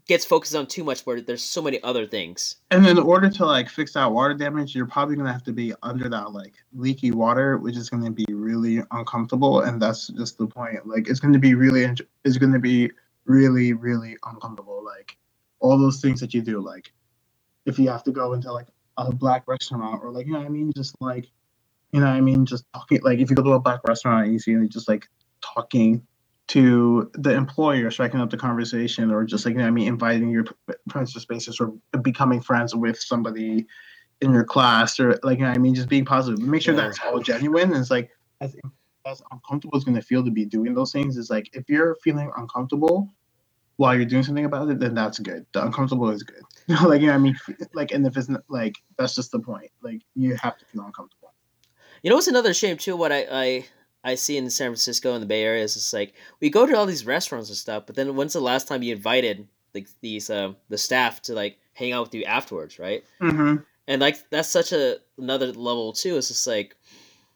gets 0.06 0.24
focused 0.24 0.54
on 0.54 0.66
too 0.66 0.84
much 0.84 1.02
where 1.02 1.20
there's 1.20 1.42
so 1.42 1.60
many 1.60 1.82
other 1.82 2.06
things. 2.06 2.56
And 2.70 2.86
in 2.86 2.98
order 2.98 3.28
to 3.28 3.44
like 3.44 3.68
fix 3.68 3.92
that 3.92 4.10
water 4.10 4.32
damage, 4.32 4.74
you're 4.74 4.86
probably 4.86 5.16
gonna 5.16 5.32
have 5.32 5.44
to 5.44 5.52
be 5.52 5.74
under 5.82 6.08
that 6.08 6.32
like 6.32 6.54
leaky 6.72 7.10
water, 7.10 7.58
which 7.58 7.76
is 7.76 7.90
gonna 7.90 8.10
be 8.10 8.24
really 8.30 8.82
uncomfortable. 8.92 9.60
And 9.60 9.82
that's 9.82 10.08
just 10.08 10.38
the 10.38 10.46
point. 10.46 10.86
Like 10.86 11.08
it's 11.08 11.20
gonna 11.20 11.38
be 11.38 11.54
really, 11.54 11.84
it's 12.24 12.38
gonna 12.38 12.58
be 12.58 12.90
really, 13.26 13.74
really 13.74 14.16
uncomfortable. 14.24 14.82
Like 14.84 15.16
all 15.60 15.76
those 15.78 16.00
things 16.00 16.20
that 16.20 16.32
you 16.32 16.42
do, 16.42 16.60
like 16.60 16.92
if 17.68 17.78
you 17.78 17.88
have 17.90 18.02
to 18.02 18.10
go 18.10 18.32
into 18.32 18.50
like 18.50 18.68
a 18.96 19.14
black 19.14 19.44
restaurant 19.46 20.02
or 20.02 20.10
like 20.10 20.26
you 20.26 20.32
know 20.32 20.38
what 20.38 20.46
I 20.46 20.50
mean, 20.50 20.72
just 20.74 20.96
like 21.00 21.30
you 21.92 22.00
know 22.00 22.06
what 22.06 22.16
I 22.16 22.20
mean, 22.20 22.46
just 22.46 22.64
talking 22.74 23.00
like 23.02 23.18
if 23.18 23.30
you 23.30 23.36
go 23.36 23.42
to 23.42 23.52
a 23.52 23.60
black 23.60 23.80
restaurant 23.86 24.24
and 24.24 24.32
you 24.32 24.38
see 24.38 24.52
and 24.52 24.70
just 24.70 24.88
like 24.88 25.06
talking 25.40 26.04
to 26.48 27.10
the 27.14 27.30
employer 27.34 27.90
striking 27.90 28.20
up 28.20 28.30
the 28.30 28.36
conversation 28.36 29.10
or 29.10 29.24
just 29.24 29.44
like 29.44 29.54
you 29.54 29.60
know 29.60 29.66
I 29.66 29.70
mean? 29.70 29.86
Inviting 29.86 30.30
your 30.30 30.46
friends 30.90 31.12
to 31.12 31.20
spaces 31.20 31.60
or 31.60 31.74
becoming 32.00 32.40
friends 32.40 32.74
with 32.74 32.98
somebody 32.98 33.66
in 34.22 34.32
your 34.32 34.44
class 34.44 34.98
or 34.98 35.18
like 35.22 35.38
you 35.38 35.44
know 35.44 35.50
I 35.50 35.58
mean? 35.58 35.74
Just 35.74 35.90
being 35.90 36.06
positive. 36.06 36.40
Make 36.40 36.62
sure 36.62 36.74
yeah. 36.74 36.82
that's 36.82 36.98
all 37.00 37.20
genuine. 37.20 37.70
And 37.72 37.80
it's 37.80 37.90
like 37.90 38.10
as, 38.40 38.56
as 39.06 39.22
uncomfortable 39.30 39.76
as 39.76 39.84
going 39.84 39.94
to 39.94 40.02
feel 40.02 40.24
to 40.24 40.30
be 40.30 40.46
doing 40.46 40.74
those 40.74 40.90
things. 40.90 41.18
Is 41.18 41.28
like 41.28 41.50
if 41.54 41.68
you're 41.68 41.96
feeling 42.02 42.32
uncomfortable 42.38 43.12
while 43.78 43.96
you're 43.96 44.04
doing 44.04 44.22
something 44.22 44.44
about 44.44 44.68
it 44.68 44.78
then 44.78 44.94
that's 44.94 45.18
good 45.18 45.44
the 45.52 45.64
uncomfortable 45.64 46.10
is 46.10 46.22
good 46.22 46.42
like 46.84 47.00
you 47.00 47.08
know 47.08 47.14
I 47.14 47.18
mean 47.18 47.36
like 47.72 47.90
and 47.90 48.06
if 48.06 48.16
it's 48.16 48.28
not, 48.28 48.44
like 48.48 48.76
that's 48.96 49.14
just 49.14 49.32
the 49.32 49.40
point 49.40 49.70
like 49.82 50.02
you 50.14 50.36
have 50.36 50.58
to 50.58 50.64
feel 50.66 50.82
uncomfortable 50.82 51.32
you 52.02 52.10
know 52.10 52.16
what's 52.16 52.28
another 52.28 52.54
shame 52.54 52.76
too 52.76 52.96
what 52.96 53.10
I 53.10 53.26
I 53.30 53.64
I 54.04 54.14
see 54.14 54.36
in 54.36 54.48
San 54.48 54.68
Francisco 54.68 55.12
and 55.12 55.22
the 55.22 55.26
Bay 55.26 55.42
Area 55.42 55.64
is 55.64 55.74
just 55.74 55.92
like 55.92 56.14
we 56.40 56.50
go 56.50 56.66
to 56.66 56.76
all 56.76 56.86
these 56.86 57.04
restaurants 57.04 57.48
and 57.48 57.58
stuff, 57.58 57.84
but 57.86 57.96
then 57.96 58.14
when's 58.16 58.32
the 58.32 58.40
last 58.40 58.68
time 58.68 58.82
you 58.82 58.94
invited 58.94 59.48
like 59.74 59.88
these 60.00 60.30
uh, 60.30 60.52
the 60.68 60.78
staff 60.78 61.20
to 61.22 61.34
like 61.34 61.58
hang 61.74 61.92
out 61.92 62.06
with 62.06 62.14
you 62.14 62.24
afterwards, 62.24 62.78
right? 62.78 63.04
Mm-hmm. 63.20 63.56
And 63.86 64.00
like 64.00 64.30
that's 64.30 64.48
such 64.48 64.72
a 64.72 64.98
another 65.18 65.48
level 65.48 65.92
too. 65.92 66.16
It's 66.16 66.28
just 66.28 66.46
like, 66.46 66.76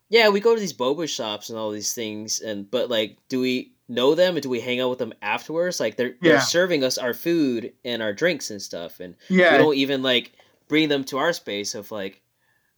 yeah, 0.09 0.29
we 0.29 0.41
go 0.41 0.55
to 0.55 0.61
these 0.61 0.73
boba 0.73 1.09
shops 1.09 1.51
and 1.51 1.59
all 1.59 1.71
these 1.71 1.95
things, 1.95 2.41
and 2.41 2.71
but 2.71 2.89
like, 2.89 3.19
do 3.29 3.41
we 3.41 3.73
know 3.93 4.15
them 4.15 4.37
and 4.37 4.43
do 4.43 4.49
we 4.49 4.61
hang 4.61 4.81
out 4.81 4.91
with 4.91 4.99
them 4.99 5.15
afterwards? 5.23 5.81
Like 5.81 5.97
they're 5.97 6.15
yeah. 6.21 6.33
they're 6.33 6.41
serving 6.41 6.85
us 6.85 6.99
our 6.99 7.15
food 7.15 7.73
and 7.85 8.03
our 8.03 8.13
drinks 8.13 8.51
and 8.51 8.61
stuff, 8.61 9.01
and 9.01 9.15
yeah, 9.29 9.53
we 9.53 9.59
don't 9.59 9.77
even 9.77 10.03
like 10.03 10.33
bring 10.69 10.89
them 10.89 11.05
to 11.05 11.19
our 11.19 11.33
space 11.33 11.75
of 11.75 11.91
like 11.91 12.21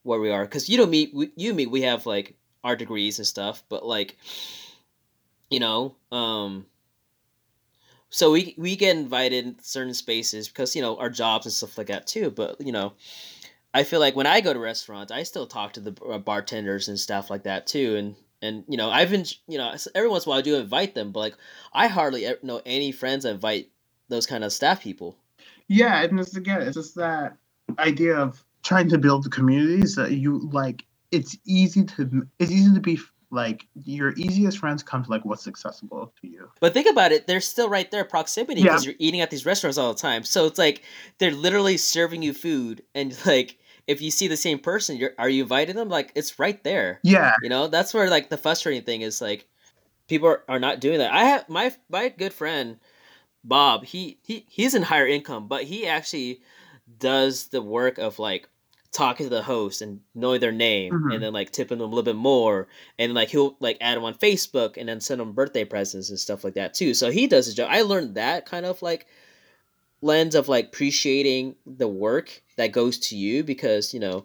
where 0.03 0.21
we 0.21 0.31
are 0.31 0.45
because 0.45 0.69
you 0.69 0.77
don't 0.77 0.91
meet 0.91 1.15
we, 1.15 1.31
you 1.37 1.55
meet 1.55 1.71
we 1.71 1.83
have 1.83 2.07
like 2.07 2.37
our 2.65 2.77
degrees 2.77 3.19
and 3.19 3.27
stuff, 3.27 3.63
but 3.69 3.85
like, 3.85 4.17
you 5.51 5.61
know, 5.61 5.95
um, 6.11 6.67
so 8.09 8.33
we 8.33 8.55
we 8.57 8.75
get 8.77 8.97
invited 8.97 9.45
in 9.45 9.57
certain 9.61 9.95
spaces 9.95 10.49
because 10.49 10.75
you 10.75 10.83
know 10.83 10.97
our 10.97 11.11
jobs 11.11 11.47
and 11.47 11.53
stuff 11.53 11.77
like 11.77 11.89
that 11.89 12.07
too. 12.07 12.31
But 12.31 12.61
you 12.61 12.73
know, 12.73 12.95
I 13.73 13.85
feel 13.85 14.01
like 14.01 14.17
when 14.17 14.27
I 14.27 14.41
go 14.41 14.53
to 14.53 14.59
restaurants, 14.59 15.13
I 15.13 15.25
still 15.25 15.47
talk 15.47 15.75
to 15.75 15.81
the 15.81 15.93
bartenders 15.93 16.89
and 16.89 16.99
stuff 16.99 17.29
like 17.31 17.43
that 17.45 17.67
too, 17.67 17.97
and 17.97 18.17
and 18.45 18.65
you 18.69 18.77
know 18.77 18.91
I've 18.91 19.11
been 19.11 19.25
you 19.49 19.59
know 19.59 19.75
every 19.95 20.09
once 20.09 20.25
in 20.25 20.29
a 20.29 20.31
while 20.31 20.39
I 20.39 20.43
do 20.43 20.57
invite 20.57 20.95
them, 20.95 21.13
but 21.13 21.21
like 21.21 21.35
I 21.73 21.89
hardly 21.89 22.27
know 22.43 22.61
any 22.65 22.93
friends 22.93 23.25
that 23.25 23.31
invite 23.31 23.71
those 24.09 24.27
kind 24.27 24.45
of 24.45 24.53
staff 24.53 24.83
people. 24.83 25.17
Yeah, 25.69 26.03
and 26.03 26.21
it's 26.21 26.37
again, 26.37 26.63
it's 26.63 26.77
just 26.77 26.95
that 26.97 27.37
idea 27.79 28.17
of 28.17 28.45
trying 28.63 28.89
to 28.89 28.99
build 28.99 29.31
communities 29.31 29.95
that 29.97 30.13
you 30.13 30.49
like 30.53 30.85
it's 31.11 31.37
easy 31.47 31.85
to 31.85 32.27
it's 32.39 32.51
easy 32.51 32.75
to 32.75 32.81
be 32.81 32.99
like 33.31 33.67
your 33.75 34.13
easiest 34.17 34.59
friends 34.59 34.83
come 34.83 35.03
to 35.05 35.11
like 35.11 35.25
what's 35.25 35.49
accessible 35.49 36.13
to 36.21 36.29
you. 36.29 36.49
But 36.61 36.73
think 36.73 36.89
about 36.89 37.13
it, 37.13 37.27
they're 37.27 37.41
still 37.41 37.69
right 37.69 37.91
there, 37.91 38.05
proximity, 38.05 38.63
because 38.63 38.85
yeah. 38.85 38.91
you're 38.91 38.97
eating 39.01 39.21
at 39.21 39.31
these 39.31 39.45
restaurants 39.45 39.77
all 39.77 39.93
the 39.93 40.01
time. 40.01 40.23
So 40.23 40.47
it's 40.47 40.59
like 40.59 40.83
they're 41.19 41.33
literally 41.33 41.77
serving 41.77 42.23
you 42.23 42.33
food, 42.33 42.83
and 42.95 43.17
like 43.27 43.59
if 43.87 44.01
you 44.01 44.11
see 44.11 44.29
the 44.29 44.37
same 44.37 44.59
person, 44.59 44.97
you're 44.97 45.13
are 45.19 45.29
you 45.29 45.43
inviting 45.43 45.77
them? 45.77 45.89
Like 45.89 46.13
it's 46.15 46.39
right 46.39 46.63
there. 46.65 47.01
Yeah, 47.03 47.35
you 47.43 47.49
know 47.49 47.69
that's 47.69 47.93
where 47.95 48.09
like 48.09 48.31
the 48.31 48.39
frustrating 48.39 48.83
thing 48.83 49.03
is 49.03 49.21
like 49.21 49.47
people 50.09 50.29
are, 50.29 50.43
are 50.49 50.59
not 50.61 50.81
doing 50.81 50.99
that. 50.99 51.13
I 51.13 51.25
have 51.25 51.49
my 51.49 51.73
my 51.89 52.09
good 52.09 52.33
friend 52.33 52.79
Bob. 53.43 53.85
He 53.85 54.19
he 54.23 54.47
he's 54.49 54.75
in 54.75 54.83
higher 54.83 55.07
income, 55.07 55.49
but 55.49 55.65
he 55.65 55.87
actually 55.87 56.41
does 56.99 57.49
the 57.49 57.63
work 57.63 57.99
of 57.99 58.19
like 58.19 58.49
talking 58.93 59.27
to 59.27 59.31
the 59.31 59.43
host 59.43 59.83
and 59.83 60.01
knowing 60.15 60.39
their 60.41 60.53
name 60.53 60.93
Mhm. 60.93 61.15
and 61.15 61.23
then 61.23 61.33
like 61.33 61.51
tipping 61.51 61.79
them 61.79 61.87
a 61.87 61.91
little 61.91 62.05
bit 62.05 62.15
more 62.15 62.69
and 62.97 63.13
like 63.13 63.29
he'll 63.29 63.57
like 63.59 63.77
add 63.81 63.97
them 63.97 64.05
on 64.05 64.15
Facebook 64.15 64.77
and 64.77 64.89
then 64.89 65.01
send 65.01 65.21
them 65.21 65.33
birthday 65.33 65.65
presents 65.65 66.11
and 66.11 66.19
stuff 66.19 66.45
like 66.45 66.55
that 66.55 66.75
too. 66.75 66.95
So 66.95 67.11
he 67.11 67.27
does 67.27 67.47
his 67.47 67.57
job. 67.57 67.69
I 67.73 67.83
learned 67.83 68.15
that 68.15 68.47
kind 68.47 68.65
of 68.65 68.81
like 68.83 69.07
lens 70.01 70.37
of 70.37 70.49
like 70.49 70.67
appreciating 70.67 71.57
the 71.67 71.89
work 71.89 72.43
that 72.57 72.73
goes 72.73 72.99
to 72.99 73.17
you 73.17 73.43
because 73.45 73.93
you 73.95 74.01
know 74.01 74.25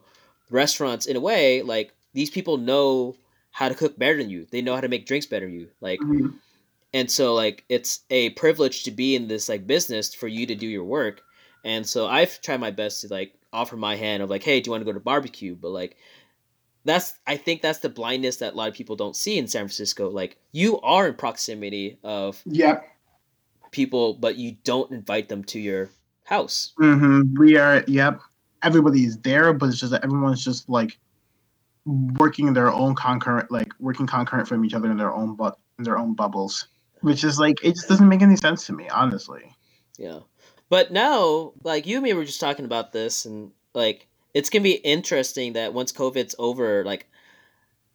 restaurants 0.49 1.05
in 1.05 1.15
a 1.15 1.19
way 1.19 1.61
like 1.61 1.93
these 2.13 2.29
people 2.29 2.57
know 2.57 3.15
how 3.51 3.69
to 3.69 3.75
cook 3.75 3.97
better 3.97 4.17
than 4.17 4.29
you. 4.29 4.45
They 4.51 4.61
know 4.61 4.75
how 4.75 4.81
to 4.81 4.87
make 4.87 5.05
drinks 5.05 5.25
better 5.25 5.45
than 5.45 5.59
you. 5.59 5.69
Like 5.81 6.01
Mhm. 6.01 6.33
and 6.93 7.09
so 7.11 7.33
like 7.35 7.65
it's 7.69 8.01
a 8.09 8.31
privilege 8.31 8.83
to 8.83 8.91
be 8.91 9.15
in 9.15 9.27
this 9.27 9.49
like 9.49 9.67
business 9.67 10.13
for 10.13 10.27
you 10.27 10.45
to 10.47 10.55
do 10.55 10.67
your 10.67 10.83
work 10.83 11.21
and 11.63 11.85
so 11.85 12.07
i've 12.07 12.41
tried 12.41 12.59
my 12.59 12.71
best 12.71 13.01
to 13.01 13.07
like 13.09 13.33
offer 13.53 13.77
my 13.77 13.95
hand 13.95 14.23
of 14.23 14.29
like 14.29 14.43
hey 14.43 14.59
do 14.59 14.67
you 14.67 14.71
want 14.71 14.81
to 14.81 14.85
go 14.85 14.93
to 14.93 14.99
barbecue 14.99 15.55
but 15.55 15.69
like 15.69 15.97
that's 16.85 17.13
i 17.27 17.37
think 17.37 17.61
that's 17.61 17.79
the 17.79 17.89
blindness 17.89 18.37
that 18.37 18.53
a 18.53 18.55
lot 18.55 18.69
of 18.69 18.73
people 18.73 18.95
don't 18.95 19.15
see 19.15 19.37
in 19.37 19.47
san 19.47 19.61
francisco 19.61 20.09
like 20.09 20.37
you 20.51 20.79
are 20.81 21.07
in 21.07 21.13
proximity 21.13 21.99
of 22.03 22.41
Yep. 22.45 22.87
people 23.71 24.13
but 24.13 24.35
you 24.37 24.55
don't 24.63 24.91
invite 24.91 25.29
them 25.29 25.43
to 25.43 25.59
your 25.59 25.89
house 26.29 26.73
hmm 26.77 27.21
We 27.37 27.57
are. 27.57 27.83
Yep. 27.87 28.21
Everybody 28.61 29.05
is 29.05 29.17
there, 29.19 29.53
but 29.53 29.69
it's 29.69 29.79
just 29.79 29.91
that 29.91 30.03
everyone's 30.03 30.43
just 30.43 30.69
like 30.69 30.97
working 31.85 32.53
their 32.53 32.71
own 32.71 32.95
concurrent, 32.95 33.51
like 33.51 33.71
working 33.79 34.05
concurrent 34.05 34.47
from 34.47 34.63
each 34.65 34.73
other 34.73 34.91
in 34.91 34.97
their 34.97 35.13
own 35.13 35.35
but 35.35 35.57
in 35.77 35.83
their 35.83 35.97
own 35.97 36.13
bubbles, 36.13 36.67
which 37.01 37.23
is 37.23 37.39
like 37.39 37.63
it 37.63 37.75
just 37.75 37.87
doesn't 37.87 38.07
make 38.07 38.21
any 38.21 38.35
sense 38.35 38.65
to 38.67 38.73
me, 38.73 38.87
honestly. 38.89 39.55
Yeah. 39.97 40.19
But 40.69 40.91
now, 40.91 41.53
like 41.63 41.87
you 41.87 41.95
and 41.97 42.03
me 42.03 42.13
were 42.13 42.25
just 42.25 42.39
talking 42.39 42.65
about 42.65 42.91
this, 42.91 43.25
and 43.25 43.51
like 43.73 44.07
it's 44.33 44.49
gonna 44.49 44.63
be 44.63 44.73
interesting 44.73 45.53
that 45.53 45.73
once 45.73 45.91
COVID's 45.91 46.35
over, 46.37 46.83
like 46.83 47.09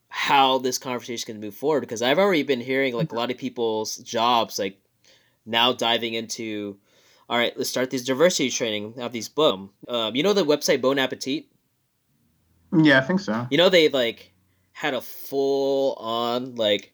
how 0.08 0.58
this 0.58 0.78
conversation 0.78 1.26
can 1.26 1.40
move 1.40 1.54
forward. 1.54 1.80
Because 1.80 2.02
I've 2.02 2.18
already 2.18 2.42
been 2.42 2.60
hearing 2.60 2.94
like 2.94 3.12
a 3.12 3.16
lot 3.16 3.30
of 3.30 3.38
people's 3.38 3.98
jobs 3.98 4.58
like 4.58 4.78
now 5.46 5.72
diving 5.72 6.14
into, 6.14 6.78
all 7.28 7.38
right, 7.38 7.56
let's 7.56 7.70
start 7.70 7.90
this 7.90 8.04
diversity 8.04 8.50
training. 8.50 8.94
of 9.00 9.12
these 9.12 9.28
books. 9.28 9.72
Um, 9.88 10.14
you 10.14 10.22
know 10.22 10.32
the 10.32 10.44
website 10.44 10.80
Bon 10.82 10.98
Appetit. 10.98 11.46
Yeah, 12.76 12.98
I 12.98 13.02
think 13.02 13.20
so. 13.20 13.46
You 13.50 13.58
know 13.58 13.68
they 13.68 13.88
like 13.88 14.32
had 14.72 14.94
a 14.94 15.00
full 15.00 15.94
on 15.94 16.56
like 16.56 16.92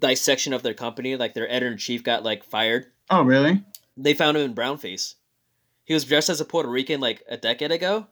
dissection 0.00 0.52
of 0.52 0.62
their 0.62 0.74
company. 0.74 1.16
Like 1.16 1.34
their 1.34 1.48
editor 1.48 1.72
in 1.72 1.78
chief 1.78 2.02
got 2.04 2.22
like 2.24 2.44
fired 2.44 2.86
Oh, 3.10 3.22
really? 3.22 3.62
they 3.96 4.14
found 4.14 4.36
him 4.36 4.42
in 4.44 4.54
brownface. 4.54 5.14
He 5.84 5.94
was 5.94 6.04
dressed 6.04 6.28
as 6.30 6.40
a 6.40 6.44
Puerto 6.44 6.68
Rican 6.68 7.00
like 7.00 7.22
a 7.28 7.36
decade 7.36 7.70
ago. 7.72 8.06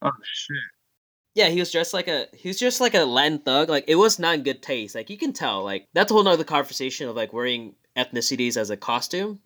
Oh 0.00 0.10
shit. 0.22 0.56
Yeah, 1.34 1.48
he 1.48 1.60
was 1.60 1.70
dressed 1.72 1.94
like 1.94 2.08
a 2.08 2.26
he 2.34 2.48
was 2.48 2.58
just 2.58 2.80
like 2.80 2.94
a 2.94 3.04
Latin 3.04 3.38
thug. 3.38 3.68
Like 3.70 3.84
it 3.88 3.94
was 3.96 4.18
not 4.18 4.34
in 4.34 4.42
good 4.42 4.62
taste. 4.62 4.94
Like 4.94 5.08
you 5.10 5.16
can 5.16 5.32
tell. 5.32 5.62
Like 5.64 5.88
that's 5.94 6.10
a 6.10 6.14
whole 6.14 6.24
nother 6.24 6.44
conversation 6.44 7.08
of 7.08 7.16
like 7.16 7.32
wearing 7.32 7.74
ethnicities 7.96 8.56
as 8.56 8.70
a 8.70 8.76
costume. 8.76 9.40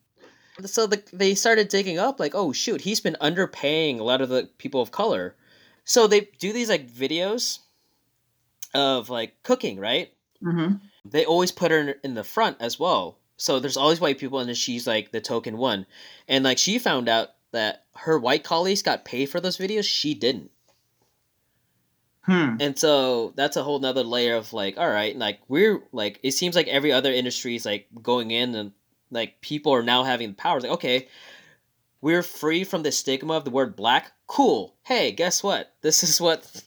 So 0.64 0.86
the, 0.86 1.02
they 1.12 1.34
started 1.34 1.68
digging 1.68 1.98
up 1.98 2.18
like, 2.18 2.34
oh 2.34 2.52
shoot, 2.52 2.80
he's 2.80 3.00
been 3.00 3.16
underpaying 3.20 3.98
a 3.98 4.04
lot 4.04 4.20
of 4.20 4.28
the 4.28 4.48
people 4.59 4.80
of 4.80 4.90
color. 4.90 5.34
So 5.84 6.07
they 6.07 6.28
do 6.38 6.52
these 6.52 6.68
like 6.68 6.90
videos 6.90 7.61
of 8.74 9.11
like 9.11 9.42
cooking, 9.42 9.78
right? 9.78 10.12
Mm-hmm. 10.44 10.74
they 11.07 11.24
always 11.24 11.50
put 11.50 11.70
her 11.70 11.78
in, 11.78 11.94
in 12.04 12.14
the 12.14 12.22
front 12.22 12.59
as 12.61 12.78
well. 12.78 13.18
So 13.38 13.59
there's 13.59 13.76
always 13.76 14.00
white 14.00 14.18
people, 14.18 14.38
and 14.38 14.48
then 14.48 14.54
she's 14.54 14.86
like 14.86 15.12
the 15.12 15.20
token 15.20 15.57
one. 15.57 15.86
And 16.28 16.44
like 16.44 16.59
she 16.59 16.78
found 16.78 17.09
out 17.09 17.30
that 17.52 17.84
her 17.96 18.18
white 18.18 18.44
colleagues 18.44 18.82
got 18.82 19.04
paid 19.04 19.26
for 19.26 19.40
those 19.40 19.59
videos, 19.59 19.84
she 19.84 20.14
didn't. 20.14 20.50
Hmm. 22.22 22.57
And 22.61 22.78
so 22.78 23.32
that's 23.36 23.57
a 23.57 23.62
whole 23.62 23.78
nother 23.78 24.02
layer 24.02 24.34
of 24.36 24.52
like, 24.52 24.76
all 24.78 24.88
right, 24.88 25.16
like 25.16 25.40
we're 25.48 25.82
like, 25.92 26.18
it 26.22 26.32
seems 26.32 26.57
like 26.57 26.66
every 26.66 26.92
other 26.92 27.12
industry 27.12 27.54
is 27.54 27.64
like 27.64 27.86
going 28.02 28.30
in 28.30 28.54
and 28.54 28.72
like 29.11 29.40
people 29.40 29.72
are 29.72 29.82
now 29.82 30.04
having 30.04 30.28
the 30.30 30.34
power. 30.34 30.61
Like, 30.61 30.72
okay, 30.72 31.09
we're 32.00 32.22
free 32.22 32.64
from 32.64 32.82
the 32.82 32.92
stigma 32.92 33.34
of 33.34 33.44
the 33.44 33.50
word 33.50 33.76
black. 33.76 34.12
Cool. 34.26 34.74
Hey, 34.82 35.12
guess 35.12 35.42
what? 35.42 35.74
This 35.82 36.02
is 36.02 36.20
what 36.20 36.64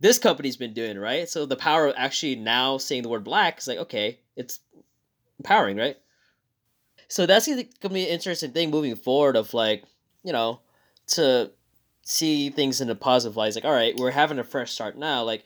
this 0.00 0.18
company's 0.18 0.56
been 0.56 0.74
doing, 0.74 0.98
right? 0.98 1.28
So 1.28 1.46
the 1.46 1.56
power 1.56 1.86
of 1.88 1.94
actually 1.96 2.36
now 2.36 2.78
saying 2.78 3.02
the 3.02 3.08
word 3.08 3.24
black 3.24 3.58
is 3.58 3.68
like, 3.68 3.78
okay, 3.78 4.18
it's 4.36 4.60
empowering, 5.38 5.76
right? 5.76 5.96
So 7.08 7.26
that's 7.26 7.46
gonna 7.46 7.94
be 7.94 8.04
an 8.04 8.12
interesting 8.12 8.52
thing 8.52 8.70
moving 8.70 8.96
forward 8.96 9.36
of 9.36 9.52
like, 9.54 9.84
you 10.24 10.32
know, 10.32 10.60
to 11.08 11.50
see 12.02 12.50
things 12.50 12.80
in 12.80 12.90
a 12.90 12.94
positive 12.94 13.36
light. 13.36 13.48
It's 13.48 13.56
like, 13.56 13.64
all 13.64 13.72
right, 13.72 13.94
we're 13.96 14.10
having 14.10 14.38
a 14.38 14.44
fresh 14.44 14.72
start 14.72 14.96
now, 14.96 15.22
like 15.24 15.44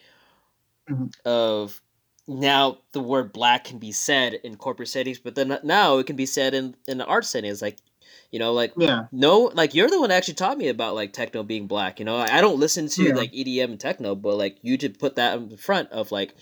Mhm. 0.88 1.10
of 1.24 1.80
now 2.28 2.78
the 2.92 3.00
word 3.00 3.32
black 3.32 3.64
can 3.64 3.78
be 3.78 3.92
said 3.92 4.34
in 4.34 4.56
corporate 4.56 4.88
settings, 4.88 5.18
but 5.18 5.34
then 5.34 5.58
now 5.62 5.98
it 5.98 6.06
can 6.06 6.16
be 6.16 6.26
said 6.26 6.54
in 6.54 6.74
in 6.88 6.98
the 6.98 7.06
art 7.06 7.24
settings, 7.24 7.62
like 7.62 7.78
you 8.30 8.38
know, 8.38 8.52
like 8.52 8.72
Yeah. 8.76 9.04
no, 9.12 9.50
like 9.54 9.74
you're 9.74 9.88
the 9.88 10.00
one 10.00 10.08
that 10.08 10.16
actually 10.16 10.34
taught 10.34 10.58
me 10.58 10.68
about 10.68 10.94
like 10.94 11.12
techno 11.12 11.42
being 11.42 11.66
black. 11.66 11.98
You 11.98 12.04
know, 12.04 12.16
I 12.16 12.38
I 12.38 12.40
don't 12.40 12.58
listen 12.58 12.88
to 12.88 13.04
Yeah. 13.04 13.14
like 13.14 13.32
EDM 13.32 13.70
and 13.70 13.80
techno, 13.80 14.14
but 14.14 14.36
like 14.36 14.58
you 14.62 14.76
did 14.76 14.98
put 14.98 15.16
that 15.16 15.36
in 15.36 15.48
the 15.48 15.56
front 15.56 15.90
of 15.92 16.10
like 16.12 16.34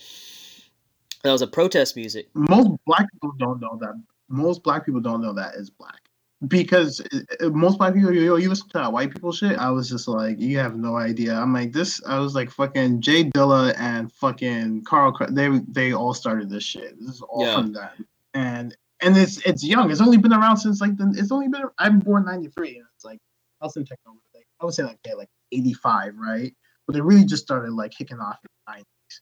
that 1.23 1.33
was 1.33 1.43
a 1.43 1.47
protest 1.47 1.97
music. 1.97 2.29
Most 2.35 2.71
black 2.87 3.11
people 3.13 3.33
don't 3.39 3.61
know 3.61 3.79
that. 3.81 3.95
Most 4.29 4.63
black 4.63 4.87
people 4.87 5.01
don't 5.01 5.21
know 5.21 5.35
that 5.35 5.55
is 5.55 5.71
black 5.71 6.01
because 6.49 7.01
uh, 7.01 7.47
uh, 7.47 7.49
most 7.51 7.79
black 7.79 7.95
people, 7.95 8.13
you, 8.13 8.37
you 8.37 8.49
listen 8.49 8.69
to 8.69 8.79
that 8.79 8.93
white 8.93 9.13
people 9.13 9.33
shit. 9.33 9.59
I 9.59 9.71
was 9.71 9.89
just 9.89 10.09
like, 10.09 10.39
you 10.41 10.59
have 10.59 10.77
no 10.77 10.97
idea. 10.97 11.35
I'm 11.35 11.53
like 11.53 11.73
this. 11.73 12.01
I 12.07 12.19
was 12.19 12.35
like 12.35 12.51
fucking 12.51 13.01
J 13.01 13.25
Dilla 13.31 13.75
and 13.79 14.13
fucking 14.13 14.85
Carl. 14.85 15.17
They 15.31 15.49
they 15.69 15.93
all 15.93 16.15
started 16.15 16.51
this 16.51 16.65
shit. 16.65 16.99
This 17.01 17.17
is 17.17 17.23
all 17.23 17.45
Yeah. 17.45 17.55
from 17.55 17.73
them. 17.73 18.07
And 18.35 18.77
and 19.01 19.17
it's 19.17 19.39
it's 19.47 19.65
young. 19.65 19.91
It's 19.91 20.01
only 20.01 20.17
been 20.17 20.33
around 20.33 20.57
since 20.57 20.81
like 20.81 20.97
the, 20.97 21.13
it's 21.17 21.33
only 21.33 21.49
been. 21.49 21.65
I'm 21.79 21.99
born 21.99 22.25
'93, 22.25 22.79
and 22.79 22.87
it's 22.95 23.05
like 23.05 23.19
I 23.61 23.67
was 23.67 23.77
in 23.77 23.85
techno. 23.85 24.13
Like, 24.35 24.47
I 24.61 24.65
would 24.65 24.75
say 24.75 24.83
like 24.83 24.99
yeah, 25.07 25.15
like 25.15 25.29
'85, 25.53 26.15
right? 26.17 26.55
But 26.87 26.97
it 26.97 27.03
really 27.03 27.25
just 27.25 27.43
started 27.43 27.73
like 27.73 27.93
kicking 27.93 28.19
off 28.19 28.39
in 28.43 28.75
the 28.75 28.81
'90s. 28.81 29.21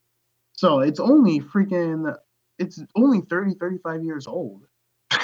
So 0.53 0.81
it's 0.81 1.01
only 1.01 1.41
freaking. 1.41 2.15
It's 2.59 2.81
only 2.95 3.23
30, 3.23 3.55
35 3.55 4.05
years 4.05 4.27
old. 4.29 4.63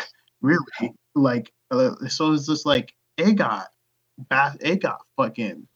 really, 0.43 0.59
like 1.15 1.53
uh, 1.71 1.95
so. 2.09 2.33
It's 2.33 2.47
just 2.47 2.67
like 2.67 2.95
it 3.17 3.35
got, 3.35 3.69
ba- 4.31 4.57
it 4.61 4.83
got 4.83 5.01
fucking. 5.17 5.67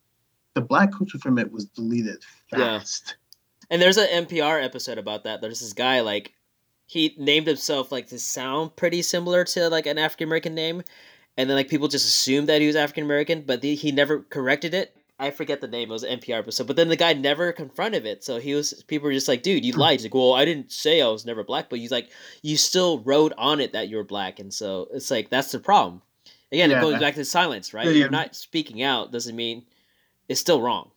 The 0.54 0.60
black 0.60 0.92
culture 0.92 1.18
from 1.18 1.38
it 1.38 1.50
was 1.50 1.64
deleted 1.64 2.22
fast. 2.50 3.04
Yeah. 3.06 3.14
And 3.70 3.80
there's 3.80 3.96
an 3.96 4.26
NPR 4.26 4.62
episode 4.62 4.98
about 4.98 5.24
that. 5.24 5.40
There's 5.40 5.60
this 5.60 5.72
guy 5.72 6.00
like 6.00 6.34
he 6.86 7.14
named 7.16 7.46
himself 7.46 7.90
like 7.90 8.08
to 8.08 8.18
sound 8.18 8.76
pretty 8.76 9.00
similar 9.00 9.44
to 9.44 9.70
like 9.70 9.86
an 9.86 9.96
African 9.96 10.28
American 10.28 10.54
name, 10.54 10.82
and 11.38 11.48
then 11.48 11.56
like 11.56 11.68
people 11.68 11.88
just 11.88 12.06
assumed 12.06 12.48
that 12.48 12.60
he 12.60 12.66
was 12.66 12.76
African 12.76 13.04
American, 13.04 13.42
but 13.42 13.62
the, 13.62 13.74
he 13.74 13.90
never 13.90 14.20
corrected 14.20 14.74
it. 14.74 14.94
I 15.22 15.30
forget 15.30 15.60
the 15.60 15.68
name. 15.68 15.88
It 15.88 15.92
was 15.92 16.02
an 16.02 16.18
NPR 16.18 16.40
episode, 16.40 16.66
but 16.66 16.74
then 16.74 16.88
the 16.88 16.96
guy 16.96 17.12
never 17.12 17.52
confronted 17.52 18.06
it. 18.06 18.24
So 18.24 18.40
he 18.40 18.54
was 18.54 18.82
people 18.88 19.06
were 19.06 19.12
just 19.12 19.28
like, 19.28 19.44
"Dude, 19.44 19.64
you 19.64 19.72
hmm. 19.72 19.78
lied." 19.78 20.00
He's 20.00 20.04
like, 20.04 20.14
"Well, 20.14 20.32
I 20.32 20.44
didn't 20.44 20.72
say 20.72 21.00
I 21.00 21.06
was 21.06 21.24
never 21.24 21.44
black, 21.44 21.70
but 21.70 21.78
he's 21.78 21.92
like, 21.92 22.10
you 22.42 22.56
still 22.56 22.98
wrote 22.98 23.32
on 23.38 23.60
it 23.60 23.72
that 23.72 23.88
you 23.88 23.98
were 23.98 24.04
black," 24.04 24.40
and 24.40 24.52
so 24.52 24.88
it's 24.92 25.12
like 25.12 25.30
that's 25.30 25.52
the 25.52 25.60
problem. 25.60 26.02
Again, 26.50 26.70
Yeah. 26.70 26.78
it 26.78 26.80
goes 26.80 26.98
back 26.98 27.14
to 27.14 27.24
silence, 27.24 27.72
right? 27.72 27.86
Yeah, 27.86 27.92
You're 27.92 28.10
not 28.10 28.34
speaking 28.34 28.82
out 28.82 29.12
doesn't 29.12 29.36
mean 29.36 29.64
it's 30.28 30.40
still 30.40 30.60
wrong. 30.60 30.90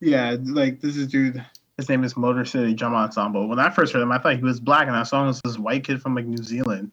Yeah, 0.00 0.36
like 0.44 0.82
this 0.82 0.98
is 0.98 1.08
dude. 1.08 1.42
His 1.78 1.88
name 1.88 2.04
is 2.04 2.14
Motor 2.14 2.44
City 2.44 2.74
Drum 2.74 2.94
Ensemble. 2.94 3.48
When 3.48 3.58
I 3.58 3.70
first 3.70 3.94
heard 3.94 4.02
him, 4.02 4.12
I 4.12 4.18
thought 4.18 4.36
he 4.36 4.42
was 4.42 4.60
black, 4.60 4.86
and 4.86 4.96
I 4.96 5.02
saw 5.02 5.22
him 5.22 5.30
as 5.30 5.40
this 5.42 5.58
white 5.58 5.84
kid 5.84 6.02
from 6.02 6.14
like 6.14 6.26
New 6.26 6.42
Zealand. 6.42 6.92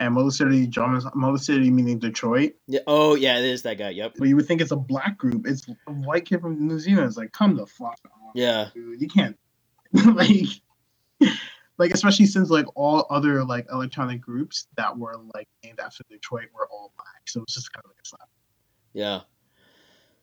And 0.00 0.14
Motor 0.14 0.30
City 0.32 0.68
Motor 1.14 1.38
City 1.38 1.70
meaning 1.70 1.98
Detroit. 2.00 2.54
Yeah. 2.66 2.80
Oh 2.86 3.14
yeah, 3.14 3.38
it 3.38 3.44
is 3.44 3.62
that 3.62 3.78
guy. 3.78 3.90
Yep. 3.90 4.14
But 4.18 4.28
you 4.28 4.34
would 4.36 4.46
think 4.46 4.60
it's 4.60 4.72
a 4.72 4.76
black 4.76 5.16
group. 5.16 5.46
It's 5.46 5.66
a 5.86 5.92
white 5.92 6.24
kid 6.26 6.40
from 6.40 6.66
New 6.66 6.78
Zealand. 6.80 7.06
It's 7.06 7.16
like, 7.16 7.32
come 7.32 7.56
the 7.56 7.66
fuck 7.66 7.98
on, 8.04 8.32
Yeah. 8.34 8.68
dude. 8.74 9.00
You 9.00 9.06
can't 9.08 9.38
like, 10.16 10.48
like 11.78 11.92
especially 11.92 12.26
since 12.26 12.50
like 12.50 12.66
all 12.74 13.06
other 13.08 13.44
like 13.44 13.66
electronic 13.72 14.20
groups 14.20 14.66
that 14.76 14.98
were 14.98 15.14
like 15.34 15.48
named 15.62 15.78
after 15.78 16.02
Detroit 16.10 16.48
were 16.52 16.66
all 16.72 16.92
black. 16.96 17.22
So 17.26 17.42
it's 17.42 17.54
just 17.54 17.72
kind 17.72 17.84
of 17.84 17.90
like 17.90 17.98
a 18.04 18.08
slap. 18.08 18.28
Yeah. 18.92 19.20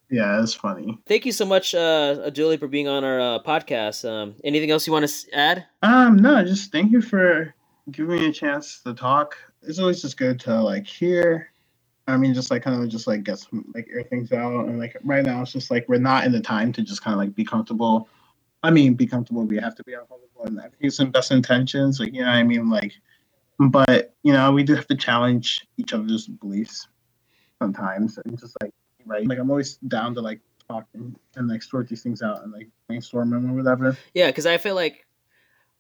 Yeah, 0.10 0.42
it's 0.44 0.54
funny. 0.54 1.00
Thank 1.08 1.26
you 1.26 1.32
so 1.32 1.46
much, 1.46 1.74
uh, 1.74 2.30
Julie, 2.32 2.58
for 2.58 2.68
being 2.68 2.90
on 2.90 3.06
our 3.06 3.22
uh, 3.22 3.40
podcast. 3.40 4.04
Um, 4.08 4.36
anything 4.44 4.70
else 4.70 4.86
you 4.86 4.92
want 4.92 5.08
to 5.08 5.32
add? 5.34 5.66
Um, 5.82 6.18
no, 6.18 6.44
just 6.44 6.70
thank 6.74 6.92
you 6.92 7.02
for 7.02 7.56
giving 7.90 8.18
me 8.20 8.28
a 8.28 8.34
chance 8.34 8.82
to 8.84 8.94
talk. 8.94 9.38
It's 9.64 9.80
always 9.80 10.01
just 10.01 10.18
good 10.18 10.39
to 10.41 10.62
like 10.62 10.88
hear. 10.88 11.51
I 12.07 12.18
mean, 12.18 12.34
just 12.34 12.51
like 12.51 12.64
kind 12.64 12.82
of 12.82 12.89
just 12.89 13.07
like 13.07 13.24
get 13.24 13.39
some 13.39 13.72
like 13.74 13.88
air 13.93 14.03
things 14.03 14.32
out, 14.32 14.66
and 14.66 14.80
like 14.80 14.97
right 15.03 15.24
now 15.24 15.41
it's 15.41 15.53
just 15.53 15.72
like 15.72 15.88
we're 15.88 15.99
not 15.99 16.26
in 16.26 16.32
the 16.32 16.41
time 16.41 16.74
to 16.74 16.82
just 16.82 17.03
kind 17.03 17.14
of 17.14 17.20
like 17.20 17.36
be 17.36 17.45
comfortable. 17.45 18.09
I 18.64 18.72
mean, 18.72 18.95
be 18.95 19.07
comfortable. 19.07 19.43
We 19.43 19.57
have 19.57 19.76
to 19.76 19.84
be 19.84 19.93
uncomfortable, 19.93 20.45
and 20.45 20.59
think 20.59 20.74
it's 20.80 20.99
in 20.99 21.12
best 21.12 21.32
intentions. 21.32 21.99
Like 21.99 22.14
you 22.14 22.22
know, 22.22 22.28
what 22.28 22.36
I 22.36 22.43
mean, 22.43 22.70
like, 22.70 22.93
but 23.59 24.14
you 24.24 24.34
know, 24.34 24.51
we 24.51 24.64
do 24.64 24.76
have 24.76 24.88
to 24.88 24.95
challenge 24.95 25.68
each 25.78 25.93
other's 25.93 26.28
beliefs 26.28 26.88
sometimes, 27.59 28.18
and 28.18 28.38
just 28.39 28.57
like 28.62 28.74
right? 29.05 29.28
Like 29.28 29.39
I'm 29.39 29.49
always 29.49 29.78
down 29.78 30.16
to 30.16 30.22
like 30.22 30.39
talk 30.68 30.88
and, 30.93 31.18
and 31.36 31.47
like 31.47 31.64
sort 31.64 31.88
these 31.88 32.03
things 32.03 32.22
out 32.22 32.43
and 32.43 32.51
like 32.51 32.70
brainstorm 32.88 33.30
them 33.30 33.51
or 33.51 33.55
whatever. 33.55 33.97
Yeah, 34.14 34.28
because 34.28 34.45
I 34.45 34.57
feel 34.57 34.76
like 34.76 35.05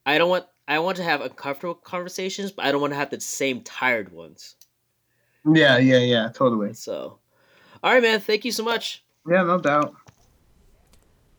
I 0.05 0.17
don't 0.17 0.29
want 0.29 0.45
I 0.67 0.79
want 0.79 0.97
to 0.97 1.03
have 1.03 1.21
uncomfortable 1.21 1.75
conversations, 1.75 2.51
but 2.51 2.65
I 2.65 2.71
don't 2.71 2.81
want 2.81 2.93
to 2.93 2.97
have 2.97 3.09
the 3.09 3.19
same 3.19 3.61
tired 3.61 4.11
ones. 4.11 4.55
Yeah, 5.45 5.77
yeah, 5.77 5.99
yeah, 5.99 6.29
totally. 6.29 6.73
So, 6.73 7.19
all 7.83 7.93
right, 7.93 8.01
man. 8.01 8.19
Thank 8.19 8.45
you 8.45 8.51
so 8.51 8.63
much. 8.63 9.03
Yeah, 9.29 9.43
no 9.43 9.59
doubt. 9.59 9.95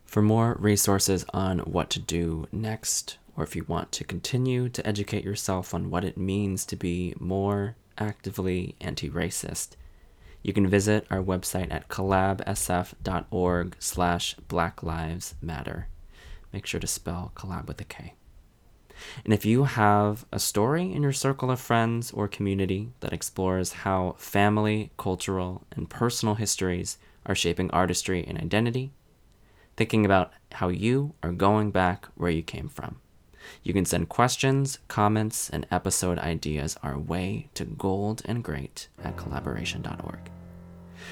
For 0.05 0.23
more 0.23 0.57
resources 0.61 1.25
on 1.33 1.61
what 1.61 1.89
to 1.91 1.99
do 2.01 2.47
next, 2.53 3.19
or 3.37 3.45
if 3.45 3.57
you 3.57 3.65
want 3.67 3.93
to 3.93 4.05
continue 4.05 4.69
to 4.69 4.87
educate 4.87 5.25
yourself 5.25 5.73
on 5.73 5.89
what 5.89 6.05
it 6.05 6.19
means 6.19 6.67
to 6.67 6.77
be 6.77 7.15
more 7.19 7.77
actively 7.97 8.77
anti 8.81 9.09
racist, 9.09 9.77
you 10.43 10.53
can 10.53 10.67
visit 10.67 11.07
our 11.11 11.23
website 11.23 11.73
at 11.73 11.89
kollabsf.org 11.89 13.77
slash 13.79 14.35
Black 14.49 14.83
Lives 14.83 15.35
Matter. 15.41 15.89
Make 16.53 16.67
sure 16.67 16.81
to 16.81 16.87
spell 16.87 17.33
collab 17.35 17.67
with 17.67 17.81
a 17.81 17.85
K. 17.85 18.15
And 19.25 19.33
if 19.33 19.45
you 19.45 19.65
have 19.65 20.25
a 20.33 20.39
story 20.39 20.93
in 20.93 21.03
your 21.03 21.13
circle 21.13 21.51
of 21.51 21.61
friends 21.61 22.11
or 22.13 22.29
community 22.29 22.91
that 23.01 23.13
explores 23.13 23.73
how 23.73 24.17
family, 24.19 24.91
cultural, 24.97 25.65
and 25.75 25.89
personal 25.89 26.35
histories 26.35 26.99
are 27.27 27.35
shaping 27.35 27.71
artistry 27.71 28.25
and 28.27 28.39
identity, 28.39 28.93
thinking 29.77 30.05
about 30.05 30.33
how 30.53 30.69
you 30.69 31.15
are 31.23 31.33
going 31.33 31.71
back 31.71 32.07
where 32.15 32.31
you 32.31 32.43
came 32.43 32.69
from, 32.69 33.01
you 33.63 33.73
can 33.73 33.85
send 33.85 34.09
questions, 34.09 34.79
comments, 34.89 35.51
and 35.51 35.67
episode 35.71 36.19
ideas 36.19 36.77
our 36.83 36.99
way 36.99 37.49
to 37.55 37.65
gold 37.65 38.23
and 38.25 38.45
great 38.45 38.89
at 39.03 39.17
kollaboration.org. 39.17 40.31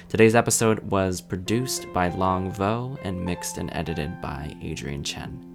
Today's 0.09 0.34
episode 0.34 0.91
was 0.91 1.20
produced 1.20 1.93
by 1.93 2.09
Long 2.09 2.51
Vo 2.53 2.99
and 3.03 3.24
mixed 3.24 3.59
and 3.59 3.70
edited 3.72 4.20
by 4.20 4.55
Adrian 4.62 5.03
Chen. 5.03 5.49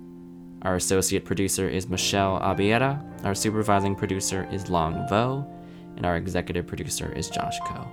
Our 0.66 0.76
associate 0.76 1.24
producer 1.26 1.70
is 1.70 1.88
Michelle 1.88 2.40
Abiera, 2.40 3.00
our 3.24 3.36
supervising 3.36 3.96
producer 3.96 4.50
is 4.52 4.68
Long 4.68 5.08
Vo, 5.08 5.48
and 5.96 6.08
our 6.08 6.18
executive 6.18 6.66
producer 6.66 7.14
is 7.14 7.30
Josh 7.30 7.60
Ko. 7.68 7.88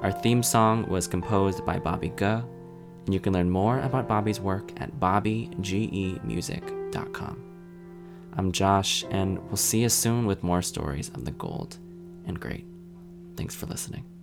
Our 0.00 0.10
theme 0.10 0.42
song 0.42 0.88
was 0.88 1.06
composed 1.06 1.64
by 1.64 1.78
Bobby 1.78 2.08
Guh, 2.16 2.42
and 3.04 3.14
you 3.14 3.20
can 3.20 3.32
learn 3.32 3.48
more 3.48 3.78
about 3.80 4.08
Bobby's 4.08 4.40
work 4.40 4.72
at 4.78 4.98
bobbygemusic.com. 4.98 7.42
I'm 8.36 8.50
Josh, 8.50 9.04
and 9.10 9.38
we'll 9.44 9.56
see 9.56 9.82
you 9.82 9.88
soon 9.88 10.26
with 10.26 10.42
more 10.42 10.62
stories 10.62 11.10
of 11.10 11.24
the 11.24 11.30
gold 11.30 11.78
and 12.26 12.40
great. 12.40 12.66
Thanks 13.36 13.54
for 13.54 13.66
listening. 13.66 14.15